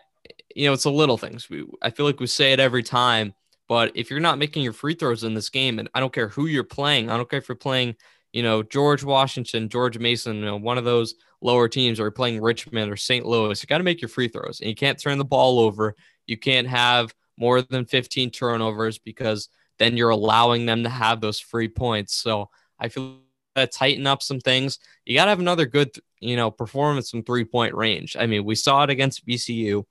you 0.56 0.66
know 0.66 0.72
it's 0.72 0.86
a 0.86 0.90
little 0.90 1.18
things. 1.18 1.48
We 1.50 1.66
I 1.82 1.90
feel 1.90 2.06
like 2.06 2.20
we 2.20 2.26
say 2.26 2.54
it 2.54 2.60
every 2.60 2.82
time, 2.82 3.34
but 3.68 3.92
if 3.94 4.10
you're 4.10 4.18
not 4.18 4.38
making 4.38 4.62
your 4.62 4.72
free 4.72 4.94
throws 4.94 5.24
in 5.24 5.34
this 5.34 5.50
game, 5.50 5.78
and 5.78 5.90
I 5.94 6.00
don't 6.00 6.12
care 6.12 6.28
who 6.28 6.46
you're 6.46 6.64
playing, 6.64 7.10
I 7.10 7.18
don't 7.18 7.28
care 7.28 7.38
if 7.38 7.48
you're 7.48 7.56
playing 7.56 7.96
you 8.32 8.42
know 8.42 8.62
George 8.62 9.04
Washington, 9.04 9.68
George 9.68 9.98
Mason, 9.98 10.36
you 10.36 10.46
know 10.46 10.56
one 10.56 10.78
of 10.78 10.84
those 10.84 11.14
lower 11.42 11.68
teams, 11.68 12.00
or 12.00 12.10
playing 12.10 12.40
Richmond 12.40 12.90
or 12.90 12.96
St. 12.96 13.26
Louis, 13.26 13.62
you 13.62 13.66
got 13.66 13.78
to 13.78 13.84
make 13.84 14.00
your 14.00 14.08
free 14.08 14.28
throws, 14.28 14.60
and 14.60 14.70
you 14.70 14.74
can't 14.74 14.98
turn 14.98 15.18
the 15.18 15.24
ball 15.24 15.60
over. 15.60 15.96
You 16.26 16.38
can't 16.38 16.66
have 16.66 17.14
more 17.36 17.60
than 17.60 17.84
15 17.84 18.30
turnovers 18.30 18.98
because 18.98 19.50
then 19.78 19.96
you're 19.96 20.10
allowing 20.10 20.66
them 20.66 20.82
to 20.84 20.88
have 20.88 21.20
those 21.20 21.40
free 21.40 21.68
points. 21.68 22.14
So 22.14 22.50
I 22.78 22.88
feel 22.88 23.18
that 23.54 23.72
tighten 23.72 24.06
up 24.06 24.22
some 24.22 24.40
things. 24.40 24.78
You 25.04 25.14
got 25.14 25.24
to 25.26 25.30
have 25.30 25.40
another 25.40 25.66
good, 25.66 25.90
you 26.20 26.36
know, 26.36 26.50
performance 26.50 27.10
from 27.10 27.22
three 27.22 27.44
point 27.44 27.74
range. 27.74 28.16
I 28.18 28.26
mean, 28.26 28.44
we 28.44 28.54
saw 28.54 28.82
it 28.84 28.90
against 28.90 29.26
VCU. 29.26 29.84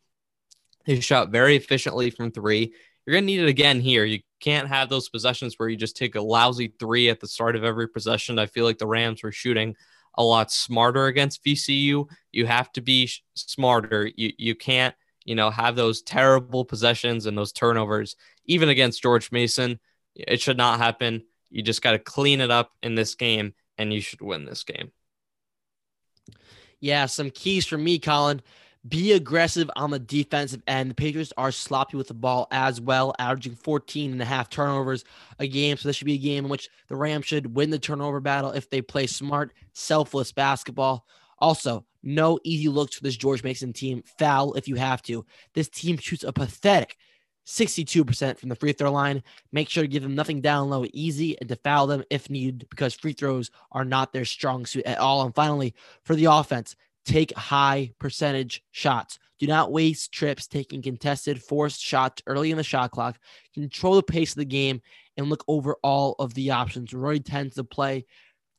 They 0.86 1.00
shot 1.00 1.30
very 1.30 1.56
efficiently 1.56 2.10
from 2.10 2.32
three. 2.32 2.74
You're 3.06 3.14
going 3.14 3.24
to 3.24 3.26
need 3.28 3.42
it 3.42 3.50
again 3.50 3.82
here. 3.82 4.04
You 4.04 4.20
can't 4.40 4.68
have 4.68 4.90
those 4.90 5.10
possessions 5.10 5.56
where 5.58 5.70
you 5.70 5.78
just 5.78 5.98
take 5.98 6.16
a 6.16 6.22
lousy 6.22 6.74
three 6.80 7.10
at 7.10 7.20
the 7.20 7.28
start 7.28 7.56
of 7.56 7.64
every 7.64 7.88
possession. 7.88 8.40
I 8.40 8.48
feel 8.48 8.66
like 8.66 8.78
the 8.78 8.88
Rams 8.88 9.24
were 9.24 9.32
shooting 9.32 9.76
a 10.16 10.24
lot 10.24 10.52
smarter 10.52 11.06
against 11.06 11.44
VCU. 11.44 12.08
You 12.32 12.46
have 12.46 12.72
to 12.74 12.82
be 12.82 13.10
smarter. 13.36 14.10
You 14.16 14.32
you 14.38 14.56
can't 14.56 14.96
you 15.26 15.36
know, 15.36 15.50
have 15.50 15.76
those 15.76 16.02
terrible 16.02 16.66
possessions 16.66 17.26
and 17.26 17.38
those 17.38 17.52
turnovers, 17.52 18.16
even 18.46 18.70
against 18.70 19.02
George 19.02 19.32
Mason. 19.32 19.80
It 20.16 20.42
should 20.42 20.58
not 20.58 20.80
happen. 20.80 21.24
You 21.50 21.62
just 21.62 21.82
got 21.82 21.92
to 21.92 22.00
clean 22.00 22.42
it 22.42 22.52
up 22.52 22.72
in 22.82 22.96
this 22.96 23.16
game, 23.16 23.54
and 23.78 23.94
you 23.94 24.02
should 24.02 24.22
win 24.22 24.46
this 24.46 24.64
game. 24.64 24.92
Yeah, 26.80 27.06
some 27.06 27.30
keys 27.30 27.66
for 27.66 27.78
me, 27.78 28.00
Colin. 28.00 28.42
Be 28.88 29.12
aggressive 29.12 29.70
on 29.76 29.92
the 29.92 30.00
defensive 30.00 30.64
end. 30.66 30.90
The 30.90 30.96
Patriots 30.96 31.32
are 31.38 31.52
sloppy 31.52 31.98
with 31.98 32.08
the 32.08 32.16
ball 32.16 32.48
as 32.50 32.82
well, 32.82 33.14
averaging 33.20 33.54
14 33.54 34.12
and 34.12 34.22
a 34.22 34.26
half 34.26 34.50
turnovers 34.50 35.06
a 35.38 35.48
game. 35.48 35.78
So 35.78 35.88
this 35.88 35.98
should 35.98 36.06
be 36.06 36.16
a 36.16 36.18
game 36.18 36.46
in 36.46 36.50
which 36.50 36.68
the 36.88 36.96
Rams 36.96 37.28
should 37.28 37.56
win 37.56 37.70
the 37.70 37.78
turnover 37.78 38.20
battle 38.20 38.50
if 38.52 38.72
they 38.72 38.82
play 38.82 39.06
smart, 39.06 39.54
selfless 39.74 40.32
basketball. 40.32 41.06
Also, 41.42 41.86
no 42.04 42.40
easy 42.44 42.70
looks 42.70 42.96
for 42.96 43.04
this 43.04 43.18
George 43.18 43.44
Mason 43.44 43.74
team. 43.74 44.04
Foul 44.18 44.54
if 44.54 44.68
you 44.68 44.76
have 44.76 45.02
to. 45.04 45.26
This 45.54 45.70
team 45.70 45.98
shoots 45.98 46.24
a 46.24 46.32
pathetic 46.32 46.98
62% 47.48 48.38
from 48.38 48.50
the 48.50 48.56
free 48.56 48.72
throw 48.72 48.92
line. 48.92 49.24
Make 49.52 49.70
sure 49.70 49.84
to 49.84 49.88
give 49.88 50.04
them 50.04 50.16
nothing 50.16 50.42
down 50.42 50.70
low, 50.70 50.86
easy, 50.94 51.38
and 51.40 51.50
to 51.50 51.56
foul 51.58 51.88
them 51.88 52.04
if 52.10 52.30
needed 52.30 52.68
because 52.70 52.94
free 52.94 53.14
throws 53.14 53.52
are 53.72 53.86
not 53.86 54.14
their 54.14 54.26
strong 54.26 54.66
suit 54.66 54.86
at 54.86 55.00
all. 55.00 55.24
And 55.24 55.36
finally, 55.36 55.74
for 56.04 56.16
the 56.16 56.26
offense, 56.26 56.76
take 57.06 57.36
high 57.36 57.92
percentage 58.00 58.64
shots. 58.72 59.20
Do 59.40 59.48
not 59.48 59.72
waste 59.72 60.12
trips 60.12 60.46
taking 60.46 60.84
contested, 60.84 61.42
forced 61.42 61.82
shots 61.82 62.22
early 62.28 62.52
in 62.52 62.58
the 62.58 62.64
shot 62.64 62.92
clock. 62.92 63.18
Control 63.56 63.96
the 63.96 64.04
pace 64.04 64.32
of 64.32 64.38
the 64.38 64.46
game 64.46 64.82
and 65.18 65.30
look 65.30 65.44
over 65.48 65.78
all 65.84 66.16
of 66.20 66.36
the 66.36 66.52
options. 66.52 66.94
Roy 66.94 67.18
tends 67.18 67.56
to 67.56 67.64
play, 67.64 68.06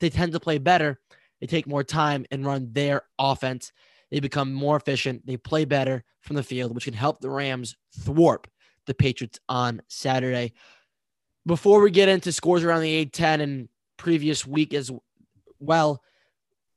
they 0.01 0.11
tend 0.11 0.33
to 0.33 0.41
play 0.41 0.59
better 0.59 0.99
they 1.43 1.49
take 1.49 1.67
more 1.67 1.83
time 1.83 2.25
and 2.31 2.47
run 2.47 2.69
their 2.73 3.03
offense. 3.19 3.73
They 4.13 4.21
become 4.21 4.53
more 4.55 4.77
efficient. 4.77 5.27
They 5.27 5.37
play 5.37 5.65
better 5.65 6.05
from 6.21 6.37
the 6.37 6.45
field, 6.45 6.73
which 6.73 6.85
can 6.85 6.95
help 6.95 7.21
the 7.21 7.31
Rams 7.31 7.77
thwart 7.99 8.47
the 8.87 8.95
Patriots 8.95 9.41
on 9.49 9.83
Saturday. 9.89 10.53
Before 11.45 11.81
we 11.81 11.91
get 11.91 12.09
into 12.09 12.31
scores 12.31 12.63
around 12.63 12.83
the 12.83 13.05
A10 13.05 13.41
and 13.41 13.69
previous 13.97 14.47
week 14.47 14.73
as 14.73 14.93
well, 15.59 16.01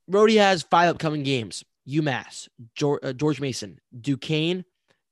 Rhody 0.07 0.37
has 0.37 0.63
five 0.63 0.89
upcoming 0.89 1.21
games 1.21 1.63
UMass, 1.87 2.47
George, 2.73 3.01
uh, 3.03 3.13
George 3.13 3.39
Mason, 3.39 3.79
Duquesne, 4.01 4.65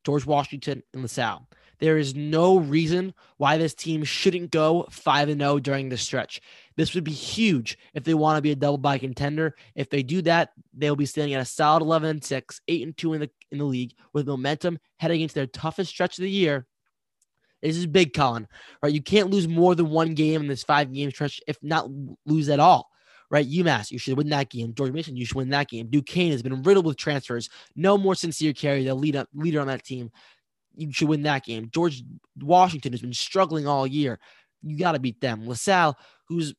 George 0.03 0.25
Washington, 0.25 0.81
and 0.93 1.03
LaSalle. 1.03 1.47
There 1.79 1.97
is 1.97 2.15
no 2.15 2.57
reason 2.57 3.13
why 3.37 3.57
this 3.57 3.73
team 3.73 4.03
shouldn't 4.03 4.51
go 4.51 4.87
5 4.89 5.37
0 5.37 5.59
during 5.59 5.89
this 5.89 6.01
stretch. 6.01 6.41
This 6.75 6.95
would 6.95 7.03
be 7.03 7.11
huge 7.11 7.77
if 7.93 8.03
they 8.03 8.13
want 8.13 8.37
to 8.37 8.41
be 8.41 8.51
a 8.51 8.55
double 8.55 8.77
bye 8.77 8.97
contender. 8.97 9.55
If 9.75 9.89
they 9.89 10.03
do 10.03 10.21
that, 10.23 10.51
they'll 10.73 10.95
be 10.95 11.05
standing 11.05 11.33
at 11.33 11.41
a 11.41 11.45
solid 11.45 11.81
11 11.81 12.09
and 12.09 12.23
6, 12.23 12.61
8 12.67 12.83
and 12.83 12.97
2 12.97 13.13
in 13.13 13.21
the 13.21 13.29
in 13.51 13.57
the 13.59 13.65
league 13.65 13.93
with 14.13 14.27
momentum 14.27 14.79
heading 14.97 15.21
into 15.21 15.35
their 15.35 15.47
toughest 15.47 15.91
stretch 15.91 16.17
of 16.17 16.23
the 16.23 16.29
year. 16.29 16.65
This 17.61 17.77
is 17.77 17.87
big, 17.87 18.13
Colin. 18.13 18.47
Right? 18.81 18.93
You 18.93 19.01
can't 19.01 19.29
lose 19.29 19.47
more 19.47 19.73
than 19.73 19.89
one 19.89 20.13
game 20.15 20.41
in 20.41 20.47
this 20.47 20.63
five 20.63 20.93
game 20.93 21.09
stretch, 21.11 21.39
if 21.47 21.57
not 21.61 21.89
lose 22.25 22.49
at 22.49 22.59
all. 22.59 22.89
Right? 23.31 23.49
UMass, 23.49 23.89
you 23.89 23.97
should 23.97 24.17
win 24.17 24.29
that 24.29 24.49
game. 24.49 24.73
George 24.75 24.91
Mason, 24.91 25.15
you 25.15 25.25
should 25.25 25.37
win 25.37 25.49
that 25.51 25.69
game. 25.69 25.87
Duquesne 25.87 26.31
has 26.31 26.43
been 26.43 26.61
riddled 26.61 26.85
with 26.85 26.97
transfers. 26.97 27.49
No 27.75 27.97
more 27.97 28.15
Sincere 28.15 28.53
Carry, 28.53 28.83
the 28.83 28.93
lead 28.93 29.15
up, 29.15 29.29
leader 29.33 29.61
on 29.61 29.67
that 29.67 29.83
team. 29.83 30.11
You 30.75 30.91
should 30.91 31.09
win 31.09 31.23
that 31.23 31.45
game. 31.45 31.69
George 31.71 32.03
Washington 32.39 32.93
has 32.93 33.01
been 33.01 33.13
struggling 33.13 33.67
all 33.67 33.85
year. 33.85 34.19
You 34.61 34.77
got 34.77 34.93
to 34.93 34.99
beat 34.99 35.21
them. 35.21 35.47
LaSalle, 35.47 35.97
who's 36.27 36.53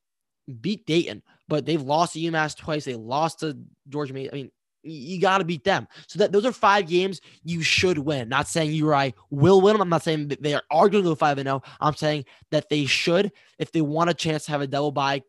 beat 0.60 0.86
Dayton, 0.86 1.22
but 1.48 1.64
they've 1.66 1.82
lost 1.82 2.12
to 2.12 2.20
UMass 2.20 2.56
twice. 2.56 2.84
They 2.84 2.94
lost 2.94 3.40
to 3.40 3.56
George 3.88 4.10
Georgia. 4.10 4.30
I 4.30 4.34
mean, 4.34 4.50
you 4.82 5.20
got 5.20 5.38
to 5.38 5.44
beat 5.44 5.64
them. 5.64 5.88
So 6.06 6.18
that 6.18 6.32
those 6.32 6.44
are 6.44 6.52
five 6.52 6.86
games 6.86 7.20
you 7.42 7.62
should 7.62 7.98
win. 7.98 8.28
Not 8.28 8.48
saying 8.48 8.72
you 8.72 8.88
or 8.88 8.94
I 8.94 9.14
will 9.30 9.60
win 9.60 9.74
them. 9.74 9.82
I'm 9.82 9.88
not 9.88 10.02
saying 10.02 10.28
that 10.28 10.42
they 10.42 10.54
are, 10.54 10.62
are 10.70 10.88
going 10.88 11.02
to 11.02 11.10
go 11.10 11.14
five 11.14 11.38
and 11.38 11.46
zero. 11.46 11.62
Oh. 11.64 11.70
I'm 11.80 11.94
saying 11.94 12.26
that 12.50 12.68
they 12.68 12.84
should, 12.84 13.32
if 13.58 13.72
they 13.72 13.80
want 13.80 14.10
a 14.10 14.14
chance 14.14 14.44
to 14.46 14.52
have 14.52 14.60
a 14.60 14.66
double 14.66 14.92
bye 14.92 15.22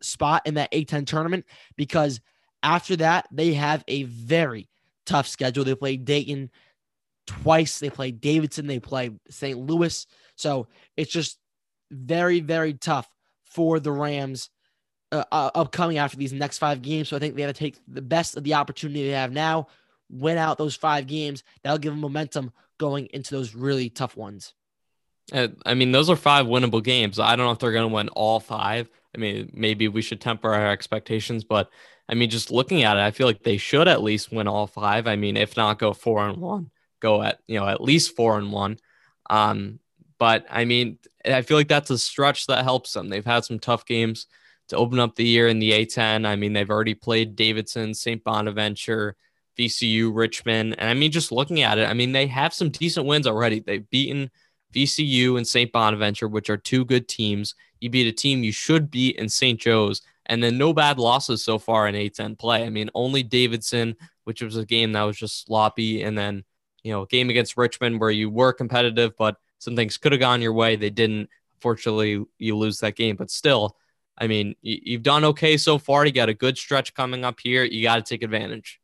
spot 0.00 0.42
in 0.46 0.54
that 0.54 0.72
A10 0.72 1.06
tournament, 1.06 1.44
because 1.76 2.20
after 2.62 2.96
that 2.96 3.28
they 3.30 3.54
have 3.54 3.84
a 3.88 4.04
very 4.04 4.68
tough 5.04 5.26
schedule. 5.26 5.64
They 5.64 5.74
play 5.74 5.96
Dayton 5.96 6.50
twice. 7.26 7.78
They 7.78 7.90
play 7.90 8.10
Davidson. 8.10 8.66
They 8.66 8.78
play 8.78 9.10
St. 9.30 9.58
Louis. 9.58 10.06
So 10.36 10.68
it's 10.96 11.12
just 11.12 11.38
very, 11.90 12.40
very 12.40 12.74
tough 12.74 13.08
for 13.44 13.80
the 13.80 13.92
Rams 13.92 14.50
uh, 15.12 15.24
uh, 15.30 15.50
upcoming 15.54 15.98
after 15.98 16.16
these 16.16 16.32
next 16.32 16.58
five 16.58 16.82
games. 16.82 17.08
So 17.08 17.16
I 17.16 17.18
think 17.18 17.36
they 17.36 17.42
have 17.42 17.54
to 17.54 17.58
take 17.58 17.78
the 17.86 18.02
best 18.02 18.36
of 18.36 18.44
the 18.44 18.54
opportunity 18.54 19.04
they 19.04 19.10
have 19.10 19.32
now, 19.32 19.68
win 20.10 20.38
out 20.38 20.58
those 20.58 20.74
five 20.74 21.06
games. 21.06 21.44
That'll 21.62 21.78
give 21.78 21.92
them 21.92 22.00
momentum 22.00 22.52
going 22.78 23.08
into 23.12 23.34
those 23.34 23.54
really 23.54 23.90
tough 23.90 24.16
ones. 24.16 24.54
Uh, 25.32 25.48
I 25.64 25.74
mean, 25.74 25.92
those 25.92 26.10
are 26.10 26.16
five 26.16 26.46
winnable 26.46 26.82
games. 26.82 27.18
I 27.18 27.36
don't 27.36 27.46
know 27.46 27.52
if 27.52 27.58
they're 27.58 27.72
going 27.72 27.88
to 27.88 27.94
win 27.94 28.08
all 28.08 28.40
five. 28.40 28.90
I 29.14 29.18
mean, 29.18 29.50
maybe 29.52 29.88
we 29.88 30.02
should 30.02 30.20
temper 30.20 30.52
our 30.52 30.70
expectations, 30.70 31.44
but 31.44 31.70
I 32.08 32.14
mean, 32.14 32.28
just 32.28 32.50
looking 32.50 32.82
at 32.82 32.96
it, 32.96 33.00
I 33.00 33.10
feel 33.12 33.26
like 33.26 33.42
they 33.42 33.56
should 33.56 33.86
at 33.86 34.02
least 34.02 34.32
win 34.32 34.48
all 34.48 34.66
five. 34.66 35.06
I 35.06 35.16
mean, 35.16 35.36
if 35.36 35.56
not, 35.56 35.78
go 35.78 35.92
four 35.92 36.26
and 36.26 36.38
one, 36.38 36.70
go 37.02 37.22
at 37.22 37.40
you 37.46 37.60
know 37.60 37.68
at 37.68 37.82
least 37.82 38.16
four 38.16 38.38
and 38.38 38.52
one. 38.52 38.78
Um, 39.28 39.80
but 40.18 40.46
I 40.48 40.64
mean, 40.64 40.98
I 41.24 41.42
feel 41.42 41.56
like 41.56 41.68
that's 41.68 41.90
a 41.90 41.98
stretch 41.98 42.46
that 42.46 42.64
helps 42.64 42.92
them. 42.92 43.08
They've 43.08 43.24
had 43.24 43.44
some 43.44 43.58
tough 43.58 43.84
games 43.84 44.26
to 44.68 44.76
open 44.76 45.00
up 45.00 45.16
the 45.16 45.26
year 45.26 45.48
in 45.48 45.58
the 45.58 45.72
A10. 45.72 46.24
I 46.26 46.36
mean, 46.36 46.52
they've 46.52 46.70
already 46.70 46.94
played 46.94 47.36
Davidson, 47.36 47.92
St. 47.92 48.22
Bonaventure, 48.22 49.16
VCU, 49.58 50.14
Richmond. 50.14 50.76
And 50.78 50.88
I 50.88 50.94
mean, 50.94 51.10
just 51.10 51.32
looking 51.32 51.62
at 51.62 51.78
it, 51.78 51.88
I 51.88 51.94
mean, 51.94 52.12
they 52.12 52.26
have 52.28 52.54
some 52.54 52.70
decent 52.70 53.06
wins 53.06 53.26
already. 53.26 53.60
They've 53.60 53.88
beaten 53.90 54.30
VCU 54.72 55.36
and 55.36 55.46
St. 55.46 55.72
Bonaventure, 55.72 56.28
which 56.28 56.48
are 56.48 56.56
two 56.56 56.84
good 56.84 57.08
teams. 57.08 57.54
You 57.80 57.90
beat 57.90 58.06
a 58.06 58.12
team 58.12 58.44
you 58.44 58.52
should 58.52 58.90
beat 58.90 59.16
in 59.16 59.28
St. 59.28 59.60
Joe's. 59.60 60.02
And 60.26 60.42
then 60.42 60.56
no 60.56 60.72
bad 60.72 60.98
losses 60.98 61.44
so 61.44 61.58
far 61.58 61.88
in 61.88 61.94
A10 61.94 62.38
play. 62.38 62.64
I 62.64 62.70
mean, 62.70 62.90
only 62.94 63.22
Davidson, 63.22 63.96
which 64.24 64.40
was 64.40 64.56
a 64.56 64.64
game 64.64 64.92
that 64.92 65.02
was 65.02 65.16
just 65.16 65.44
sloppy. 65.44 66.02
And 66.02 66.16
then, 66.16 66.44
you 66.82 66.92
know, 66.92 67.04
game 67.06 67.30
against 67.30 67.56
Richmond 67.56 68.00
where 68.00 68.10
you 68.10 68.30
were 68.30 68.52
competitive, 68.52 69.12
but 69.16 69.36
some 69.58 69.76
things 69.76 69.96
could 69.96 70.12
have 70.12 70.20
gone 70.20 70.42
your 70.42 70.52
way. 70.52 70.76
They 70.76 70.90
didn't. 70.90 71.28
Fortunately, 71.60 72.24
you 72.38 72.56
lose 72.56 72.80
that 72.80 72.96
game, 72.96 73.14
but 73.14 73.30
still, 73.30 73.76
I 74.18 74.26
mean, 74.26 74.56
you've 74.62 75.04
done 75.04 75.24
okay 75.26 75.56
so 75.56 75.78
far. 75.78 76.04
You 76.04 76.12
got 76.12 76.28
a 76.28 76.34
good 76.34 76.58
stretch 76.58 76.92
coming 76.94 77.24
up 77.24 77.38
here. 77.40 77.62
You 77.62 77.82
got 77.82 77.96
to 77.96 78.02
take 78.02 78.22
advantage. 78.22 78.80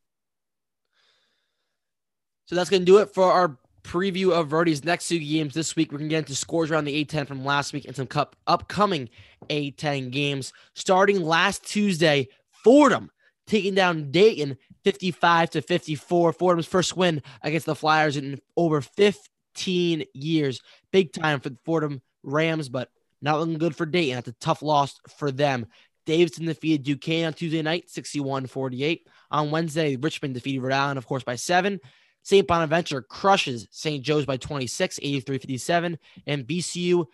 So 2.46 2.54
that's 2.54 2.70
going 2.70 2.82
to 2.82 2.86
do 2.86 2.98
it 2.98 3.12
for 3.12 3.30
our 3.30 3.58
preview 3.82 4.32
of 4.32 4.52
Rhody's 4.52 4.84
next 4.84 5.08
two 5.08 5.18
games 5.18 5.54
this 5.54 5.74
week. 5.74 5.92
We're 5.92 5.98
going 5.98 6.08
to 6.08 6.14
get 6.14 6.18
into 6.20 6.34
scores 6.34 6.70
around 6.70 6.84
the 6.84 7.04
A10 7.04 7.26
from 7.26 7.44
last 7.44 7.72
week 7.72 7.84
and 7.84 7.96
some 7.96 8.06
cup 8.06 8.36
upcoming 8.46 9.08
A10 9.50 10.10
games. 10.10 10.52
Starting 10.74 11.20
last 11.20 11.66
Tuesday, 11.66 12.28
Fordham 12.64 13.10
taking 13.46 13.74
down 13.74 14.10
Dayton 14.10 14.56
55 14.84 15.50
to 15.50 15.62
54. 15.62 16.32
Fordham's 16.32 16.66
first 16.66 16.96
win 16.96 17.22
against 17.42 17.66
the 17.66 17.74
Flyers 17.74 18.16
in 18.16 18.40
over 18.56 18.80
15 18.80 20.04
years. 20.14 20.60
Big 20.92 21.12
time 21.12 21.40
for 21.40 21.50
the 21.50 21.58
Fordham 21.64 22.02
Rams, 22.22 22.68
but 22.68 22.90
not 23.20 23.38
looking 23.38 23.58
good 23.58 23.76
for 23.76 23.86
Dayton. 23.86 24.16
That's 24.16 24.28
a 24.28 24.32
tough 24.32 24.62
loss 24.62 25.00
for 25.16 25.30
them. 25.30 25.66
Davidson 26.06 26.46
defeated 26.46 26.84
Duquesne 26.84 27.26
on 27.26 27.34
Tuesday 27.34 27.60
night, 27.60 27.90
61 27.90 28.46
48. 28.46 29.06
On 29.30 29.50
Wednesday, 29.50 29.96
Richmond 29.96 30.34
defeated 30.34 30.62
Rhode 30.62 30.72
Island, 30.72 30.98
of 30.98 31.06
course, 31.06 31.22
by 31.22 31.36
seven. 31.36 31.80
St. 32.22 32.46
Bonaventure 32.46 33.02
crushes 33.02 33.68
St. 33.70 34.02
Joe's 34.02 34.26
by 34.26 34.36
26, 34.36 34.98
83 35.02 35.38
57. 35.38 35.98
And 36.26 36.46
VCU 36.46 37.06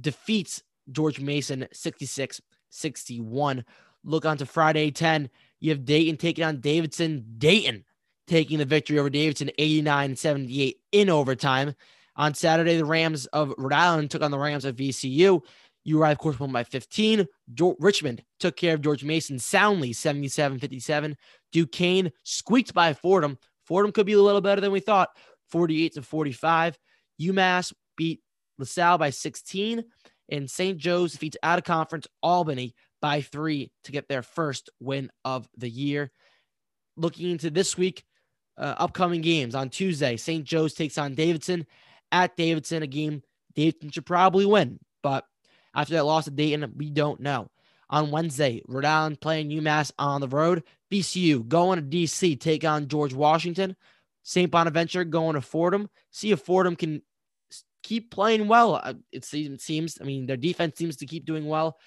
defeats 0.00 0.62
George 0.90 1.20
Mason 1.20 1.66
66 1.72 2.40
61. 2.70 3.64
Look 4.04 4.24
on 4.24 4.38
to 4.38 4.46
Friday 4.46 4.90
10. 4.90 5.28
You 5.60 5.70
have 5.70 5.84
Dayton 5.84 6.16
taking 6.16 6.44
on 6.44 6.60
Davidson. 6.60 7.24
Dayton 7.38 7.84
taking 8.26 8.58
the 8.58 8.64
victory 8.64 8.98
over 8.98 9.10
Davidson 9.10 9.50
89 9.58 10.16
78 10.16 10.76
in 10.92 11.10
overtime. 11.10 11.74
On 12.16 12.34
Saturday, 12.34 12.76
the 12.76 12.84
Rams 12.84 13.26
of 13.26 13.54
Rhode 13.58 13.72
Island 13.72 14.10
took 14.10 14.22
on 14.22 14.30
the 14.30 14.38
Rams 14.38 14.64
of 14.64 14.76
VCU. 14.76 15.40
URI, 15.84 16.12
of 16.12 16.18
course, 16.18 16.38
won 16.38 16.52
by 16.52 16.64
15. 16.64 17.26
Richmond 17.78 18.22
took 18.40 18.56
care 18.56 18.74
of 18.74 18.82
George 18.82 19.04
Mason 19.04 19.38
soundly 19.38 19.92
77 19.92 20.58
57. 20.58 21.16
Duquesne 21.52 22.12
squeaked 22.24 22.74
by 22.74 22.92
Fordham 22.92 23.38
Fordham 23.68 23.92
could 23.92 24.06
be 24.06 24.14
a 24.14 24.20
little 24.20 24.40
better 24.40 24.62
than 24.62 24.72
we 24.72 24.80
thought, 24.80 25.10
48 25.50 25.92
to 25.94 26.02
45. 26.02 26.78
UMass 27.20 27.74
beat 27.98 28.22
LaSalle 28.58 28.96
by 28.96 29.10
16, 29.10 29.84
and 30.30 30.50
St. 30.50 30.78
Joe's 30.78 31.12
defeats 31.12 31.36
out 31.42 31.58
of 31.58 31.64
conference 31.64 32.06
Albany 32.22 32.74
by 33.00 33.20
three 33.20 33.70
to 33.84 33.92
get 33.92 34.08
their 34.08 34.22
first 34.22 34.70
win 34.80 35.10
of 35.24 35.48
the 35.56 35.68
year. 35.68 36.10
Looking 36.96 37.30
into 37.30 37.50
this 37.50 37.76
week, 37.76 38.04
uh, 38.56 38.74
upcoming 38.78 39.20
games 39.20 39.54
on 39.54 39.70
Tuesday, 39.70 40.16
St. 40.16 40.44
Joe's 40.44 40.74
takes 40.74 40.98
on 40.98 41.14
Davidson 41.14 41.66
at 42.10 42.36
Davidson, 42.36 42.82
a 42.82 42.86
game 42.86 43.22
Davidson 43.54 43.90
should 43.90 44.06
probably 44.06 44.46
win, 44.46 44.78
but 45.02 45.24
after 45.74 45.94
that 45.94 46.04
loss 46.04 46.24
to 46.24 46.30
Dayton, 46.30 46.72
we 46.76 46.90
don't 46.90 47.20
know. 47.20 47.50
On 47.90 48.10
Wednesday, 48.10 48.62
Rhode 48.66 48.84
Island 48.84 49.20
playing 49.20 49.48
UMass 49.48 49.92
on 49.98 50.20
the 50.20 50.28
road. 50.28 50.62
VCU 50.92 51.46
going 51.46 51.78
to 51.78 51.84
DC, 51.84 52.38
take 52.38 52.64
on 52.64 52.88
George 52.88 53.14
Washington. 53.14 53.76
St. 54.22 54.50
Bonaventure 54.50 55.04
going 55.04 55.34
to 55.34 55.40
Fordham. 55.40 55.88
See 56.10 56.30
if 56.30 56.40
Fordham 56.40 56.76
can 56.76 57.00
keep 57.82 58.10
playing 58.10 58.46
well. 58.46 58.74
Uh, 58.74 58.94
it 59.10 59.24
seems, 59.24 59.98
I 60.00 60.04
mean, 60.04 60.26
their 60.26 60.36
defense 60.36 60.76
seems 60.76 60.96
to 60.96 61.06
keep 61.06 61.24
doing 61.24 61.46
well. 61.46 61.78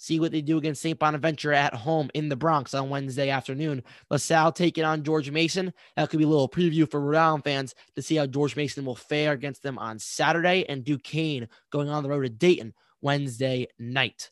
See 0.00 0.18
what 0.18 0.32
they 0.32 0.40
do 0.40 0.56
against 0.56 0.80
St. 0.80 0.98
Bonaventure 0.98 1.52
at 1.52 1.74
home 1.74 2.10
in 2.14 2.30
the 2.30 2.36
Bronx 2.36 2.72
on 2.72 2.88
Wednesday 2.88 3.28
afternoon. 3.28 3.82
LaSalle 4.08 4.50
taking 4.50 4.82
on 4.82 5.02
George 5.02 5.30
Mason. 5.30 5.74
That 5.94 6.08
could 6.08 6.16
be 6.16 6.24
a 6.24 6.26
little 6.26 6.48
preview 6.48 6.90
for 6.90 6.98
Rhode 6.98 7.18
Island 7.18 7.44
fans 7.44 7.74
to 7.96 8.00
see 8.00 8.16
how 8.16 8.24
George 8.24 8.56
Mason 8.56 8.86
will 8.86 8.96
fare 8.96 9.32
against 9.32 9.62
them 9.62 9.76
on 9.76 9.98
Saturday. 9.98 10.64
And 10.66 10.86
Duquesne 10.86 11.48
going 11.68 11.90
on 11.90 12.02
the 12.02 12.08
road 12.08 12.22
to 12.22 12.30
Dayton 12.30 12.72
Wednesday 13.02 13.66
night. 13.78 14.30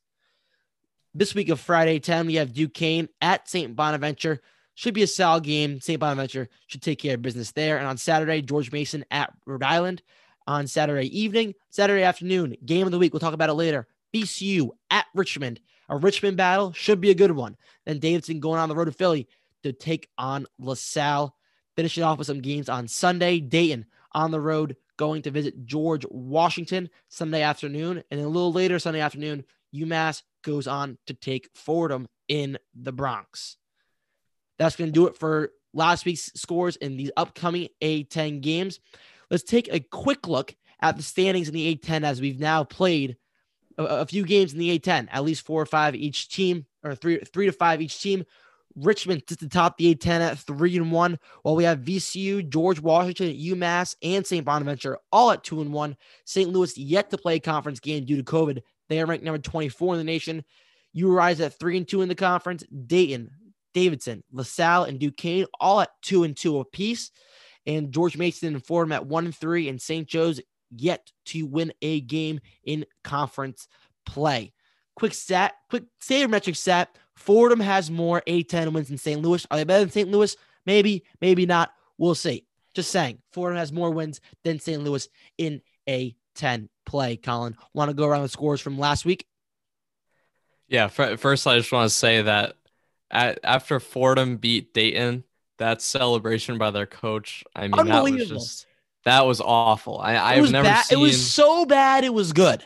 This 1.12 1.34
week 1.34 1.50
of 1.50 1.60
Friday 1.60 1.98
10, 1.98 2.28
we 2.28 2.36
have 2.36 2.54
Duquesne 2.54 3.10
at 3.20 3.46
St. 3.46 3.76
Bonaventure. 3.76 4.40
Should 4.74 4.94
be 4.94 5.02
a 5.02 5.06
solid 5.06 5.44
game. 5.44 5.82
St. 5.82 6.00
Bonaventure 6.00 6.48
should 6.66 6.80
take 6.80 7.00
care 7.00 7.16
of 7.16 7.20
business 7.20 7.52
there. 7.52 7.76
And 7.76 7.86
on 7.86 7.98
Saturday, 7.98 8.40
George 8.40 8.72
Mason 8.72 9.04
at 9.10 9.34
Rhode 9.44 9.62
Island. 9.62 10.02
On 10.46 10.66
Saturday 10.66 11.20
evening, 11.20 11.52
Saturday 11.68 12.04
afternoon, 12.04 12.56
game 12.64 12.86
of 12.86 12.90
the 12.90 12.98
week. 12.98 13.12
We'll 13.12 13.20
talk 13.20 13.34
about 13.34 13.50
it 13.50 13.52
later. 13.52 13.86
VCU 14.14 14.70
at 14.90 15.06
Richmond. 15.14 15.60
A 15.88 15.96
Richmond 15.96 16.36
battle 16.36 16.72
should 16.72 17.00
be 17.00 17.10
a 17.10 17.14
good 17.14 17.32
one. 17.32 17.56
Then 17.86 17.98
Davidson 17.98 18.40
going 18.40 18.60
on 18.60 18.68
the 18.68 18.74
road 18.74 18.86
to 18.86 18.92
Philly 18.92 19.28
to 19.62 19.72
take 19.72 20.08
on 20.18 20.46
LaSalle. 20.58 21.34
Finishing 21.76 22.02
off 22.02 22.18
with 22.18 22.26
some 22.26 22.40
games 22.40 22.68
on 22.68 22.88
Sunday. 22.88 23.38
Dayton 23.38 23.86
on 24.12 24.30
the 24.30 24.40
road 24.40 24.76
going 24.96 25.22
to 25.22 25.30
visit 25.30 25.64
George 25.64 26.04
Washington 26.10 26.90
Sunday 27.08 27.42
afternoon. 27.42 28.02
And 28.10 28.18
then 28.18 28.26
a 28.26 28.30
little 28.30 28.52
later 28.52 28.78
Sunday 28.78 29.00
afternoon, 29.00 29.44
UMass 29.74 30.22
goes 30.42 30.66
on 30.66 30.98
to 31.06 31.14
take 31.14 31.48
Fordham 31.54 32.08
in 32.26 32.58
the 32.74 32.92
Bronx. 32.92 33.56
That's 34.58 34.76
going 34.76 34.88
to 34.88 34.92
do 34.92 35.06
it 35.06 35.16
for 35.16 35.52
last 35.72 36.04
week's 36.04 36.32
scores 36.34 36.76
in 36.76 36.96
these 36.96 37.12
upcoming 37.16 37.68
A10 37.80 38.40
games. 38.40 38.80
Let's 39.30 39.44
take 39.44 39.72
a 39.72 39.80
quick 39.80 40.26
look 40.26 40.54
at 40.80 40.96
the 40.96 41.02
standings 41.02 41.48
in 41.48 41.54
the 41.54 41.76
A10 41.76 42.04
as 42.04 42.20
we've 42.20 42.40
now 42.40 42.64
played 42.64 43.16
a, 43.78 44.06
few 44.06 44.24
games 44.24 44.52
in 44.52 44.58
the 44.58 44.78
A10, 44.78 45.08
at 45.10 45.24
least 45.24 45.46
four 45.46 45.62
or 45.62 45.66
five 45.66 45.94
each 45.94 46.28
team, 46.28 46.66
or 46.82 46.94
three 46.94 47.18
three 47.18 47.46
to 47.46 47.52
five 47.52 47.80
each 47.80 48.00
team. 48.00 48.24
Richmond 48.76 49.24
just 49.26 49.40
to 49.40 49.48
top 49.48 49.76
the 49.76 49.94
A10 49.94 50.20
at 50.20 50.38
three 50.38 50.76
and 50.76 50.92
one, 50.92 51.18
while 51.42 51.56
we 51.56 51.64
have 51.64 51.80
VCU, 51.80 52.48
George 52.48 52.80
Washington, 52.80 53.34
UMass, 53.34 53.96
and 54.02 54.26
St. 54.26 54.44
Bonaventure 54.44 54.98
all 55.10 55.30
at 55.30 55.42
two 55.42 55.60
and 55.60 55.72
one. 55.72 55.96
St. 56.24 56.48
Louis 56.48 56.76
yet 56.76 57.10
to 57.10 57.18
play 57.18 57.36
a 57.36 57.40
conference 57.40 57.80
game 57.80 58.04
due 58.04 58.16
to 58.16 58.22
COVID. 58.22 58.60
They 58.88 59.00
are 59.00 59.06
ranked 59.06 59.24
number 59.24 59.38
24 59.38 59.94
in 59.94 59.98
the 59.98 60.04
nation. 60.04 60.44
URI 60.92 61.32
at 61.32 61.58
three 61.58 61.76
and 61.76 61.88
two 61.88 62.02
in 62.02 62.08
the 62.08 62.14
conference. 62.14 62.64
Dayton, 62.86 63.30
Davidson, 63.74 64.22
LaSalle, 64.32 64.84
and 64.84 64.98
Duquesne 64.98 65.46
all 65.60 65.80
at 65.80 65.90
two 66.02 66.24
and 66.24 66.36
two 66.36 66.58
apiece. 66.58 67.10
And 67.66 67.92
George 67.92 68.16
Mason 68.16 68.54
and 68.54 68.64
Fordham 68.64 68.92
at 68.92 69.06
one 69.06 69.26
and 69.26 69.34
three, 69.34 69.68
and 69.68 69.80
St. 69.80 70.08
Joe's 70.08 70.40
yet 70.70 71.12
to 71.26 71.46
win 71.46 71.72
a 71.82 72.00
game 72.00 72.40
in 72.64 72.84
conference 73.04 73.68
play. 74.06 74.52
Quick 74.96 75.14
stat, 75.14 75.54
quick 75.70 75.84
sabermetric 76.00 76.56
stat. 76.56 76.96
Fordham 77.14 77.60
has 77.60 77.90
more 77.90 78.22
A10 78.26 78.72
wins 78.72 78.88
than 78.88 78.98
St. 78.98 79.20
Louis. 79.20 79.46
Are 79.50 79.56
they 79.56 79.64
better 79.64 79.80
than 79.80 79.90
St. 79.90 80.10
Louis? 80.10 80.36
Maybe, 80.66 81.04
maybe 81.20 81.46
not. 81.46 81.72
We'll 81.98 82.14
see. 82.14 82.44
Just 82.74 82.90
saying, 82.90 83.18
Fordham 83.32 83.58
has 83.58 83.72
more 83.72 83.90
wins 83.90 84.20
than 84.44 84.60
St. 84.60 84.82
Louis 84.82 85.08
in 85.36 85.62
A10 85.88 86.68
play, 86.86 87.16
Colin. 87.16 87.56
Want 87.74 87.90
to 87.90 87.94
go 87.94 88.06
around 88.06 88.22
the 88.22 88.28
scores 88.28 88.60
from 88.60 88.78
last 88.78 89.04
week? 89.04 89.26
Yeah, 90.68 90.88
first 90.88 91.46
I 91.46 91.56
just 91.56 91.72
want 91.72 91.88
to 91.88 91.94
say 91.94 92.22
that 92.22 92.54
at, 93.10 93.40
after 93.42 93.80
Fordham 93.80 94.36
beat 94.36 94.74
Dayton, 94.74 95.24
that 95.56 95.82
celebration 95.82 96.58
by 96.58 96.70
their 96.70 96.86
coach, 96.86 97.42
I 97.56 97.68
mean, 97.68 97.86
that 97.86 98.02
was 98.02 98.28
just 98.28 98.66
that 99.08 99.26
was 99.26 99.40
awful. 99.40 99.98
I, 99.98 100.16
I've 100.16 100.50
never 100.50 100.68
bad. 100.68 100.82
seen. 100.82 100.98
It 100.98 101.02
was 101.02 101.30
so 101.32 101.64
bad. 101.64 102.04
It 102.04 102.14
was 102.14 102.32
good. 102.32 102.64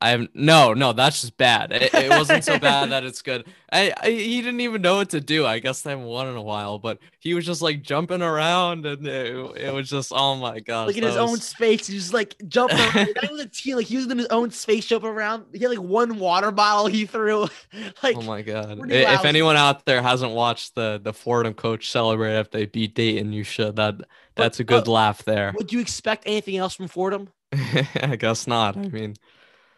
I 0.00 0.10
have 0.10 0.28
no, 0.34 0.74
no. 0.74 0.92
That's 0.92 1.22
just 1.22 1.36
bad. 1.38 1.72
It, 1.72 1.94
it 1.94 2.10
wasn't 2.10 2.44
so 2.44 2.58
bad 2.58 2.90
that 2.90 3.04
it's 3.04 3.22
good. 3.22 3.46
I, 3.72 3.92
I, 3.96 4.10
he 4.10 4.42
didn't 4.42 4.60
even 4.60 4.82
know 4.82 4.96
what 4.96 5.10
to 5.10 5.20
do. 5.20 5.46
I 5.46 5.60
guess 5.60 5.80
they 5.80 5.90
haven't 5.90 6.04
won 6.04 6.28
in 6.28 6.36
a 6.36 6.42
while, 6.42 6.78
but 6.78 6.98
he 7.20 7.32
was 7.32 7.46
just 7.46 7.62
like 7.62 7.82
jumping 7.82 8.20
around, 8.20 8.84
and 8.84 9.06
it, 9.06 9.56
it 9.56 9.72
was 9.72 9.88
just 9.88 10.12
oh 10.14 10.34
my 10.36 10.60
god. 10.60 10.88
Like 10.88 10.96
in 10.96 11.04
his 11.04 11.16
was... 11.16 11.30
own 11.30 11.38
space, 11.38 11.86
he 11.86 11.94
just 11.94 12.12
like 12.12 12.36
jumping. 12.48 12.78
around. 12.78 13.14
that 13.14 13.30
was 13.30 13.40
a 13.40 13.48
team. 13.48 13.76
Like 13.76 13.86
he 13.86 13.96
was 13.96 14.06
in 14.10 14.18
his 14.18 14.26
own 14.26 14.50
space, 14.50 14.84
jumping 14.84 15.08
around. 15.08 15.46
He 15.52 15.60
had 15.60 15.70
like 15.70 15.80
one 15.80 16.18
water 16.18 16.50
bottle 16.50 16.86
he 16.86 17.06
threw. 17.06 17.42
like 18.02 18.16
oh 18.16 18.22
my 18.22 18.42
god. 18.42 18.90
If 18.90 19.24
anyone 19.24 19.56
out 19.56 19.86
there 19.86 20.02
hasn't 20.02 20.32
watched 20.32 20.74
the 20.74 21.00
the 21.02 21.14
Fordham 21.14 21.54
coach 21.54 21.90
celebrate 21.90 22.34
after 22.34 22.58
they 22.58 22.66
beat 22.66 22.94
Dayton, 22.94 23.32
you 23.32 23.44
should. 23.44 23.76
That 23.76 23.96
that's 24.36 24.58
but, 24.58 24.60
a 24.60 24.64
good 24.64 24.88
uh, 24.88 24.92
laugh 24.92 25.24
there. 25.24 25.54
Would 25.56 25.72
you 25.72 25.80
expect 25.80 26.24
anything 26.26 26.58
else 26.58 26.74
from 26.74 26.88
Fordham? 26.88 27.28
I 27.52 28.16
guess 28.18 28.46
not. 28.46 28.76
I 28.76 28.88
mean. 28.88 29.14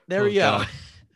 There 0.08 0.24
we 0.24 0.40
oh, 0.40 0.58
go. 0.58 0.64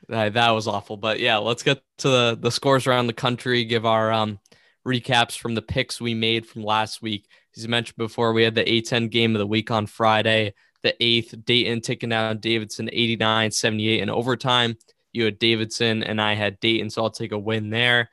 That, 0.09 0.34
that 0.34 0.51
was 0.51 0.66
awful. 0.66 0.97
But 0.97 1.20
yeah, 1.20 1.36
let's 1.38 1.62
get 1.62 1.82
to 1.99 2.09
the, 2.09 2.38
the 2.41 2.51
scores 2.51 2.86
around 2.86 3.07
the 3.07 3.12
country, 3.12 3.64
give 3.64 3.86
our 3.86 4.12
um, 4.12 4.41
recaps 4.86 5.38
from 5.38 5.55
the 5.55 5.62
picks 5.62 6.01
we 6.01 6.14
made 6.14 6.47
from 6.47 6.64
last 6.64 7.01
week. 7.01 7.28
As 7.57 7.62
you 7.62 7.68
mentioned 7.68 7.97
before, 7.97 8.32
we 8.32 8.43
had 8.43 8.55
the 8.55 8.64
A10 8.64 9.11
game 9.11 9.34
of 9.34 9.38
the 9.38 9.47
week 9.47 9.70
on 9.70 9.86
Friday, 9.86 10.55
the 10.82 10.95
eighth, 11.01 11.34
Dayton 11.45 11.80
taking 11.80 12.09
down 12.09 12.38
Davidson 12.38 12.91
89 12.93 13.51
78 13.51 14.01
in 14.01 14.11
overtime. 14.11 14.76
You 15.12 15.24
had 15.24 15.38
Davidson 15.38 16.03
and 16.03 16.20
I 16.20 16.34
had 16.34 16.61
Dayton, 16.61 16.91
so 16.91 17.03
I'll 17.03 17.11
take 17.11 17.32
a 17.32 17.38
win 17.38 17.70
there. 17.70 18.11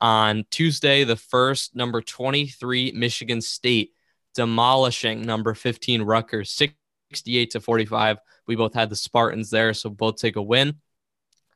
On 0.00 0.44
Tuesday, 0.50 1.04
the 1.04 1.16
first, 1.16 1.76
number 1.76 2.00
23, 2.00 2.92
Michigan 2.94 3.40
State 3.40 3.92
demolishing 4.34 5.22
number 5.22 5.54
15, 5.54 6.02
Rutgers 6.02 6.50
68 6.50 7.50
to 7.50 7.60
45. 7.60 8.18
We 8.50 8.56
both 8.56 8.74
had 8.74 8.90
the 8.90 8.96
Spartans 8.96 9.48
there, 9.50 9.72
so 9.72 9.88
both 9.90 10.16
take 10.16 10.34
a 10.34 10.42
win. 10.42 10.80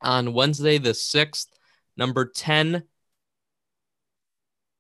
On 0.00 0.32
Wednesday, 0.32 0.78
the 0.78 0.90
6th, 0.90 1.48
number 1.96 2.24
10, 2.24 2.84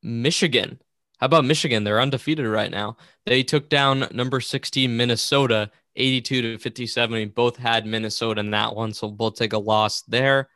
Michigan. 0.00 0.80
How 1.18 1.26
about 1.26 1.44
Michigan? 1.44 1.82
They're 1.82 2.00
undefeated 2.00 2.46
right 2.46 2.70
now. 2.70 2.98
They 3.26 3.42
took 3.42 3.68
down 3.68 4.06
number 4.12 4.40
16, 4.40 4.96
Minnesota, 4.96 5.72
82 5.96 6.42
to 6.42 6.58
57. 6.58 7.12
We 7.12 7.24
both 7.24 7.56
had 7.56 7.84
Minnesota 7.84 8.38
in 8.38 8.52
that 8.52 8.76
one, 8.76 8.92
so 8.92 9.08
we'll 9.08 9.32
take 9.32 9.52
a 9.52 9.58
loss 9.58 10.02
there. 10.02 10.50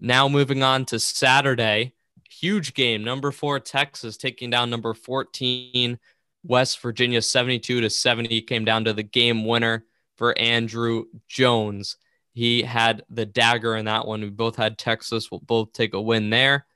Now 0.00 0.26
moving 0.26 0.62
on 0.62 0.86
to 0.86 0.98
Saturday, 0.98 1.92
huge 2.30 2.72
game. 2.72 3.04
Number 3.04 3.30
four, 3.30 3.60
Texas 3.60 4.16
taking 4.16 4.48
down 4.48 4.70
number 4.70 4.94
14, 4.94 5.98
West 6.44 6.80
Virginia 6.80 7.20
72 7.20 7.82
to 7.82 7.90
70 7.90 8.40
came 8.40 8.64
down 8.64 8.84
to 8.84 8.94
the 8.94 9.02
game 9.02 9.44
winner 9.44 9.84
for 10.16 10.36
Andrew 10.38 11.04
Jones. 11.28 11.96
He 12.32 12.62
had 12.62 13.04
the 13.08 13.26
dagger 13.26 13.76
in 13.76 13.84
that 13.84 14.06
one. 14.06 14.20
We 14.20 14.30
both 14.30 14.56
had 14.56 14.78
Texas. 14.78 15.30
We'll 15.30 15.40
both 15.40 15.72
take 15.72 15.94
a 15.94 16.00
win 16.00 16.30
there. 16.30 16.66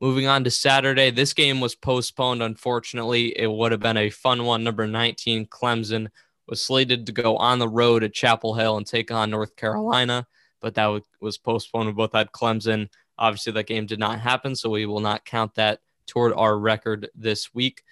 Moving 0.00 0.26
on 0.26 0.44
to 0.44 0.50
Saturday, 0.50 1.10
this 1.10 1.32
game 1.32 1.60
was 1.60 1.74
postponed. 1.74 2.42
Unfortunately, 2.42 3.38
it 3.38 3.50
would 3.50 3.72
have 3.72 3.80
been 3.80 3.96
a 3.96 4.10
fun 4.10 4.44
one. 4.44 4.64
Number 4.64 4.86
19, 4.86 5.46
Clemson, 5.46 6.08
was 6.46 6.62
slated 6.62 7.06
to 7.06 7.12
go 7.12 7.36
on 7.36 7.58
the 7.58 7.68
road 7.68 8.04
at 8.04 8.12
Chapel 8.12 8.54
Hill 8.54 8.76
and 8.76 8.86
take 8.86 9.10
on 9.10 9.30
North 9.30 9.56
Carolina, 9.56 10.26
but 10.60 10.74
that 10.74 11.02
was 11.20 11.38
postponed. 11.38 11.86
We 11.86 11.92
both 11.92 12.12
had 12.12 12.32
Clemson. 12.32 12.88
Obviously, 13.16 13.52
that 13.52 13.66
game 13.66 13.86
did 13.86 13.98
not 13.98 14.20
happen, 14.20 14.56
so 14.56 14.68
we 14.68 14.84
will 14.84 15.00
not 15.00 15.24
count 15.24 15.54
that 15.54 15.80
toward 16.06 16.32
our 16.34 16.58
record 16.58 17.08
this 17.14 17.54
week. 17.54 17.82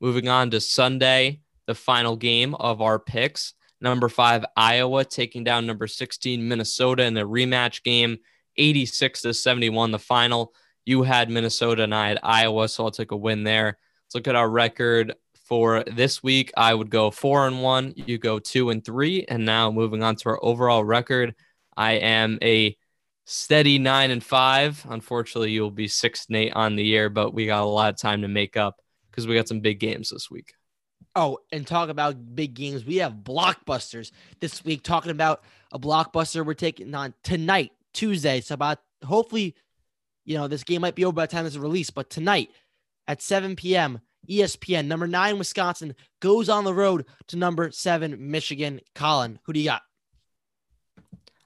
Moving 0.00 0.28
on 0.28 0.50
to 0.50 0.60
Sunday, 0.60 1.40
the 1.66 1.74
final 1.74 2.16
game 2.16 2.54
of 2.54 2.80
our 2.80 2.98
picks. 2.98 3.54
Number 3.80 4.08
five, 4.08 4.44
Iowa 4.56 5.04
taking 5.04 5.44
down 5.44 5.66
number 5.66 5.86
16, 5.86 6.46
Minnesota 6.46 7.04
in 7.04 7.16
a 7.16 7.26
rematch 7.26 7.82
game, 7.82 8.18
86 8.56 9.22
to 9.22 9.34
71, 9.34 9.90
the 9.90 9.98
final. 9.98 10.52
You 10.84 11.02
had 11.02 11.30
Minnesota 11.30 11.84
and 11.84 11.94
I 11.94 12.08
had 12.08 12.18
Iowa, 12.22 12.68
so 12.68 12.84
I'll 12.84 12.90
take 12.90 13.12
a 13.12 13.16
win 13.16 13.44
there. 13.44 13.78
Let's 14.06 14.14
look 14.14 14.28
at 14.28 14.36
our 14.36 14.50
record 14.50 15.14
for 15.50 15.82
this 15.84 16.22
week. 16.22 16.52
I 16.56 16.74
would 16.74 16.90
go 16.90 17.10
four 17.10 17.46
and 17.46 17.62
one. 17.62 17.92
You 17.96 18.18
go 18.18 18.38
two 18.38 18.70
and 18.70 18.84
three. 18.84 19.24
And 19.28 19.44
now 19.44 19.70
moving 19.70 20.02
on 20.02 20.16
to 20.16 20.30
our 20.30 20.44
overall 20.44 20.84
record, 20.84 21.34
I 21.76 21.92
am 21.92 22.38
a 22.42 22.76
steady 23.24 23.78
nine 23.78 24.10
and 24.10 24.22
five. 24.22 24.84
Unfortunately, 24.88 25.52
you'll 25.52 25.70
be 25.70 25.88
six 25.88 26.26
and 26.28 26.36
eight 26.36 26.52
on 26.52 26.76
the 26.76 26.84
year, 26.84 27.08
but 27.08 27.32
we 27.32 27.46
got 27.46 27.62
a 27.62 27.64
lot 27.64 27.92
of 27.92 28.00
time 28.00 28.22
to 28.22 28.28
make 28.28 28.56
up 28.56 28.76
because 29.10 29.26
we 29.26 29.36
got 29.36 29.48
some 29.48 29.60
big 29.60 29.80
games 29.80 30.10
this 30.10 30.30
week. 30.30 30.54
Oh, 31.16 31.38
and 31.50 31.66
talk 31.66 31.88
about 31.88 32.36
big 32.36 32.54
games. 32.54 32.84
We 32.84 32.96
have 32.96 33.12
blockbusters 33.12 34.12
this 34.40 34.64
week. 34.64 34.82
Talking 34.82 35.10
about 35.10 35.42
a 35.72 35.78
blockbuster 35.78 36.44
we're 36.44 36.54
taking 36.54 36.94
on 36.94 37.14
tonight, 37.22 37.72
Tuesday. 37.92 38.40
So 38.40 38.54
about 38.54 38.78
hopefully, 39.04 39.56
you 40.24 40.36
know, 40.36 40.46
this 40.46 40.64
game 40.64 40.82
might 40.82 40.94
be 40.94 41.04
over 41.04 41.14
by 41.14 41.26
the 41.26 41.32
time 41.32 41.44
this 41.44 41.54
is 41.54 41.58
released, 41.58 41.94
but 41.94 42.10
tonight 42.10 42.50
at 43.08 43.20
7 43.20 43.56
p.m. 43.56 44.00
ESPN, 44.28 44.86
number 44.86 45.06
nine, 45.06 45.38
Wisconsin 45.38 45.94
goes 46.20 46.48
on 46.48 46.64
the 46.64 46.74
road 46.74 47.06
to 47.28 47.36
number 47.36 47.70
seven, 47.70 48.30
Michigan. 48.30 48.80
Colin, 48.94 49.38
who 49.44 49.52
do 49.52 49.60
you 49.60 49.70
got? 49.70 49.82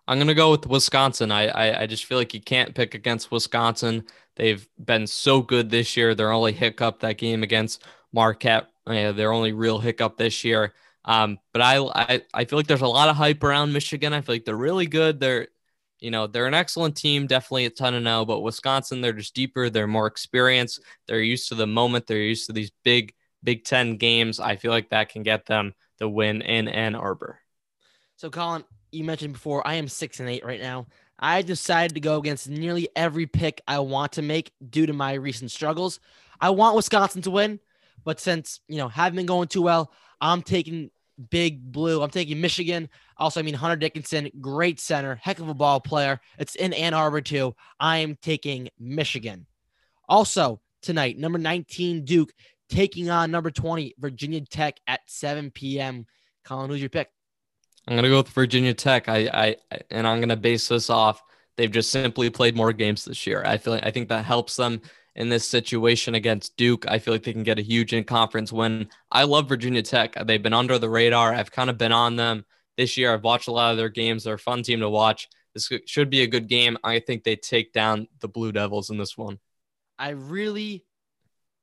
I'm 0.06 0.18
gonna 0.18 0.34
go 0.34 0.50
with 0.50 0.66
Wisconsin. 0.66 1.32
I, 1.32 1.46
I, 1.48 1.82
I 1.82 1.86
just 1.86 2.04
feel 2.04 2.18
like 2.18 2.34
you 2.34 2.40
can't 2.40 2.74
pick 2.74 2.94
against 2.94 3.30
Wisconsin. 3.30 4.04
They've 4.36 4.68
been 4.84 5.06
so 5.06 5.40
good 5.40 5.70
this 5.70 5.96
year. 5.96 6.14
Their 6.14 6.32
only 6.32 6.52
hiccup 6.52 7.00
that 7.00 7.16
game 7.16 7.42
against 7.42 7.82
Marquette. 8.12 8.66
Uh, 8.86 9.12
their 9.12 9.32
only 9.32 9.52
real 9.52 9.78
hiccup 9.78 10.16
this 10.16 10.44
year. 10.44 10.74
Um, 11.04 11.38
but 11.52 11.62
I, 11.62 11.78
I 11.78 12.22
I 12.32 12.44
feel 12.44 12.58
like 12.58 12.66
there's 12.66 12.80
a 12.80 12.86
lot 12.86 13.08
of 13.08 13.16
hype 13.16 13.42
around 13.42 13.72
Michigan. 13.72 14.12
I 14.12 14.20
feel 14.20 14.34
like 14.34 14.44
they're 14.44 14.56
really 14.56 14.86
good. 14.86 15.20
They're 15.20 15.48
you 16.00 16.10
know 16.10 16.26
they're 16.26 16.46
an 16.46 16.54
excellent 16.54 16.96
team, 16.96 17.26
definitely 17.26 17.66
a 17.66 17.70
ton 17.70 17.94
of 17.94 18.02
know. 18.02 18.24
But 18.24 18.40
Wisconsin, 18.40 19.00
they're 19.00 19.12
just 19.12 19.34
deeper. 19.34 19.70
They're 19.70 19.86
more 19.86 20.06
experienced. 20.06 20.80
They're 21.06 21.20
used 21.20 21.48
to 21.48 21.54
the 21.54 21.66
moment. 21.66 22.06
They're 22.06 22.18
used 22.18 22.46
to 22.46 22.52
these 22.52 22.72
big 22.84 23.14
Big 23.44 23.64
Ten 23.64 23.96
games. 23.96 24.40
I 24.40 24.56
feel 24.56 24.70
like 24.70 24.90
that 24.90 25.10
can 25.10 25.22
get 25.22 25.46
them 25.46 25.74
the 25.98 26.08
win 26.08 26.42
in 26.42 26.66
Ann 26.66 26.94
Arbor. 26.94 27.38
So 28.16 28.30
Colin, 28.30 28.64
you 28.90 29.04
mentioned 29.04 29.34
before, 29.34 29.66
I 29.66 29.74
am 29.74 29.86
six 29.86 30.18
and 30.18 30.28
eight 30.28 30.44
right 30.44 30.60
now. 30.60 30.86
I 31.18 31.42
decided 31.42 31.94
to 31.94 32.00
go 32.00 32.18
against 32.18 32.48
nearly 32.48 32.88
every 32.96 33.26
pick 33.26 33.60
I 33.68 33.78
want 33.80 34.12
to 34.12 34.22
make 34.22 34.52
due 34.70 34.86
to 34.86 34.92
my 34.92 35.12
recent 35.12 35.50
struggles. 35.50 36.00
I 36.40 36.50
want 36.50 36.74
Wisconsin 36.74 37.22
to 37.22 37.30
win, 37.30 37.60
but 38.04 38.20
since 38.20 38.60
you 38.68 38.78
know 38.78 38.88
haven't 38.88 39.16
been 39.16 39.26
going 39.26 39.48
too 39.48 39.62
well, 39.62 39.92
I'm 40.20 40.42
taking 40.42 40.90
Big 41.30 41.72
Blue. 41.72 42.02
I'm 42.02 42.10
taking 42.10 42.40
Michigan. 42.40 42.88
Also, 43.16 43.40
I 43.40 43.42
mean 43.42 43.54
Hunter 43.54 43.76
Dickinson, 43.76 44.30
great 44.40 44.80
center, 44.80 45.16
heck 45.16 45.38
of 45.38 45.48
a 45.48 45.54
ball 45.54 45.80
player. 45.80 46.20
It's 46.38 46.54
in 46.56 46.72
Ann 46.72 46.94
Arbor 46.94 47.20
too. 47.20 47.54
I 47.78 47.98
am 47.98 48.16
taking 48.20 48.68
Michigan. 48.78 49.46
Also 50.08 50.60
tonight, 50.82 51.18
number 51.18 51.38
19 51.38 52.04
Duke 52.04 52.32
taking 52.68 53.10
on 53.10 53.30
number 53.30 53.50
20 53.50 53.94
Virginia 53.98 54.40
Tech 54.40 54.78
at 54.86 55.00
7 55.06 55.50
p.m. 55.50 56.06
Colin, 56.44 56.70
who's 56.70 56.80
your 56.80 56.90
pick? 56.90 57.10
I'm 57.86 57.96
gonna 57.96 58.08
go 58.08 58.18
with 58.18 58.28
Virginia 58.28 58.74
Tech. 58.74 59.08
I, 59.08 59.28
I 59.32 59.56
and 59.90 60.06
I'm 60.06 60.20
gonna 60.20 60.36
base 60.36 60.68
this 60.68 60.90
off. 60.90 61.22
They've 61.56 61.70
just 61.70 61.90
simply 61.90 62.30
played 62.30 62.56
more 62.56 62.72
games 62.72 63.04
this 63.04 63.26
year. 63.26 63.42
I 63.46 63.58
feel 63.58 63.72
like 63.72 63.86
I 63.86 63.90
think 63.90 64.08
that 64.08 64.24
helps 64.24 64.56
them 64.56 64.80
in 65.16 65.28
this 65.28 65.48
situation 65.48 66.14
against 66.14 66.56
Duke. 66.56 66.86
I 66.88 66.98
feel 66.98 67.14
like 67.14 67.22
they 67.22 67.32
can 67.32 67.42
get 67.42 67.58
a 67.58 67.62
huge 67.62 67.92
in 67.92 68.04
conference 68.04 68.52
win. 68.52 68.88
I 69.10 69.24
love 69.24 69.48
Virginia 69.48 69.82
Tech. 69.82 70.14
They've 70.26 70.42
been 70.42 70.52
under 70.52 70.78
the 70.78 70.88
radar. 70.88 71.32
I've 71.32 71.52
kind 71.52 71.70
of 71.70 71.78
been 71.78 71.92
on 71.92 72.16
them 72.16 72.44
this 72.76 72.96
year. 72.96 73.12
I've 73.12 73.24
watched 73.24 73.48
a 73.48 73.52
lot 73.52 73.70
of 73.70 73.76
their 73.76 73.88
games. 73.88 74.24
They're 74.24 74.34
a 74.34 74.38
fun 74.38 74.62
team 74.62 74.80
to 74.80 74.90
watch. 74.90 75.28
This 75.54 75.70
should 75.86 76.10
be 76.10 76.22
a 76.22 76.26
good 76.26 76.48
game. 76.48 76.76
I 76.82 76.98
think 76.98 77.22
they 77.22 77.36
take 77.36 77.72
down 77.72 78.08
the 78.20 78.28
Blue 78.28 78.50
Devils 78.50 78.90
in 78.90 78.98
this 78.98 79.16
one. 79.16 79.38
I 79.98 80.10
really 80.10 80.84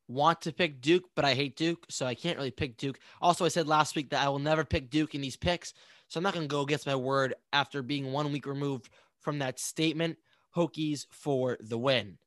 want 0.08 0.42
to 0.42 0.54
pick 0.54 0.80
Duke, 0.80 1.10
but 1.16 1.26
I 1.26 1.34
hate 1.34 1.58
Duke, 1.58 1.86
so 1.90 2.06
I 2.06 2.16
can't 2.16 2.38
really 2.38 2.52
pick 2.52 2.78
Duke. 2.78 3.00
Also, 3.22 3.44
I 3.44 3.50
said 3.50 3.68
last 3.68 3.96
week 3.96 4.12
that 4.12 4.26
I 4.26 4.30
will 4.30 4.40
never 4.40 4.64
pick 4.64 4.90
Duke 4.90 5.14
in 5.14 5.22
these 5.22 5.36
picks 5.36 5.74
so 6.12 6.18
I'm 6.18 6.24
not 6.26 6.34
going 6.34 6.44
to 6.46 6.54
go 6.54 6.60
against 6.60 6.86
my 6.86 6.96
word 6.96 7.36
after 7.54 7.82
being 7.82 8.12
one 8.12 8.34
week 8.34 8.46
removed 8.46 8.90
from 9.22 9.40
that 9.40 9.60
statement. 9.60 10.18
Hokies 10.54 11.06
for 11.10 11.58
the 11.62 11.78
win. 11.78 12.18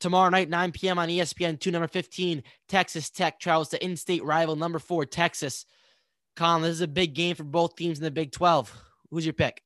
Tomorrow 0.00 0.30
night, 0.30 0.48
9 0.48 0.72
p.m. 0.72 0.98
on 0.98 1.08
ESPN 1.08 1.58
2, 1.58 1.70
number 1.70 1.88
15, 1.88 2.42
Texas 2.68 3.10
Tech 3.10 3.40
travels 3.40 3.70
to 3.70 3.84
in 3.84 3.96
state 3.96 4.24
rival 4.24 4.54
number 4.54 4.78
four, 4.78 5.04
Texas. 5.04 5.66
Colin, 6.36 6.62
this 6.62 6.72
is 6.72 6.80
a 6.80 6.88
big 6.88 7.14
game 7.14 7.34
for 7.34 7.42
both 7.44 7.74
teams 7.74 7.98
in 7.98 8.04
the 8.04 8.10
Big 8.10 8.30
12. 8.30 8.72
Who's 9.10 9.26
your 9.26 9.32
pick? 9.32 9.62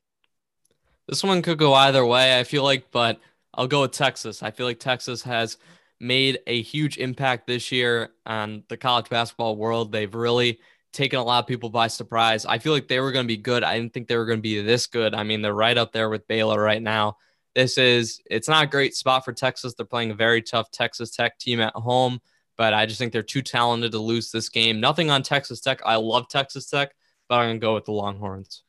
This 1.07 1.23
one 1.23 1.43
could 1.43 1.59
go 1.59 1.75
either 1.75 2.07
way, 2.07 2.39
I 2.39 2.45
feel 2.45 2.63
like, 2.63 2.91
but 2.91 3.21
I'll 3.53 3.67
go 3.67 3.83
with 3.83 3.93
Texas. 3.93 4.43
I 4.43 4.51
feel 4.51 4.65
like 4.65 4.79
Texas 4.79 5.23
has 5.25 5.59
made 6.01 6.39
a 6.47 6.63
huge 6.63 6.97
impact 6.97 7.47
this 7.47 7.71
year 7.71 8.11
on 8.25 8.65
the 8.69 8.77
college 8.77 9.11
basketball 9.11 9.57
world. 9.57 9.93
They've 9.93 10.15
really 10.15 10.61
taken 10.93 11.19
a 11.19 11.25
lot 11.25 11.43
of 11.43 11.47
people 11.47 11.69
by 11.71 11.89
surprise. 11.89 12.47
I 12.47 12.59
feel 12.59 12.73
like 12.73 12.89
they 12.89 13.01
were 13.01 13.13
going 13.13 13.25
to 13.25 13.29
be 13.29 13.37
good. 13.37 13.63
I 13.63 13.79
didn't 13.79 13.93
think 13.93 14.09
they 14.09 14.17
were 14.17 14.27
going 14.27 14.39
to 14.39 14.43
be 14.43 14.61
this 14.63 14.87
good. 14.87 15.15
I 15.15 15.23
mean, 15.23 15.43
they're 15.43 15.55
right 15.55 15.77
up 15.77 15.93
there 15.93 16.09
with 16.09 16.27
Baylor 16.27 16.61
right 16.61 16.83
now. 16.83 17.17
This 17.55 17.77
is 17.77 18.21
it's 18.31 18.49
not 18.49 18.65
a 18.65 18.69
great 18.69 18.95
spot 18.95 19.25
for 19.25 19.33
Texas. 19.33 19.75
They're 19.75 19.87
playing 19.87 20.11
a 20.11 20.15
very 20.15 20.43
tough 20.43 20.71
Texas 20.71 21.11
Tech 21.11 21.39
team 21.39 21.61
at 21.61 21.75
home, 21.75 22.21
but 22.57 22.73
I 22.73 22.87
just 22.87 22.99
think 22.99 23.13
they're 23.13 23.23
too 23.23 23.43
talented 23.43 23.93
to 23.93 23.99
lose 23.99 24.31
this 24.31 24.49
game. 24.49 24.81
Nothing 24.81 25.11
on 25.11 25.23
Texas 25.23 25.61
Tech. 25.61 25.81
I 25.85 25.97
love 25.97 26.29
Texas 26.29 26.67
Tech, 26.69 26.93
but 27.29 27.37
I'm 27.37 27.49
going 27.49 27.61
to 27.61 27.65
go 27.65 27.75
with 27.75 27.85
the 27.85 27.93
Longhorns. 27.93 28.63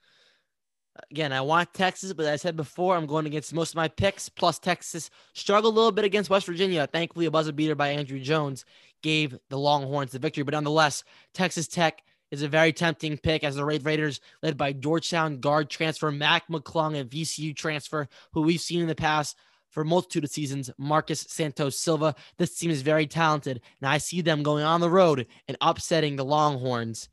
Again, 1.09 1.33
I 1.33 1.41
want 1.41 1.73
Texas, 1.73 2.13
but 2.13 2.25
as 2.25 2.33
I 2.33 2.35
said 2.35 2.55
before, 2.55 2.95
I'm 2.95 3.07
going 3.07 3.25
against 3.25 3.53
most 3.53 3.71
of 3.71 3.77
my 3.77 3.87
picks. 3.87 4.29
Plus, 4.29 4.59
Texas 4.59 5.09
struggled 5.33 5.73
a 5.73 5.75
little 5.75 5.91
bit 5.91 6.05
against 6.05 6.29
West 6.29 6.45
Virginia. 6.45 6.85
Thankfully, 6.85 7.25
a 7.25 7.31
buzzer 7.31 7.51
beater 7.51 7.73
by 7.73 7.89
Andrew 7.89 8.19
Jones 8.19 8.63
gave 9.01 9.37
the 9.49 9.57
Longhorns 9.57 10.11
the 10.11 10.19
victory. 10.19 10.43
But 10.43 10.53
nonetheless, 10.53 11.03
Texas 11.33 11.67
Tech 11.67 12.03
is 12.33 12.41
a 12.41 12.47
very 12.47 12.73
tempting 12.73 13.15
pick 13.19 13.43
as 13.43 13.55
the 13.55 13.63
Red 13.63 13.85
Raiders, 13.85 14.19
led 14.41 14.57
by 14.57 14.73
Georgetown 14.73 15.39
guard 15.39 15.69
transfer 15.69 16.11
Mac 16.11 16.47
McClung 16.47 16.99
and 16.99 17.07
VCU 17.07 17.55
transfer, 17.55 18.07
who 18.31 18.41
we've 18.41 18.59
seen 18.59 18.81
in 18.81 18.87
the 18.87 18.95
past 18.95 19.37
for 19.69 19.81
a 19.81 19.85
multitude 19.85 20.23
of 20.23 20.31
seasons, 20.31 20.71
Marcus 20.79 21.21
Santos 21.29 21.77
Silva. 21.77 22.15
This 22.37 22.57
team 22.57 22.71
is 22.71 22.81
very 22.81 23.05
talented, 23.05 23.61
and 23.79 23.87
I 23.87 23.99
see 23.99 24.21
them 24.21 24.41
going 24.41 24.63
on 24.63 24.81
the 24.81 24.89
road 24.89 25.27
and 25.47 25.57
upsetting 25.61 26.15
the 26.15 26.25
Longhorns. 26.25 27.07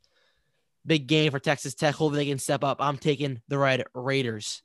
Big 0.87 1.05
game 1.05 1.29
for 1.29 1.39
Texas 1.39 1.75
Tech. 1.75 1.93
Hopefully, 1.93 2.25
they 2.25 2.29
can 2.31 2.39
step 2.39 2.63
up. 2.63 2.77
I'm 2.79 2.97
taking 2.97 3.41
the 3.47 3.59
Red 3.59 3.83
Raiders. 3.93 4.63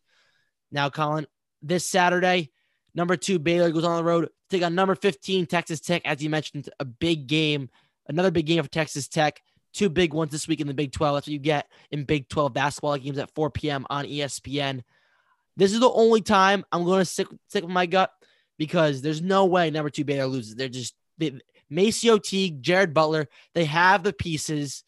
Now, 0.73 0.89
Colin, 0.89 1.27
this 1.61 1.87
Saturday, 1.87 2.51
number 2.95 3.19
two 3.19 3.39
Baylor 3.39 3.71
goes 3.71 3.85
on 3.85 3.99
the 3.99 4.05
road 4.05 4.31
take 4.49 4.63
on 4.63 4.75
number 4.75 4.95
15 4.95 5.45
Texas 5.45 5.81
Tech. 5.81 6.01
As 6.07 6.23
you 6.23 6.31
mentioned, 6.31 6.71
a 6.81 6.85
big 6.87 7.27
game, 7.27 7.69
another 8.09 8.31
big 8.31 8.47
game 8.47 8.63
for 8.63 8.71
Texas 8.71 9.09
Tech 9.09 9.43
two 9.77 9.89
big 9.89 10.15
ones 10.15 10.33
this 10.33 10.49
week 10.49 10.61
in 10.61 10.67
the 10.67 10.75
Big 10.75 10.93
12. 10.93 11.17
That's 11.17 11.27
what 11.27 11.33
you 11.33 11.39
get 11.39 11.69
in 11.91 12.05
Big 12.05 12.29
12 12.29 12.53
basketball 12.53 12.97
games 12.97 13.19
at 13.19 13.35
4 13.35 13.51
p.m. 13.51 13.87
on 13.91 14.07
ESPN. 14.07 14.83
This 15.57 15.73
is 15.73 15.81
the 15.81 15.91
only 15.91 16.21
time 16.21 16.65
I'm 16.73 16.85
going 16.85 17.01
to 17.01 17.05
stick, 17.05 17.29
stick 17.49 17.63
with 17.63 17.73
my 17.73 17.87
gut 17.87 18.11
because 18.59 19.03
there's 19.03 19.23
no 19.23 19.47
way 19.47 19.71
number 19.71 19.91
two 19.91 20.05
Baylor 20.05 20.27
loses. 20.27 20.55
They're 20.55 20.69
just 20.69 20.95
they, 21.19 21.39
Teague, 21.71 22.63
Jared 22.63 22.95
Butler. 22.95 23.29
They 23.55 23.65
have 23.67 24.03
the 24.03 24.13
pieces. 24.13 24.85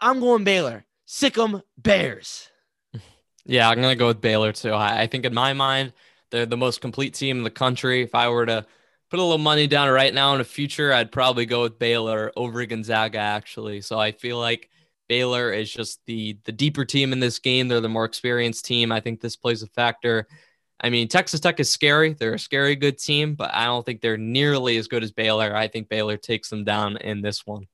I'm 0.00 0.20
going 0.20 0.44
Baylor. 0.44 0.84
Sick 1.04 1.36
'em 1.38 1.62
Bears. 1.76 2.48
Yeah, 3.44 3.68
I'm 3.68 3.82
gonna 3.82 3.96
go 3.96 4.06
with 4.06 4.20
Baylor 4.20 4.52
too. 4.52 4.70
I, 4.70 5.02
I 5.02 5.06
think 5.08 5.24
in 5.24 5.34
my 5.34 5.52
mind, 5.52 5.94
they're 6.30 6.46
the 6.46 6.56
most 6.56 6.80
complete 6.80 7.14
team 7.14 7.38
in 7.38 7.42
the 7.42 7.50
country. 7.50 8.02
If 8.02 8.14
I 8.14 8.28
were 8.28 8.46
to 8.46 8.64
put 9.12 9.18
a 9.18 9.22
little 9.22 9.36
money 9.36 9.66
down 9.66 9.90
right 9.90 10.14
now 10.14 10.32
in 10.32 10.38
the 10.38 10.44
future, 10.44 10.90
I'd 10.90 11.12
probably 11.12 11.44
go 11.44 11.60
with 11.60 11.78
Baylor 11.78 12.32
over 12.34 12.64
Gonzaga 12.64 13.18
actually. 13.18 13.82
So 13.82 14.00
I 14.00 14.10
feel 14.10 14.38
like 14.38 14.70
Baylor 15.06 15.52
is 15.52 15.70
just 15.70 16.00
the 16.06 16.38
the 16.44 16.52
deeper 16.52 16.86
team 16.86 17.12
in 17.12 17.20
this 17.20 17.38
game. 17.38 17.68
They're 17.68 17.82
the 17.82 17.90
more 17.90 18.06
experienced 18.06 18.64
team. 18.64 18.90
I 18.90 19.00
think 19.00 19.20
this 19.20 19.36
plays 19.36 19.62
a 19.62 19.66
factor. 19.66 20.26
I 20.80 20.88
mean, 20.88 21.08
Texas 21.08 21.40
Tech 21.40 21.60
is 21.60 21.68
scary. 21.68 22.14
They're 22.14 22.32
a 22.32 22.38
scary 22.38 22.74
good 22.74 22.96
team, 22.96 23.34
but 23.34 23.52
I 23.52 23.66
don't 23.66 23.84
think 23.84 24.00
they're 24.00 24.16
nearly 24.16 24.78
as 24.78 24.88
good 24.88 25.02
as 25.02 25.12
Baylor. 25.12 25.54
I 25.54 25.68
think 25.68 25.90
Baylor 25.90 26.16
takes 26.16 26.48
them 26.48 26.64
down 26.64 26.96
in 26.96 27.20
this 27.20 27.46
one. 27.46 27.66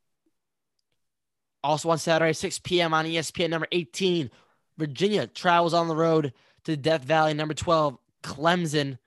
Also 1.63 1.89
on 1.89 1.99
Saturday, 1.99 2.33
6 2.33 2.59
p.m. 2.59 2.93
on 2.93 3.05
ESPN, 3.05 3.51
number 3.51 3.69
18, 3.71 4.29
Virginia 4.77 5.29
travels 5.29 5.73
on 5.73 5.87
the 5.87 5.95
road 5.95 6.33
to 6.65 6.77
Death 6.77 7.05
Valley, 7.05 7.33
number 7.33 7.55
12, 7.55 7.97
Clemson. 8.25 8.99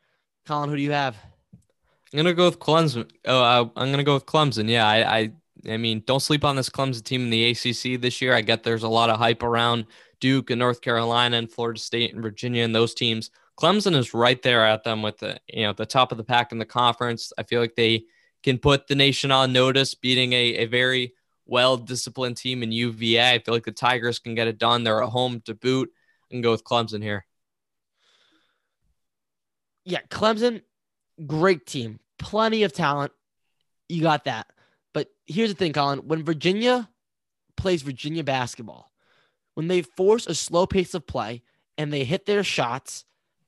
Colin, 0.46 0.70
who 0.70 0.78
do 0.78 0.82
you 0.82 0.94
have? 0.94 1.18
I'm 2.14 2.18
gonna 2.18 2.34
go 2.34 2.45
with 2.45 2.59
Clemson. 2.59 3.09
Oh, 3.26 3.41
uh, 3.41 3.70
I'm 3.76 3.91
gonna 3.91 4.03
go 4.03 4.16
with 4.16 4.26
Clemson. 4.26 4.70
Yeah, 4.70 4.88
I, 4.88 5.18
I, 5.18 5.32
I 5.70 5.78
mean, 5.78 6.03
don't 6.05 6.20
sleep 6.20 6.43
on 6.43 6.55
this 6.55 6.70
Clemson 6.70 7.03
team 7.03 7.24
in 7.24 7.30
the 7.30 7.51
ACC 7.51 8.01
this 8.01 8.22
year. 8.22 8.34
I 8.34 8.41
get 8.41 8.64
there's 8.64 8.84
a 8.84 8.89
lot 8.89 9.09
of 9.09 9.18
hype 9.18 9.43
around 9.43 9.86
Duke 10.20 10.49
and 10.49 10.59
North 10.59 10.82
Carolina 10.82 11.38
and 11.38 11.51
Florida 11.51 11.80
State 11.80 12.14
and 12.14 12.22
Virginia 12.22 12.64
and 12.64 12.76
those 12.76 12.93
teams. 12.93 13.32
Clemson 13.57 13.95
is 13.95 14.14
right 14.14 14.41
there 14.41 14.66
at 14.66 14.84
them 14.84 15.01
with 15.01 15.20
the 15.20 15.39
you 15.47 15.64
know 15.64 15.74
the 15.74 15.86
top 15.86 16.12
of 16.12 16.18
the 16.18 16.24
pack 16.24 16.51
in 16.51 16.57
the 16.57 16.66
conference. 16.66 17.32
I 17.38 17.43
feel 17.43 17.62
like 17.62 17.76
they 17.76 18.05
can 18.43 18.57
put 18.57 18.88
the 18.88 18.95
nation 18.95 19.32
on 19.32 19.53
notice, 19.53 19.95
beating 19.95 20.34
a, 20.34 20.55
a 20.57 20.66
very 20.66 21.14
well 21.45 21.78
disciplined 21.78 22.38
team 22.38 22.64
in 22.64 22.72
UVA. 22.72 23.34
I 23.36 23.39
feel 23.39 23.53
like 23.53 23.66
the 23.66 23.72
Tigers 23.72 24.20
can 24.20 24.36
get 24.36 24.47
it 24.47 24.57
done. 24.57 24.84
They're 24.84 25.03
at 25.03 25.09
home 25.09 25.41
to 25.45 25.53
boot. 25.53 25.89
I 26.30 26.34
can 26.34 26.41
go 26.41 26.51
with 26.51 26.64
Clemson 26.64 27.03
here. 27.03 27.26
Yeah, 29.84 30.01
Clemson, 30.09 30.62
great 31.28 31.65
team, 31.65 31.99
plenty 32.19 32.63
of 32.63 32.74
talent. 32.74 33.11
You 33.89 34.01
got 34.01 34.26
that. 34.26 34.47
But 34.93 35.09
here's 35.26 35.49
the 35.49 35.55
thing, 35.55 35.74
Colin. 35.74 35.99
When 36.07 36.24
Virginia 36.24 36.89
plays 37.57 37.82
Virginia 37.82 38.24
basketball, 38.24 38.91
when 39.55 39.67
they 39.67 39.82
force 39.82 40.28
a 40.28 40.36
slow 40.36 40.65
pace 40.65 40.93
of 40.93 41.05
play 41.05 41.43
and 41.78 41.91
they 41.91 42.03
hit 42.03 42.26
their 42.26 42.43
shots, 42.43 43.05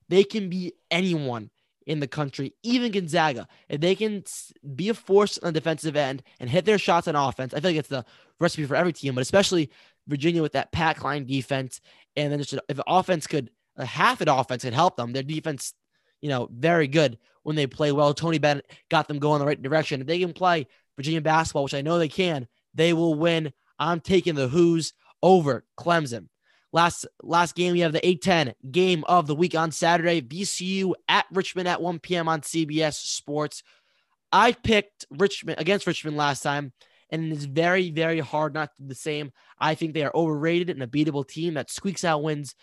they 0.10 0.24
can 0.24 0.50
be 0.50 0.74
anyone 0.92 1.50
in 1.86 2.00
the 2.00 2.08
country, 2.08 2.54
even 2.64 2.92
Gonzaga. 2.92 3.48
If 3.70 3.82
they 3.82 3.96
can 3.96 4.24
be 4.76 4.90
a 4.90 4.94
force 4.94 5.38
on 5.38 5.54
the 5.54 5.60
defensive 5.60 5.96
end 5.96 6.24
and 6.40 6.50
hit 6.50 6.66
their 6.66 6.78
shots 6.78 7.08
on 7.08 7.16
offense, 7.16 7.54
I 7.54 7.60
feel 7.60 7.72
like 7.72 7.80
it's 7.80 7.90
the 7.90 8.06
recipe 8.40 8.66
for 8.66 8.76
every 8.76 8.94
team, 8.94 9.16
but 9.16 9.22
especially 9.22 9.70
Virginia 10.08 10.42
with 10.42 10.54
that 10.54 10.72
pack 10.72 11.04
line 11.04 11.26
defense. 11.26 11.82
And 12.16 12.32
then 12.32 12.40
just 12.40 12.56
if 12.70 12.80
offense 12.88 13.28
could, 13.28 13.50
a 13.76 13.86
half 13.86 14.22
an 14.22 14.30
offense 14.30 14.64
could 14.64 14.74
help 14.74 14.98
them. 14.98 15.14
Their 15.14 15.24
defense, 15.24 15.74
you 16.24 16.30
know, 16.30 16.48
very 16.50 16.88
good 16.88 17.18
when 17.44 17.58
they 17.58 17.68
play 17.68 17.92
well. 17.92 18.14
Tony 18.14 18.40
Bennett 18.40 18.72
got 18.90 19.10
them 19.10 19.20
going 19.20 19.40
the 19.40 19.46
right 19.46 19.62
direction. 19.62 20.00
If 20.00 20.08
they 20.08 20.20
can 20.20 20.32
play 20.32 20.68
Virginia 20.96 21.20
basketball, 21.20 21.66
which 21.66 21.74
I 21.74 21.82
know 21.82 22.00
they 22.00 22.08
can, 22.08 22.48
they 22.74 22.94
will 22.94 23.14
win. 23.14 23.52
I'm 23.78 24.00
taking 24.00 24.34
the 24.34 24.48
Hoos 24.48 24.94
over 25.22 25.66
Clemson. 25.78 26.30
Last 26.72 27.06
last 27.22 27.56
game, 27.56 27.74
we 27.74 27.82
have 27.82 27.92
the 27.92 28.00
A10 28.00 28.54
game 28.72 29.04
of 29.06 29.28
the 29.28 29.36
week 29.36 29.54
on 29.54 29.72
Saturday. 29.72 30.22
VCU 30.22 30.94
at 31.10 31.26
Richmond 31.32 31.68
at 31.68 31.82
1 31.82 32.00
p.m. 32.00 32.30
on 32.30 32.40
CBS 32.40 32.94
Sports. 32.94 33.62
I 34.32 34.54
picked 34.54 35.06
Richmond 35.12 35.60
against 35.60 35.86
Richmond 35.86 36.16
last 36.16 36.42
time, 36.42 36.72
and 37.10 37.34
it's 37.34 37.44
very, 37.44 37.92
very 37.92 38.22
hard 38.22 38.54
not 38.54 38.74
to 38.78 38.82
do 38.82 38.88
the 38.88 38.96
same. 38.96 39.34
I 39.60 39.76
think 39.76 39.94
they 39.94 40.06
are 40.06 40.16
overrated 40.16 40.70
and 40.70 40.82
a 40.82 40.88
beatable 40.88 41.28
team 41.28 41.56
that 41.56 41.70
squeaks 41.70 42.06
out 42.06 42.24
wins. 42.24 42.56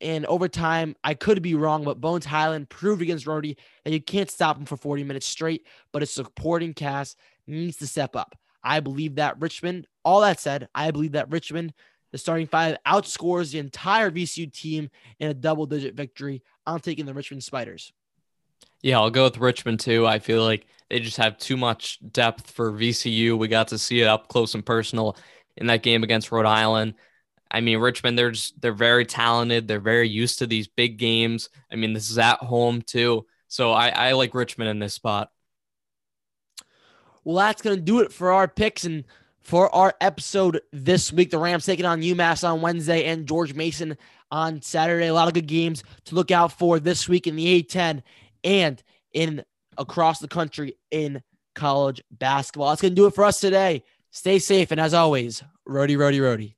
And 0.00 0.26
over 0.26 0.48
time, 0.48 0.94
I 1.02 1.14
could 1.14 1.40
be 1.42 1.54
wrong, 1.54 1.84
but 1.84 2.00
Bones 2.00 2.26
Hyland 2.26 2.68
proved 2.68 3.02
against 3.02 3.26
Rhody 3.26 3.56
that 3.84 3.92
you 3.92 4.00
can't 4.00 4.30
stop 4.30 4.58
him 4.58 4.66
for 4.66 4.76
40 4.76 5.04
minutes 5.04 5.26
straight, 5.26 5.66
but 5.92 6.02
a 6.02 6.06
supporting 6.06 6.74
cast 6.74 7.18
needs 7.46 7.78
to 7.78 7.86
step 7.86 8.14
up. 8.14 8.36
I 8.62 8.80
believe 8.80 9.14
that 9.14 9.40
Richmond, 9.40 9.86
all 10.04 10.20
that 10.20 10.40
said, 10.40 10.68
I 10.74 10.90
believe 10.90 11.12
that 11.12 11.30
Richmond 11.30 11.72
the 12.12 12.18
starting 12.18 12.46
five 12.46 12.78
outscores 12.86 13.52
the 13.52 13.58
entire 13.58 14.10
VCU 14.10 14.50
team 14.52 14.90
in 15.18 15.28
a 15.28 15.34
double 15.34 15.66
digit 15.66 15.94
victory. 15.94 16.42
I'm 16.66 16.80
taking 16.80 17.04
the 17.04 17.12
Richmond 17.12 17.44
Spiders. 17.44 17.92
Yeah, 18.82 18.98
I'll 19.00 19.10
go 19.10 19.24
with 19.24 19.38
Richmond 19.38 19.80
too. 19.80 20.06
I 20.06 20.18
feel 20.18 20.42
like 20.42 20.66
they 20.88 21.00
just 21.00 21.16
have 21.18 21.36
too 21.38 21.56
much 21.56 21.98
depth 22.12 22.50
for 22.50 22.72
VCU. 22.72 23.36
We 23.36 23.48
got 23.48 23.68
to 23.68 23.78
see 23.78 24.00
it 24.00 24.06
up 24.06 24.28
close 24.28 24.54
and 24.54 24.64
personal 24.64 25.16
in 25.56 25.66
that 25.66 25.82
game 25.82 26.02
against 26.02 26.32
Rhode 26.32 26.46
Island. 26.46 26.94
I 27.50 27.60
mean, 27.60 27.78
Richmond, 27.78 28.18
they're 28.18 28.32
just, 28.32 28.60
they're 28.60 28.72
very 28.72 29.04
talented. 29.04 29.68
They're 29.68 29.80
very 29.80 30.08
used 30.08 30.40
to 30.40 30.46
these 30.46 30.68
big 30.68 30.98
games. 30.98 31.48
I 31.70 31.76
mean, 31.76 31.92
this 31.92 32.10
is 32.10 32.18
at 32.18 32.38
home 32.38 32.82
too. 32.82 33.26
So 33.48 33.72
I, 33.72 33.88
I 33.88 34.12
like 34.12 34.34
Richmond 34.34 34.70
in 34.70 34.78
this 34.78 34.94
spot. 34.94 35.30
Well, 37.24 37.36
that's 37.36 37.62
going 37.62 37.76
to 37.76 37.82
do 37.82 38.00
it 38.00 38.12
for 38.12 38.32
our 38.32 38.48
picks. 38.48 38.84
And 38.84 39.04
for 39.46 39.72
our 39.72 39.94
episode 40.00 40.60
this 40.72 41.12
week. 41.12 41.30
The 41.30 41.38
Rams 41.38 41.64
taking 41.64 41.86
on 41.86 42.02
UMass 42.02 42.46
on 42.46 42.62
Wednesday 42.62 43.04
and 43.04 43.28
George 43.28 43.54
Mason 43.54 43.96
on 44.28 44.60
Saturday. 44.60 45.06
A 45.06 45.14
lot 45.14 45.28
of 45.28 45.34
good 45.34 45.46
games 45.46 45.84
to 46.06 46.16
look 46.16 46.32
out 46.32 46.50
for 46.50 46.80
this 46.80 47.08
week 47.08 47.28
in 47.28 47.36
the 47.36 47.62
A10 47.62 48.02
and 48.42 48.82
in 49.12 49.44
across 49.78 50.18
the 50.18 50.26
country 50.26 50.74
in 50.90 51.22
college 51.54 52.02
basketball. 52.10 52.70
That's 52.70 52.82
going 52.82 52.96
to 52.96 53.00
do 53.00 53.06
it 53.06 53.14
for 53.14 53.22
us 53.22 53.38
today. 53.38 53.84
Stay 54.10 54.40
safe. 54.40 54.72
And 54.72 54.80
as 54.80 54.94
always, 54.94 55.44
Rhody, 55.64 55.96
Rhody, 55.96 56.20
Rhody. 56.20 56.56